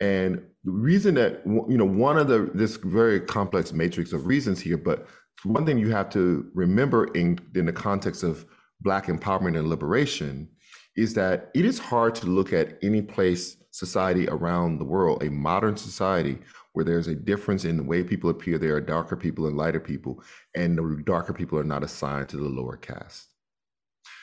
And 0.01 0.43
the 0.65 0.73
reason 0.73 1.15
that 1.15 1.43
you 1.47 1.79
know 1.79 1.85
one 1.85 2.19
of 2.19 2.29
the 2.29 2.51
this 2.53 2.77
very 2.77 3.21
complex 3.21 3.73
matrix 3.73 4.13
of 4.13 4.27
reasons 4.27 4.61
here, 4.61 4.77
but 4.77 5.07
one 5.45 5.65
thing 5.65 5.79
you 5.79 5.91
have 5.91 6.11
to 6.11 6.51
remember 6.55 7.07
in 7.15 7.39
in 7.55 7.67
the 7.67 7.73
context 7.73 8.23
of 8.23 8.45
Black 8.81 9.07
empowerment 9.07 9.59
and 9.59 9.69
liberation 9.69 10.49
is 10.97 11.15
that 11.15 11.51
it 11.55 11.65
is 11.65 11.79
hard 11.79 12.15
to 12.17 12.27
look 12.27 12.53
at 12.53 12.79
any 12.83 13.03
place 13.03 13.57
society 13.75 14.29
around 14.29 14.79
the 14.79 14.85
world, 14.85 15.20
a 15.25 15.29
modern 15.29 15.77
society 15.77 16.39
where 16.75 16.85
there's 16.85 17.09
a 17.09 17.14
difference 17.14 17.64
in 17.64 17.77
the 17.77 17.83
way 17.83 18.05
people 18.05 18.31
appear. 18.31 18.57
There 18.57 18.77
are 18.77 18.81
darker 18.81 19.16
people 19.16 19.49
and 19.49 19.57
lighter 19.57 19.81
people, 19.81 20.22
and 20.55 20.79
the 20.79 21.03
darker 21.05 21.33
people 21.33 21.59
are 21.59 21.64
not 21.64 21.83
assigned 21.83 22.29
to 22.29 22.37
the 22.37 22.49
lower 22.49 22.77
caste. 22.77 23.27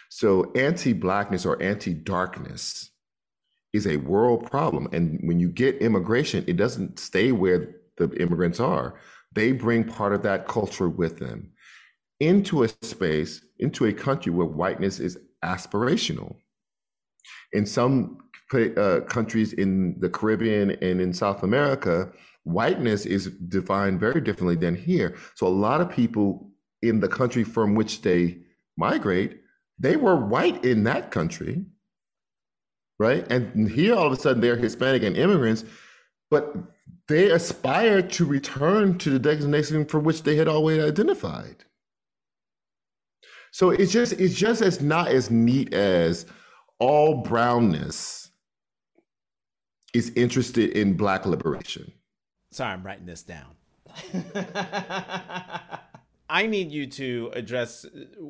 So 0.10 0.54
anti-blackness 0.54 1.46
or 1.46 1.62
anti-darkness 1.62 2.92
is 3.74 3.88
a 3.88 3.98
world 3.98 4.50
problem. 4.50 4.88
And 4.94 5.20
when 5.24 5.42
you 5.42 5.50
get 5.50 5.82
immigration, 5.82 6.46
it 6.48 6.56
doesn't 6.56 6.98
stay 6.98 7.34
where 7.34 7.76
the 7.98 8.10
immigrants 8.22 8.62
are. 8.62 9.00
They 9.34 9.52
bring 9.52 9.84
part 9.84 10.14
of 10.14 10.24
that 10.24 10.48
culture 10.48 10.88
with 10.88 11.20
them 11.20 11.52
into 12.22 12.64
a 12.64 12.70
space, 12.70 13.42
into 13.60 13.86
a 13.86 13.94
country 13.94 14.32
where 14.32 14.48
whiteness 14.48 15.00
is 15.00 15.18
aspirational. 15.44 16.36
In 17.52 17.66
some 17.66 18.18
uh, 18.54 19.02
countries 19.02 19.54
in 19.54 20.00
the 20.00 20.10
Caribbean 20.10 20.72
and 20.72 21.02
in 21.02 21.14
South 21.14 21.44
America, 21.44 22.12
whiteness 22.44 23.06
is 23.06 23.28
defined 23.48 24.00
very 24.00 24.22
differently 24.22 24.56
than 24.56 24.76
here. 24.76 25.16
So 25.36 25.48
a 25.48 25.50
lot 25.50 25.82
of 25.82 25.90
people 25.90 26.50
in 26.82 27.00
the 27.00 27.08
country 27.08 27.44
from 27.44 27.76
which 27.76 28.02
they 28.02 28.40
migrate 28.78 29.42
they 29.82 29.96
were 29.96 30.16
white 30.16 30.64
in 30.64 30.84
that 30.84 31.10
country, 31.10 31.66
right? 33.00 33.30
And 33.32 33.70
here 33.70 33.96
all 33.96 34.06
of 34.06 34.14
a 34.14 34.16
sudden 34.16 34.40
they're 34.40 34.56
Hispanic 34.56 35.02
and 35.02 35.18
immigrants, 35.18 35.66
but 36.30 36.56
they 37.08 37.32
aspire 37.32 38.04
to 38.04 38.26
return 38.26 39.00
to 39.00 39.10
the 39.10 39.18
designation 39.18 39.86
for 39.86 40.00
which 40.00 40.22
they 40.22 40.36
had 40.36 40.48
always 40.48 40.84
identified. 40.84 41.66
So 43.52 43.72
it's 43.72 43.92
just 43.92 44.14
it's 44.14 44.36
just 44.36 44.62
as 44.62 44.82
not 44.82 45.08
as 45.08 45.32
neat 45.32 45.74
as 45.74 46.28
all 46.80 47.24
brownness 47.24 48.21
is 49.94 50.12
interested 50.16 50.72
in 50.72 50.96
black 50.96 51.26
liberation. 51.26 51.92
Sorry, 52.52 52.74
I'm 52.74 52.84
writing 52.84 53.06
this 53.06 53.24
down. 53.24 53.56
I 56.30 56.48
need 56.48 56.72
you 56.72 56.88
to 56.88 57.32
address 57.34 57.86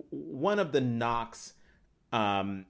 one 0.10 0.60
of 0.60 0.72
the 0.72 0.82
knocks 0.82 1.54
um, 2.12 2.66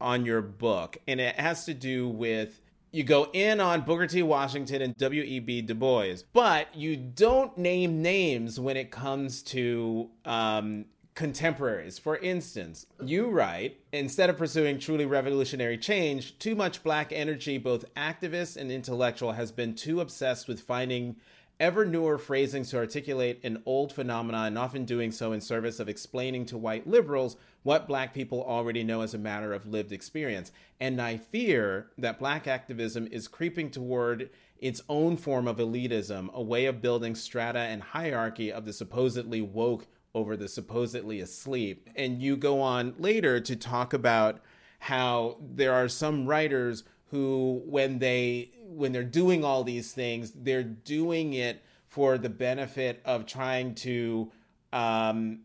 on 0.00 0.24
your 0.24 0.42
book, 0.42 0.96
and 1.08 1.20
it 1.20 1.38
has 1.40 1.64
to 1.66 1.74
do 1.74 2.08
with 2.08 2.60
you 2.92 3.02
go 3.04 3.28
in 3.32 3.60
on 3.60 3.82
Booker 3.82 4.06
T. 4.06 4.22
Washington 4.22 4.80
and 4.80 4.96
W.E.B. 4.96 5.62
Du 5.62 5.74
Bois, 5.74 6.14
but 6.32 6.74
you 6.74 6.96
don't 6.96 7.58
name 7.58 8.00
names 8.00 8.58
when 8.58 8.76
it 8.76 8.90
comes 8.90 9.42
to 9.42 10.08
um, 10.24 10.86
contemporaries. 11.16 11.98
For 11.98 12.18
instance, 12.18 12.86
you 13.02 13.28
write 13.28 13.80
instead 13.92 14.30
of 14.30 14.36
pursuing 14.36 14.78
truly 14.78 15.06
revolutionary 15.06 15.78
change, 15.78 16.38
too 16.38 16.54
much 16.54 16.84
black 16.84 17.10
energy, 17.10 17.58
both 17.58 17.92
activist 17.94 18.56
and 18.56 18.70
intellectual, 18.70 19.32
has 19.32 19.50
been 19.50 19.74
too 19.74 20.00
obsessed 20.00 20.46
with 20.46 20.60
finding 20.60 21.16
ever 21.58 21.86
newer 21.86 22.18
phrasings 22.18 22.68
to 22.68 22.76
articulate 22.76 23.40
an 23.42 23.62
old 23.64 23.90
phenomenon, 23.90 24.48
and 24.48 24.58
often 24.58 24.84
doing 24.84 25.10
so 25.10 25.32
in 25.32 25.40
service 25.40 25.80
of 25.80 25.88
explaining 25.88 26.44
to 26.44 26.58
white 26.58 26.86
liberals 26.86 27.38
what 27.62 27.88
black 27.88 28.12
people 28.12 28.44
already 28.44 28.84
know 28.84 29.00
as 29.00 29.14
a 29.14 29.18
matter 29.18 29.54
of 29.54 29.66
lived 29.66 29.90
experience. 29.90 30.52
And 30.80 31.00
I 31.00 31.16
fear 31.16 31.86
that 31.96 32.18
black 32.18 32.46
activism 32.46 33.08
is 33.10 33.26
creeping 33.26 33.70
toward 33.70 34.28
its 34.58 34.82
own 34.90 35.16
form 35.16 35.48
of 35.48 35.56
elitism, 35.56 36.30
a 36.34 36.42
way 36.42 36.66
of 36.66 36.82
building 36.82 37.14
strata 37.14 37.60
and 37.60 37.82
hierarchy 37.82 38.52
of 38.52 38.66
the 38.66 38.72
supposedly 38.74 39.40
woke 39.40 39.86
over 40.16 40.34
the 40.34 40.48
supposedly 40.48 41.20
asleep. 41.20 41.90
And 41.94 42.22
you 42.22 42.36
go 42.36 42.62
on 42.62 42.94
later 42.98 43.38
to 43.38 43.54
talk 43.54 43.92
about 43.92 44.40
how 44.78 45.36
there 45.40 45.74
are 45.74 45.88
some 45.88 46.26
writers 46.26 46.84
who 47.10 47.62
when 47.66 47.98
they 47.98 48.50
when 48.62 48.92
they're 48.92 49.04
doing 49.04 49.44
all 49.44 49.62
these 49.62 49.92
things 49.92 50.32
they're 50.34 50.62
doing 50.62 51.32
it 51.32 51.62
for 51.88 52.18
the 52.18 52.28
benefit 52.28 53.00
of 53.04 53.26
trying 53.26 53.74
to 53.74 54.30
um, 54.72 55.40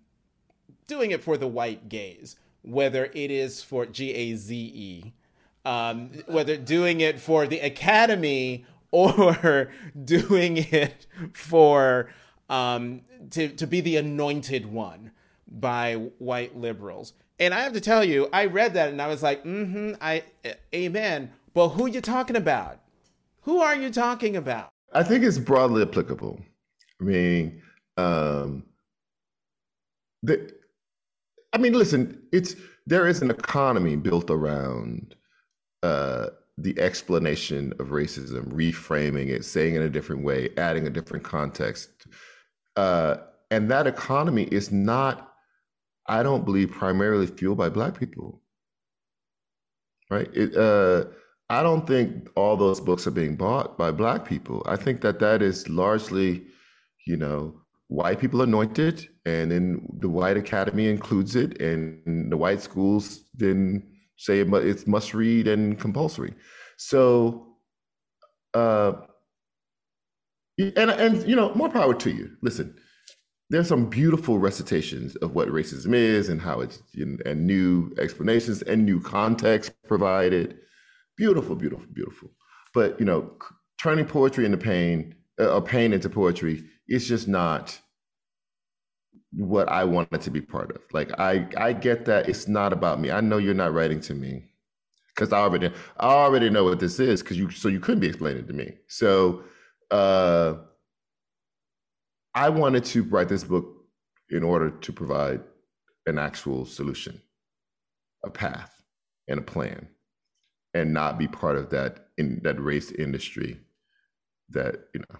doing 0.88 1.12
it 1.12 1.24
for 1.24 1.38
the 1.38 1.48
white 1.48 1.88
gaze 1.88 2.36
whether 2.64 3.06
it 3.14 3.32
is 3.32 3.64
for 3.64 3.86
g-a-z-e 3.86 5.14
um, 5.64 6.10
whether 6.26 6.58
doing 6.58 7.00
it 7.00 7.20
for 7.20 7.46
the 7.46 7.60
academy 7.60 8.66
or 8.92 9.72
doing 10.04 10.58
it 10.58 11.08
for 11.32 12.10
um, 12.52 13.02
to, 13.32 13.48
to 13.50 13.66
be 13.66 13.82
the 13.82 13.98
anointed 13.98 14.66
one 14.66 15.12
by 15.48 15.96
white 16.20 16.56
liberals 16.56 17.14
and 17.40 17.54
i 17.54 17.60
have 17.60 17.74
to 17.74 17.82
tell 17.82 18.06
you 18.06 18.30
i 18.32 18.46
read 18.46 18.74
that 18.74 18.90
and 18.90 19.02
i 19.02 19.08
was 19.08 19.22
like 19.22 19.44
mm-hmm 19.44 19.94
i 20.00 20.24
amen 20.74 21.30
but 21.54 21.70
who 21.70 21.88
you 21.88 22.02
talking 22.02 22.36
about? 22.36 22.80
Who 23.42 23.60
are 23.60 23.76
you 23.76 23.90
talking 23.90 24.38
about? 24.38 24.70
I 24.94 25.04
think 25.04 25.24
it's 25.24 25.38
broadly 25.38 25.82
applicable. 25.82 26.40
I 27.00 27.04
mean, 27.04 27.62
um, 27.98 28.64
the, 30.24 30.54
I 31.54 31.58
mean, 31.58 31.74
listen, 31.74 32.22
it's 32.32 32.56
there 32.86 33.08
is 33.08 33.22
an 33.22 33.32
economy 33.32 33.96
built 33.96 34.30
around 34.30 35.16
uh, 35.84 36.28
the 36.58 36.80
explanation 36.80 37.74
of 37.80 37.88
racism, 37.88 38.46
reframing 38.52 39.30
it, 39.30 39.44
saying 39.44 39.76
it 39.76 39.82
in 39.82 39.84
a 39.88 39.90
different 39.90 40.24
way, 40.24 40.50
adding 40.58 40.88
a 40.88 40.90
different 40.90 41.24
context, 41.24 41.90
uh, 42.76 43.18
and 43.50 43.70
that 43.70 43.88
economy 43.88 44.44
is 44.44 44.72
not, 44.72 45.34
I 46.08 46.24
don't 46.24 46.46
believe, 46.46 46.72
primarily 46.72 47.28
fueled 47.28 47.58
by 47.58 47.70
Black 47.70 48.00
people. 48.00 48.42
Right? 50.10 50.30
It, 50.34 50.56
uh, 50.56 51.06
I 51.52 51.64
don't 51.64 51.86
think 51.86 52.30
all 52.36 52.56
those 52.56 52.80
books 52.80 53.06
are 53.08 53.12
being 53.12 53.36
bought 53.36 53.78
by 53.78 53.92
black 53.92 54.24
people. 54.26 54.64
I 54.66 54.78
think 54.78 55.02
that 55.02 55.20
that 55.20 55.42
is 55.42 55.68
largely, 55.68 56.46
you 57.06 57.18
know, 57.18 57.62
white 57.88 58.22
people 58.22 58.42
anointed, 58.42 59.10
and 59.26 59.52
then 59.52 59.86
the 60.00 60.08
white 60.08 60.38
academy 60.38 60.88
includes 60.88 61.36
it, 61.36 61.60
and 61.60 62.32
the 62.32 62.38
white 62.38 62.62
schools 62.62 63.26
then 63.34 63.84
say 64.16 64.40
it's 64.40 64.88
must 64.88 65.14
read 65.14 65.50
and 65.50 65.78
compulsory. 65.78 66.34
So, 66.78 67.58
uh, 68.54 68.94
And 70.60 70.92
and 70.92 71.28
you 71.28 71.36
know, 71.36 71.54
more 71.56 71.70
power 71.70 71.94
to 71.94 72.12
you. 72.12 72.32
Listen, 72.42 72.76
there's 73.50 73.68
some 73.68 73.90
beautiful 73.90 74.40
recitations 74.40 75.16
of 75.18 75.36
what 75.36 75.50
racism 75.50 75.94
is 75.94 76.30
and 76.30 76.42
how 76.42 76.62
it's 76.62 76.82
and 76.96 77.48
new 77.48 77.94
explanations 78.00 78.62
and 78.62 78.86
new 78.86 79.02
context 79.02 79.74
provided. 79.88 80.58
Beautiful, 81.18 81.56
beautiful, 81.56 81.86
beautiful. 81.94 82.30
But 82.74 83.00
you 83.00 83.06
know, 83.06 83.34
turning 83.82 84.06
poetry 84.06 84.46
into 84.46 84.58
pain 84.58 85.16
uh, 85.40 85.56
or 85.56 85.62
pain 85.62 85.94
into 85.94 86.10
poetry 86.10 86.64
is 86.88 87.08
just 87.08 87.28
not 87.28 87.80
what 89.34 89.70
I 89.70 89.84
wanted 89.84 90.22
to 90.22 90.32
be 90.32 90.42
part 90.42 90.72
of. 90.72 90.82
Like 90.94 91.18
I 91.20 91.48
I 91.58 91.74
get 91.74 92.06
that 92.06 92.30
it's 92.30 92.48
not 92.48 92.74
about 92.74 93.00
me. 93.00 93.12
I 93.12 93.22
know 93.22 93.38
you're 93.38 93.54
not 93.54 93.74
writing 93.74 94.00
to 94.02 94.14
me 94.14 94.44
because 95.16 95.34
I 95.34 95.40
already 95.40 95.68
I 95.98 96.08
already 96.08 96.50
know 96.50 96.64
what 96.64 96.80
this 96.80 97.00
is 97.00 97.22
because 97.22 97.38
you 97.38 97.50
so 97.52 97.68
you 97.68 97.80
couldn't 97.80 98.02
be 98.02 98.08
explaining 98.08 98.48
to 98.48 98.54
me. 98.54 98.74
So 98.88 99.44
uh 99.92 100.56
I 102.34 102.50
wanted 102.50 102.86
to 102.86 103.04
write 103.04 103.28
this 103.30 103.44
book 103.44 103.66
in 104.30 104.44
order 104.44 104.70
to 104.70 104.94
provide 104.94 105.42
an 106.06 106.18
actual 106.18 106.66
solution, 106.66 107.22
a 108.24 108.30
path 108.30 108.82
and 109.28 109.40
a 109.40 109.44
plan, 109.44 109.88
and 110.74 110.94
not 110.94 111.20
be 111.20 111.28
part 111.28 111.58
of 111.58 111.70
that 111.72 112.08
in 112.18 112.40
that 112.44 112.60
race 112.62 112.92
industry 112.92 113.60
that, 114.50 114.76
you 114.94 115.02
know, 115.02 115.20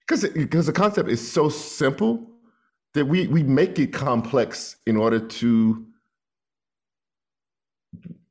because 0.00 0.24
because 0.30 0.66
the 0.66 0.72
concept 0.72 1.08
is 1.08 1.32
so 1.32 1.48
simple 1.48 2.28
that 2.94 3.06
we 3.06 3.26
we 3.28 3.42
make 3.42 3.78
it 3.78 3.92
complex 3.92 4.76
in 4.86 4.96
order 4.96 5.20
to 5.20 5.86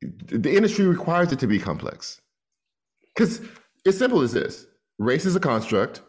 the 0.00 0.54
industry 0.54 0.86
requires 0.86 1.32
it 1.32 1.38
to 1.40 1.46
be 1.46 1.58
complex. 1.58 2.20
Because 3.14 3.40
it's 3.84 3.98
simple 3.98 4.20
as 4.22 4.32
this 4.32 4.66
race 5.00 5.26
is 5.26 5.34
a 5.34 5.40
construct 5.40 6.02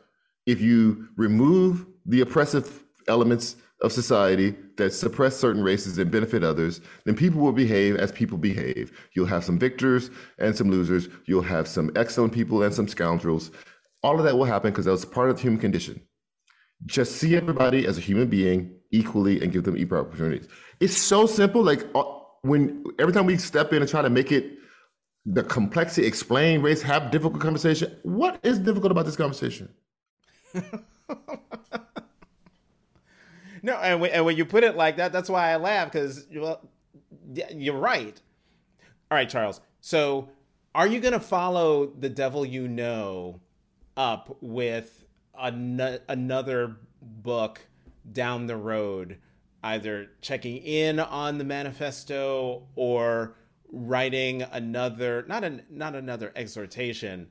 if 0.45 0.61
you 0.61 1.07
remove 1.17 1.85
the 2.05 2.21
oppressive 2.21 2.83
elements 3.07 3.55
of 3.81 3.91
society 3.91 4.55
that 4.77 4.93
suppress 4.93 5.35
certain 5.35 5.63
races 5.63 5.97
and 5.97 6.11
benefit 6.11 6.43
others, 6.43 6.81
then 7.05 7.15
people 7.15 7.41
will 7.41 7.51
behave 7.51 7.95
as 7.95 8.11
people 8.11 8.37
behave. 8.37 8.91
You'll 9.15 9.25
have 9.25 9.43
some 9.43 9.57
victors 9.57 10.11
and 10.37 10.55
some 10.55 10.69
losers. 10.69 11.09
You'll 11.25 11.41
have 11.41 11.67
some 11.67 11.91
excellent 11.95 12.33
people 12.33 12.61
and 12.61 12.73
some 12.73 12.87
scoundrels. 12.87 13.49
All 14.03 14.19
of 14.19 14.25
that 14.25 14.37
will 14.37 14.45
happen 14.45 14.71
because 14.71 14.85
that's 14.85 15.05
part 15.05 15.31
of 15.31 15.37
the 15.37 15.41
human 15.41 15.59
condition 15.59 16.01
just 16.85 17.17
see 17.17 17.35
everybody 17.35 17.85
as 17.85 17.97
a 17.97 18.01
human 18.01 18.27
being 18.27 18.73
equally 18.91 19.41
and 19.41 19.51
give 19.51 19.63
them 19.63 19.77
equal 19.77 19.99
opportunities. 19.99 20.47
It's 20.79 20.97
so 20.97 21.25
simple. 21.25 21.63
Like 21.63 21.87
uh, 21.95 22.03
when 22.41 22.83
every 22.99 23.13
time 23.13 23.25
we 23.25 23.37
step 23.37 23.71
in 23.73 23.81
and 23.81 23.89
try 23.89 24.01
to 24.01 24.09
make 24.09 24.31
it 24.31 24.57
the 25.25 25.43
complexity, 25.43 26.07
explain 26.07 26.61
race, 26.61 26.81
have 26.81 27.11
difficult 27.11 27.41
conversation. 27.41 27.95
What 28.03 28.39
is 28.43 28.59
difficult 28.59 28.91
about 28.91 29.05
this 29.05 29.15
conversation? 29.15 29.69
no, 33.63 33.75
and 33.77 34.01
when, 34.01 34.11
and 34.11 34.25
when 34.25 34.35
you 34.35 34.45
put 34.45 34.63
it 34.63 34.75
like 34.75 34.97
that, 34.97 35.11
that's 35.11 35.29
why 35.29 35.51
I 35.51 35.57
laugh 35.57 35.91
because 35.91 36.25
well, 36.33 36.61
you're 37.51 37.77
right. 37.77 38.19
All 39.09 39.15
right, 39.15 39.29
Charles. 39.29 39.61
So, 39.79 40.29
are 40.73 40.87
you 40.87 40.99
going 40.99 41.13
to 41.13 41.19
follow 41.19 41.87
the 41.87 42.09
devil 42.09 42.45
you 42.45 42.67
know 42.67 43.41
up 43.97 44.37
with 44.41 45.05
an- 45.37 45.99
another 46.07 46.77
book 47.01 47.67
down 48.11 48.47
the 48.47 48.55
road, 48.55 49.17
either 49.63 50.09
checking 50.21 50.57
in 50.57 50.99
on 50.99 51.37
the 51.37 51.43
manifesto 51.43 52.63
or 52.75 53.35
writing 53.71 54.43
another 54.51 55.25
not 55.27 55.43
an 55.43 55.63
not 55.69 55.95
another 55.95 56.31
exhortation 56.35 57.27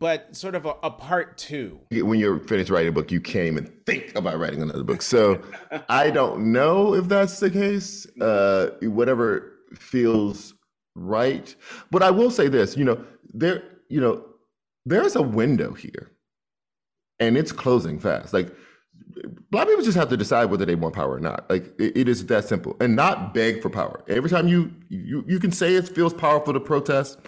but 0.00 0.34
sort 0.34 0.56
of 0.56 0.66
a, 0.66 0.74
a, 0.82 0.90
part 0.90 1.38
two. 1.38 1.78
When 1.92 2.18
you're 2.18 2.40
finished 2.40 2.70
writing 2.70 2.88
a 2.88 2.92
book 2.92 3.12
you 3.12 3.20
can't 3.20 3.46
even 3.46 3.72
think 3.86 4.16
about 4.16 4.38
writing 4.38 4.62
another 4.62 4.82
book. 4.82 5.02
So 5.02 5.40
i 5.88 6.10
don't 6.10 6.52
know 6.52 6.94
if 6.94 7.08
that's 7.08 7.38
the 7.38 7.50
case. 7.50 8.06
Uh, 8.20 8.70
whatever 8.82 9.52
feels 9.74 10.54
right. 10.94 11.54
But 11.90 12.02
i 12.02 12.10
will 12.10 12.30
say 12.30 12.48
this 12.48 12.76
you 12.76 12.84
know 12.84 13.04
there 13.32 13.62
you 13.88 14.00
know 14.00 14.24
there's 14.86 15.16
a 15.16 15.22
window 15.22 15.72
here 15.72 16.10
and 17.20 17.36
it's 17.36 17.52
closing 17.52 17.98
fast. 17.98 18.32
Like 18.32 18.54
black 19.50 19.68
people 19.68 19.82
just 19.84 19.96
have 19.96 20.08
to 20.10 20.16
decide 20.16 20.46
whether 20.46 20.64
they 20.64 20.74
want 20.74 20.94
power 20.94 21.14
or 21.14 21.20
not. 21.20 21.48
Like 21.50 21.74
it, 21.78 21.96
it 21.96 22.08
is 22.08 22.24
that 22.26 22.46
simple, 22.46 22.76
and 22.80 22.96
not 22.96 23.34
beg 23.34 23.62
for 23.62 23.70
power. 23.70 24.02
Every 24.08 24.30
time 24.30 24.48
you 24.48 24.72
you 24.88 25.24
you 25.26 25.40
can 25.40 25.52
say 25.52 25.74
it 25.74 25.88
feels 25.88 26.14
powerful 26.14 26.52
to 26.52 26.60
protest, 26.60 27.18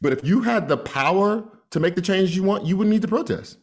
but 0.00 0.12
if 0.12 0.24
you 0.24 0.42
had 0.42 0.68
the 0.68 0.76
power 0.76 1.44
to 1.70 1.80
make 1.80 1.94
the 1.94 2.02
changes 2.02 2.36
you 2.36 2.42
want, 2.42 2.64
you 2.64 2.76
wouldn't 2.76 2.92
need 2.92 3.02
to 3.02 3.08
protest. 3.08 3.58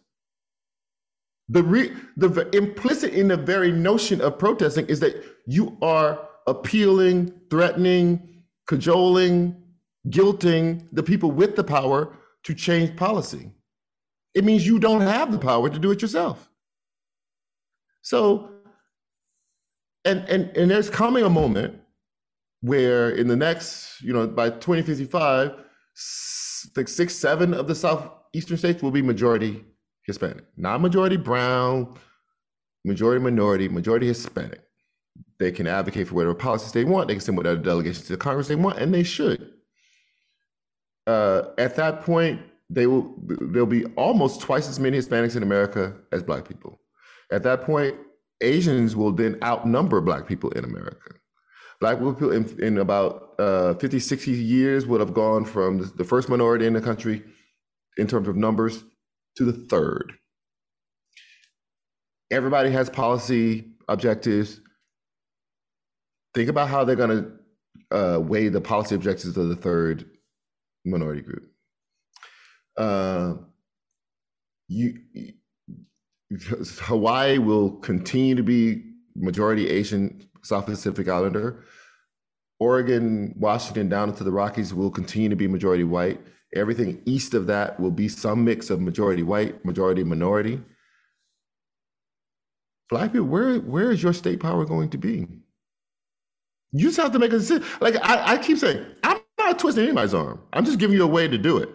The 1.49 1.63
re, 1.63 1.91
the 2.17 2.49
implicit 2.55 3.13
in 3.13 3.27
the 3.27 3.37
very 3.37 3.71
notion 3.71 4.21
of 4.21 4.39
protesting 4.39 4.87
is 4.87 4.99
that 5.01 5.23
you 5.45 5.77
are 5.81 6.27
appealing, 6.47 7.33
threatening, 7.51 8.43
cajoling, 8.67 9.55
guilting 10.09 10.87
the 10.91 11.03
people 11.03 11.31
with 11.31 11.55
the 11.55 11.63
power 11.63 12.17
to 12.43 12.53
change 12.53 12.95
policy 12.95 13.51
it 14.35 14.43
means 14.43 14.67
you 14.67 14.79
don't 14.79 15.01
have 15.01 15.31
the 15.31 15.39
power 15.39 15.69
to 15.69 15.79
do 15.79 15.91
it 15.91 16.01
yourself. 16.01 16.49
So, 18.05 18.51
and 20.05 20.19
and 20.29 20.55
and 20.55 20.69
there's 20.69 20.91
coming 20.91 21.23
a 21.23 21.29
moment 21.29 21.73
where 22.61 23.09
in 23.09 23.27
the 23.27 23.35
next, 23.35 23.99
you 23.99 24.13
know, 24.13 24.27
by 24.27 24.51
2055, 24.51 25.53
like 26.77 26.87
six, 26.87 27.15
seven 27.15 27.55
of 27.55 27.65
the 27.67 27.73
southeastern 27.73 28.57
states 28.57 28.83
will 28.83 28.91
be 28.91 29.01
majority 29.01 29.65
Hispanic, 30.03 30.45
not 30.55 30.81
majority 30.81 31.17
brown, 31.17 31.97
majority 32.83 33.23
minority, 33.23 33.67
majority 33.67 34.05
Hispanic. 34.05 34.61
They 35.39 35.51
can 35.51 35.65
advocate 35.65 36.07
for 36.07 36.13
whatever 36.13 36.35
policies 36.35 36.73
they 36.73 36.83
want. 36.83 37.07
They 37.07 37.15
can 37.15 37.21
send 37.21 37.37
whatever 37.37 37.59
delegations 37.59 38.05
to 38.05 38.13
the 38.13 38.17
Congress 38.17 38.47
they 38.47 38.55
want, 38.55 38.77
and 38.77 38.93
they 38.93 39.01
should. 39.01 39.51
Uh, 41.07 41.45
at 41.57 41.75
that 41.77 42.01
point, 42.01 42.39
they 42.69 42.85
will 42.85 43.15
there'll 43.25 43.65
be 43.65 43.85
almost 43.95 44.41
twice 44.41 44.69
as 44.69 44.79
many 44.79 44.99
Hispanics 44.99 45.35
in 45.35 45.41
America 45.41 45.95
as 46.11 46.21
black 46.21 46.47
people. 46.47 46.79
At 47.31 47.43
that 47.43 47.63
point, 47.63 47.95
Asians 48.41 48.95
will 48.95 49.11
then 49.11 49.37
outnumber 49.43 50.01
black 50.01 50.27
people 50.27 50.49
in 50.51 50.63
America. 50.63 51.15
Black 51.79 51.97
people 51.97 52.31
in, 52.31 52.59
in 52.61 52.77
about 52.77 53.33
uh, 53.39 53.73
50, 53.75 53.99
60 53.99 54.31
years 54.31 54.85
would 54.85 54.99
have 54.99 55.13
gone 55.13 55.45
from 55.45 55.91
the 55.95 56.03
first 56.03 56.29
minority 56.29 56.65
in 56.65 56.73
the 56.73 56.81
country 56.81 57.23
in 57.97 58.07
terms 58.07 58.27
of 58.27 58.35
numbers 58.35 58.83
to 59.37 59.45
the 59.45 59.53
third. 59.53 60.13
Everybody 62.31 62.71
has 62.71 62.89
policy 62.89 63.73
objectives. 63.87 64.61
Think 66.33 66.49
about 66.49 66.69
how 66.69 66.83
they're 66.83 66.95
going 66.95 67.09
to 67.91 67.95
uh, 67.95 68.19
weigh 68.19 68.49
the 68.49 68.61
policy 68.61 68.95
objectives 68.95 69.37
of 69.37 69.49
the 69.49 69.55
third 69.55 70.05
minority 70.85 71.21
group 71.21 71.49
uh, 72.77 73.33
you, 74.67 74.99
Hawaii 76.81 77.37
will 77.37 77.71
continue 77.71 78.35
to 78.35 78.43
be 78.43 78.83
majority 79.15 79.69
Asian 79.69 80.27
South 80.43 80.65
Pacific 80.65 81.07
Islander. 81.07 81.63
Oregon, 82.59 83.33
Washington, 83.37 83.89
down 83.89 84.09
into 84.09 84.23
the 84.23 84.31
Rockies 84.31 84.73
will 84.73 84.89
continue 84.89 85.29
to 85.29 85.35
be 85.35 85.47
majority 85.47 85.83
white. 85.83 86.19
Everything 86.55 87.01
east 87.05 87.33
of 87.33 87.47
that 87.47 87.79
will 87.79 87.91
be 87.91 88.07
some 88.07 88.45
mix 88.45 88.69
of 88.69 88.79
majority 88.79 89.23
white, 89.23 89.63
majority 89.65 90.03
minority. 90.03 90.61
Black 92.89 93.11
people, 93.11 93.27
where 93.27 93.57
where 93.57 93.91
is 93.91 94.01
your 94.01 94.13
state 94.13 94.39
power 94.39 94.63
going 94.63 94.89
to 94.91 94.97
be? 94.97 95.27
You 96.71 96.87
just 96.87 96.97
have 96.97 97.11
to 97.11 97.19
make 97.19 97.33
a 97.33 97.39
decision. 97.39 97.65
Like 97.81 97.95
I, 98.01 98.33
I 98.33 98.37
keep 98.37 98.57
saying, 98.57 98.85
I'm 99.03 99.19
not 99.37 99.59
twisting 99.59 99.85
anybody's 99.85 100.13
arm. 100.13 100.39
I'm 100.53 100.65
just 100.65 100.79
giving 100.79 100.95
you 100.95 101.03
a 101.03 101.07
way 101.07 101.27
to 101.27 101.37
do 101.37 101.57
it. 101.57 101.69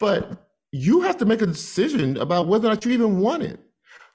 But 0.00 0.48
you 0.72 1.02
have 1.02 1.16
to 1.18 1.24
make 1.24 1.40
a 1.40 1.46
decision 1.46 2.16
about 2.18 2.48
whether 2.48 2.68
or 2.68 2.72
not 2.72 2.84
you 2.84 2.92
even 2.92 3.20
want 3.20 3.42
it. 3.42 3.60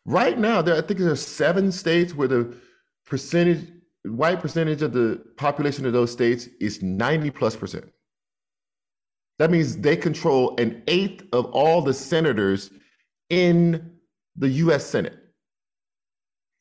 Right 0.05 0.37
now, 0.37 0.61
there 0.61 0.75
I 0.75 0.81
think 0.81 0.99
there 0.99 1.11
are 1.11 1.15
seven 1.15 1.71
states 1.71 2.15
where 2.15 2.27
the 2.27 2.55
percentage 3.05 3.67
white 4.03 4.39
percentage 4.39 4.81
of 4.81 4.93
the 4.93 5.21
population 5.37 5.85
of 5.85 5.93
those 5.93 6.11
states 6.11 6.47
is 6.59 6.81
90 6.81 7.29
plus 7.31 7.55
percent. 7.55 7.85
That 9.37 9.51
means 9.51 9.77
they 9.77 9.95
control 9.95 10.55
an 10.57 10.83
eighth 10.87 11.23
of 11.33 11.45
all 11.47 11.81
the 11.81 11.93
senators 11.93 12.71
in 13.29 13.91
the 14.35 14.49
US 14.49 14.85
Senate. 14.85 15.17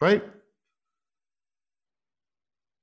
Right? 0.00 0.22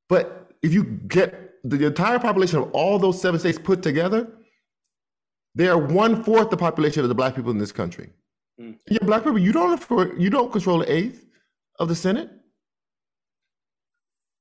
But 0.09 0.51
if 0.61 0.73
you 0.73 0.83
get 0.83 1.53
the 1.63 1.85
entire 1.85 2.19
population 2.19 2.59
of 2.59 2.71
all 2.71 2.99
those 2.99 3.21
seven 3.21 3.39
states 3.39 3.57
put 3.57 3.81
together, 3.81 4.27
they 5.55 5.67
are 5.67 5.77
one 5.77 6.23
fourth 6.23 6.49
the 6.49 6.57
population 6.57 7.01
of 7.03 7.09
the 7.09 7.15
black 7.15 7.35
people 7.35 7.51
in 7.51 7.57
this 7.57 7.71
country. 7.71 8.11
Mm. 8.59 8.77
Yeah, 8.89 8.99
black 9.03 9.23
people, 9.23 9.37
you 9.37 9.51
don't 9.51 10.19
you 10.19 10.29
don't 10.29 10.51
control 10.51 10.81
an 10.81 10.89
eighth 10.89 11.25
of 11.79 11.87
the 11.87 11.95
Senate. 11.95 12.29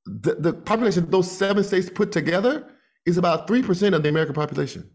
The, 0.07 0.37
the 0.37 0.53
population 0.53 1.05
of 1.05 1.11
those 1.11 1.31
seven 1.31 1.65
states 1.65 1.91
put 1.91 2.13
together 2.13 2.71
is 3.05 3.19
about 3.19 3.47
three 3.47 3.63
percent 3.63 3.95
of 3.95 4.03
the 4.03 4.09
American 4.09 4.35
population, 4.35 4.89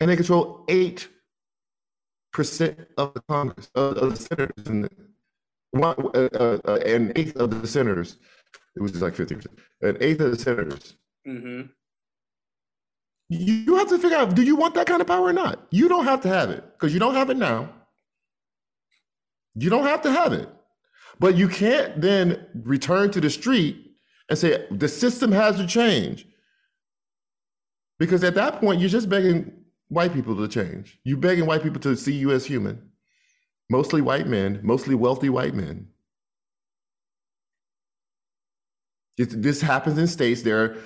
and 0.00 0.10
they 0.10 0.16
control 0.16 0.64
eight 0.68 1.08
percent 2.32 2.78
of 2.98 3.14
the 3.14 3.20
Congress 3.28 3.70
of, 3.74 3.96
of 3.98 4.10
the 4.10 4.16
senators, 4.16 4.66
and 4.66 4.88
one, 5.70 5.94
uh, 6.14 6.28
uh, 6.34 6.58
uh, 6.66 6.78
an 6.84 7.12
eighth 7.14 7.36
of 7.36 7.62
the 7.62 7.68
senators. 7.68 8.18
It 8.76 8.82
was 8.82 9.00
like 9.00 9.14
fifty 9.14 9.36
percent. 9.36 9.58
An 9.82 9.96
eighth 10.00 10.20
of 10.20 10.32
the 10.32 10.38
senators. 10.38 10.96
Mm-hmm. 11.28 11.68
You, 13.28 13.54
you 13.54 13.76
have 13.76 13.88
to 13.88 13.98
figure 13.98 14.16
out: 14.16 14.34
Do 14.34 14.42
you 14.42 14.56
want 14.56 14.74
that 14.74 14.86
kind 14.86 15.00
of 15.00 15.06
power 15.06 15.26
or 15.26 15.32
not? 15.32 15.66
You 15.70 15.88
don't 15.88 16.04
have 16.04 16.22
to 16.22 16.28
have 16.28 16.50
it 16.50 16.64
because 16.72 16.92
you 16.92 17.00
don't 17.00 17.14
have 17.14 17.30
it 17.30 17.36
now. 17.36 17.70
You 19.54 19.70
don't 19.70 19.86
have 19.86 20.02
to 20.02 20.12
have 20.12 20.32
it, 20.32 20.48
but 21.18 21.36
you 21.36 21.48
can't 21.48 22.00
then 22.00 22.46
return 22.54 23.10
to 23.12 23.20
the 23.20 23.30
street 23.30 23.92
and 24.28 24.38
say 24.38 24.66
the 24.70 24.88
system 24.88 25.32
has 25.32 25.56
to 25.56 25.66
change. 25.66 26.26
Because 27.98 28.24
at 28.24 28.34
that 28.34 28.60
point, 28.60 28.80
you're 28.80 28.90
just 28.90 29.08
begging 29.08 29.52
white 29.88 30.12
people 30.12 30.36
to 30.36 30.48
change. 30.48 30.98
You're 31.04 31.18
begging 31.18 31.46
white 31.46 31.62
people 31.62 31.80
to 31.82 31.96
see 31.96 32.14
you 32.14 32.32
as 32.32 32.44
human. 32.44 32.90
Mostly 33.70 34.02
white 34.02 34.26
men, 34.26 34.60
mostly 34.62 34.94
wealthy 34.94 35.28
white 35.28 35.54
men. 35.54 35.88
It, 39.16 39.42
this 39.42 39.60
happens 39.60 39.96
in 39.98 40.08
states. 40.08 40.42
There, 40.42 40.76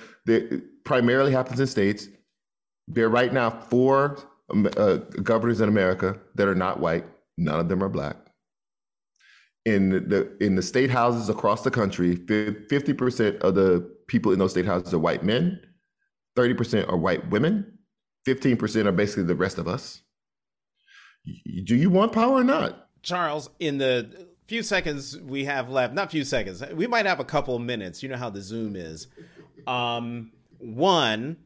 primarily 0.83 1.31
happens 1.31 1.59
in 1.59 1.67
states. 1.67 2.07
There 2.87 3.05
are 3.05 3.09
right 3.09 3.33
now 3.33 3.49
four 3.49 4.19
um, 4.51 4.69
uh, 4.77 4.97
governors 5.23 5.61
in 5.61 5.69
America 5.69 6.19
that 6.35 6.47
are 6.47 6.55
not 6.55 6.79
white. 6.79 7.05
None 7.37 7.59
of 7.59 7.69
them 7.69 7.83
are 7.83 7.89
black. 7.89 8.17
In 9.65 9.89
the 9.89 10.35
in 10.39 10.55
the 10.55 10.61
state 10.61 10.89
houses 10.89 11.29
across 11.29 11.63
the 11.63 11.71
country, 11.71 12.15
fifty 12.69 12.93
percent 12.93 13.37
of 13.41 13.55
the 13.55 13.81
people 14.07 14.31
in 14.31 14.39
those 14.39 14.51
state 14.51 14.65
houses 14.65 14.93
are 14.93 14.99
white 14.99 15.23
men. 15.23 15.59
30% 16.39 16.89
are 16.89 16.97
white 16.97 17.29
women, 17.29 17.79
15% 18.25 18.85
are 18.85 18.91
basically 18.91 19.23
the 19.23 19.35
rest 19.35 19.57
of 19.57 19.67
us. 19.67 20.01
Do 21.65 21.75
you 21.75 21.89
want 21.89 22.13
power 22.13 22.35
or 22.35 22.43
not? 22.43 22.87
Charles, 23.01 23.49
in 23.59 23.77
the 23.77 24.27
few 24.47 24.63
seconds 24.63 25.17
we 25.19 25.45
have 25.45 25.69
left, 25.69 25.93
not 25.93 26.11
few 26.11 26.23
seconds, 26.23 26.63
we 26.73 26.87
might 26.87 27.05
have 27.05 27.19
a 27.19 27.25
couple 27.25 27.55
of 27.55 27.61
minutes. 27.61 28.01
You 28.01 28.09
know 28.09 28.17
how 28.17 28.29
the 28.29 28.41
Zoom 28.41 28.75
is. 28.75 29.07
Um, 29.67 30.31
one, 30.59 31.37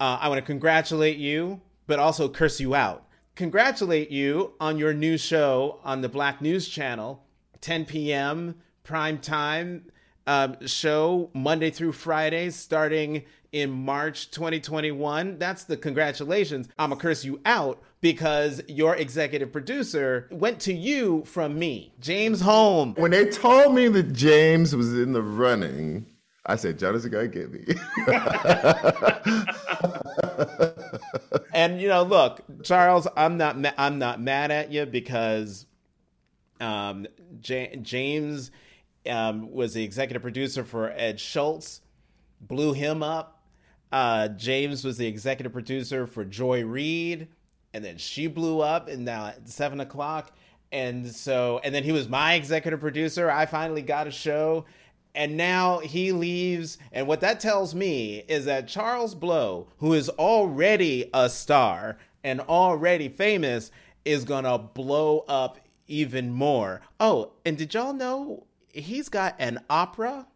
uh, 0.00 0.18
I 0.20 0.28
want 0.28 0.38
to 0.38 0.46
congratulate 0.46 1.18
you, 1.18 1.60
but 1.86 1.98
also 1.98 2.28
curse 2.28 2.58
you 2.58 2.74
out. 2.74 3.06
Congratulate 3.34 4.10
you 4.10 4.54
on 4.60 4.78
your 4.78 4.92
new 4.92 5.16
show 5.16 5.80
on 5.84 6.00
the 6.00 6.08
Black 6.08 6.40
News 6.40 6.68
Channel, 6.68 7.22
10 7.62 7.86
p.m. 7.86 8.56
prime 8.84 9.18
time 9.18 9.86
um, 10.26 10.66
show, 10.66 11.30
Monday 11.34 11.70
through 11.70 11.92
Friday, 11.92 12.50
starting 12.50 13.24
in 13.52 13.70
March 13.70 14.30
2021. 14.30 15.38
That's 15.38 15.64
the 15.64 15.76
congratulations. 15.76 16.68
I'm 16.78 16.90
gonna 16.90 17.00
curse 17.00 17.24
you 17.24 17.40
out 17.44 17.82
because 18.00 18.62
your 18.68 18.96
executive 18.96 19.52
producer 19.52 20.28
went 20.30 20.60
to 20.60 20.72
you 20.72 21.24
from 21.24 21.58
me, 21.58 21.92
James 22.00 22.40
Holm. 22.40 22.94
When 22.94 23.10
they 23.10 23.26
told 23.30 23.74
me 23.74 23.88
that 23.88 24.12
James 24.12 24.74
was 24.74 24.92
in 24.98 25.12
the 25.12 25.22
running, 25.22 26.06
I 26.46 26.56
said, 26.56 26.78
Jonathan 26.78 27.10
gotta 27.10 27.28
get 27.28 27.52
me. 27.52 27.64
and 31.54 31.80
you 31.80 31.88
know, 31.88 32.02
look, 32.02 32.42
Charles, 32.62 33.06
I'm 33.16 33.36
not 33.36 33.58
ma- 33.58 33.72
I'm 33.76 33.98
not 33.98 34.20
mad 34.20 34.50
at 34.50 34.72
you 34.72 34.86
because 34.86 35.66
um, 36.62 37.06
J- 37.40 37.78
James 37.82 38.50
um, 39.08 39.52
was 39.52 39.74
the 39.74 39.82
executive 39.82 40.22
producer 40.22 40.64
for 40.64 40.90
Ed 40.90 41.18
Schultz, 41.20 41.80
blew 42.40 42.72
him 42.72 43.02
up 43.02 43.42
uh, 43.92 44.28
James 44.28 44.84
was 44.84 44.96
the 44.96 45.06
executive 45.06 45.52
producer 45.52 46.06
for 46.06 46.24
Joy 46.24 46.64
Reid, 46.64 47.28
and 47.74 47.84
then 47.84 47.98
she 47.98 48.26
blew 48.26 48.60
up, 48.60 48.88
and 48.88 49.04
now 49.04 49.26
at 49.26 49.48
seven 49.48 49.80
o'clock. 49.80 50.32
And 50.72 51.06
so, 51.14 51.60
and 51.62 51.74
then 51.74 51.84
he 51.84 51.92
was 51.92 52.08
my 52.08 52.34
executive 52.34 52.80
producer. 52.80 53.30
I 53.30 53.44
finally 53.44 53.82
got 53.82 54.06
a 54.06 54.10
show, 54.10 54.64
and 55.14 55.36
now 55.36 55.80
he 55.80 56.12
leaves. 56.12 56.78
And 56.92 57.06
what 57.06 57.20
that 57.20 57.40
tells 57.40 57.74
me 57.74 58.24
is 58.28 58.46
that 58.46 58.66
Charles 58.66 59.14
Blow, 59.14 59.68
who 59.76 59.92
is 59.92 60.08
already 60.08 61.10
a 61.12 61.28
star 61.28 61.98
and 62.24 62.40
already 62.40 63.10
famous, 63.10 63.70
is 64.06 64.24
gonna 64.24 64.56
blow 64.56 65.26
up 65.28 65.58
even 65.92 66.32
more. 66.32 66.80
Oh, 66.98 67.32
and 67.44 67.56
did 67.56 67.74
y'all 67.74 67.92
know 67.92 68.46
he's 68.72 69.08
got 69.08 69.34
an 69.38 69.60
opera 69.68 70.26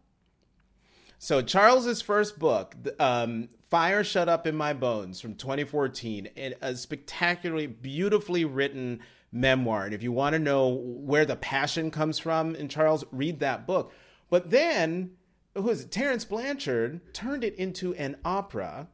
so 1.19 1.41
Charles's 1.41 2.01
first 2.01 2.37
book, 2.37 2.75
um, 2.99 3.49
"Fire 3.69 4.03
Shut 4.03 4.29
Up 4.29 4.45
in 4.45 4.55
My 4.55 4.73
Bones" 4.73 5.19
from 5.19 5.33
2014, 5.33 6.29
a 6.61 6.75
spectacularly, 6.75 7.65
beautifully 7.65 8.45
written 8.45 8.99
memoir. 9.31 9.85
And 9.85 9.93
if 9.93 10.03
you 10.03 10.11
want 10.11 10.33
to 10.33 10.39
know 10.39 10.69
where 10.69 11.25
the 11.25 11.35
passion 11.35 11.89
comes 11.89 12.19
from 12.19 12.55
in 12.55 12.69
Charles, 12.69 13.03
read 13.11 13.39
that 13.39 13.65
book. 13.65 13.91
But 14.29 14.51
then, 14.51 15.11
who 15.55 15.69
is 15.69 15.81
it? 15.81 15.91
Terence 15.91 16.23
Blanchard 16.23 17.13
turned 17.13 17.43
it 17.43 17.55
into 17.55 17.95
an 17.95 18.17
opera, 18.23 18.87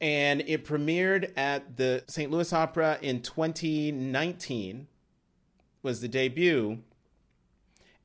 and 0.00 0.40
it 0.46 0.64
premiered 0.64 1.30
at 1.36 1.76
the 1.76 2.04
St. 2.08 2.30
Louis 2.30 2.52
Opera 2.54 2.98
in 3.02 3.20
2019. 3.20 4.88
Was 5.84 6.00
the 6.00 6.08
debut, 6.08 6.78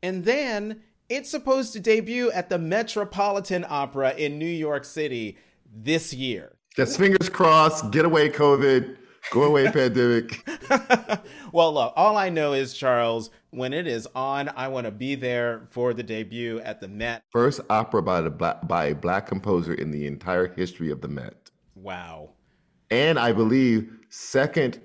and 0.03 0.23
then 0.23 0.81
it's 1.09 1.31
supposed 1.31 1.73
to 1.73 1.79
debut 1.79 2.29
at 2.31 2.49
the 2.49 2.59
Metropolitan 2.59 3.65
Opera 3.67 4.13
in 4.15 4.37
New 4.37 4.45
York 4.45 4.85
City 4.85 5.37
this 5.73 6.13
year. 6.13 6.57
Just 6.75 6.99
fingers 6.99 7.29
crossed, 7.29 7.89
get 7.91 8.05
away 8.05 8.29
COVID, 8.29 8.97
go 9.31 9.43
away 9.43 9.65
pandemic. 9.71 10.47
well, 11.51 11.73
look, 11.73 11.93
all 11.95 12.15
I 12.17 12.29
know 12.29 12.53
is, 12.53 12.73
Charles, 12.73 13.31
when 13.49 13.73
it 13.73 13.87
is 13.87 14.07
on, 14.13 14.49
I 14.49 14.67
want 14.67 14.85
to 14.85 14.91
be 14.91 15.15
there 15.15 15.63
for 15.71 15.93
the 15.93 16.03
debut 16.03 16.59
at 16.59 16.79
the 16.79 16.87
Met. 16.87 17.23
First 17.31 17.61
opera 17.69 18.03
by, 18.03 18.21
the 18.21 18.29
black, 18.29 18.67
by 18.67 18.85
a 18.87 18.95
black 18.95 19.25
composer 19.25 19.73
in 19.73 19.89
the 19.89 20.05
entire 20.05 20.47
history 20.47 20.91
of 20.91 21.01
the 21.01 21.07
Met. 21.07 21.49
Wow. 21.75 22.31
And 22.91 23.17
I 23.17 23.31
believe 23.31 23.91
second 24.09 24.81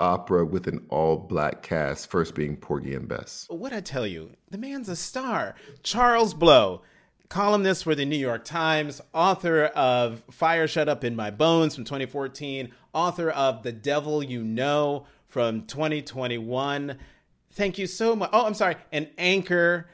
opera 0.00 0.44
with 0.44 0.66
an 0.66 0.84
all 0.88 1.16
black 1.16 1.62
cast, 1.62 2.10
first 2.10 2.34
being 2.34 2.56
Porgy 2.56 2.94
and 2.94 3.08
Bess. 3.08 3.46
What 3.48 3.72
I 3.72 3.80
tell 3.80 4.06
you, 4.06 4.30
the 4.50 4.58
man's 4.58 4.88
a 4.88 4.96
star. 4.96 5.54
Charles 5.82 6.34
Blow, 6.34 6.82
columnist 7.28 7.84
for 7.84 7.94
the 7.94 8.04
New 8.04 8.16
York 8.16 8.44
Times, 8.44 9.00
author 9.12 9.64
of 9.64 10.22
Fire 10.30 10.66
Shut 10.66 10.88
Up 10.88 11.04
in 11.04 11.16
My 11.16 11.30
Bones 11.30 11.74
from 11.74 11.84
2014, 11.84 12.72
author 12.92 13.30
of 13.30 13.62
The 13.62 13.72
Devil 13.72 14.22
You 14.22 14.42
Know 14.42 15.06
from 15.26 15.62
2021. 15.62 16.96
Thank 17.52 17.78
you 17.78 17.86
so 17.86 18.14
much. 18.14 18.30
Oh, 18.32 18.46
I'm 18.46 18.54
sorry, 18.54 18.76
an 18.92 19.08
anchor 19.18 19.88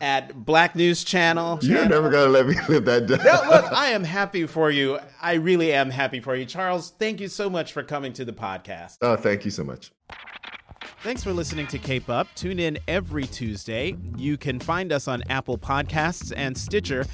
at 0.00 0.44
Black 0.44 0.74
News 0.76 1.04
Channel. 1.04 1.58
You're 1.62 1.88
never 1.88 2.10
gonna 2.10 2.30
let 2.30 2.46
me 2.46 2.56
live 2.68 2.84
that 2.84 3.06
down. 3.06 3.18
no, 3.18 3.50
look, 3.50 3.72
I 3.72 3.90
am 3.90 4.04
happy 4.04 4.46
for 4.46 4.70
you. 4.70 4.98
I 5.20 5.34
really 5.34 5.72
am 5.72 5.90
happy 5.90 6.20
for 6.20 6.36
you, 6.36 6.44
Charles. 6.44 6.92
Thank 6.98 7.20
you 7.20 7.28
so 7.28 7.48
much 7.48 7.72
for 7.72 7.82
coming 7.82 8.12
to 8.14 8.24
the 8.24 8.32
podcast. 8.32 8.98
Oh, 9.02 9.16
thank 9.16 9.44
you 9.44 9.50
so 9.50 9.64
much. 9.64 9.92
Thanks 11.02 11.22
for 11.22 11.32
listening 11.32 11.66
to 11.68 11.78
Cape 11.78 12.08
Up. 12.10 12.26
Tune 12.34 12.58
in 12.58 12.78
every 12.88 13.24
Tuesday. 13.24 13.96
You 14.16 14.36
can 14.36 14.58
find 14.58 14.92
us 14.92 15.06
on 15.06 15.22
Apple 15.28 15.56
Podcasts 15.56 16.32
and 16.36 16.56
Stitcher. 16.56 17.06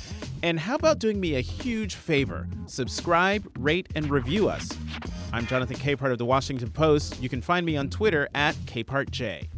And 0.43 0.59
how 0.59 0.77
about 0.77 0.99
doing 0.99 1.21
me 1.21 1.35
a 1.37 1.41
huge 1.41 1.97
favor? 1.97 2.49
Subscribe, 2.67 3.47
rate, 3.59 3.89
and 3.95 4.09
review 4.11 4.49
us. 4.49 4.69
I'm 5.33 5.47
Jonathan 5.47 5.77
Capehart 5.77 6.11
of 6.13 6.19
the 6.19 6.25
Washington 6.25 6.71
Post. 6.71 7.21
You 7.23 7.29
can 7.29 7.43
find 7.43 7.67
me 7.67 7.77
on 7.77 7.91
Twitter 7.91 8.29
at 8.35 8.55
CapehartJ. 8.67 9.49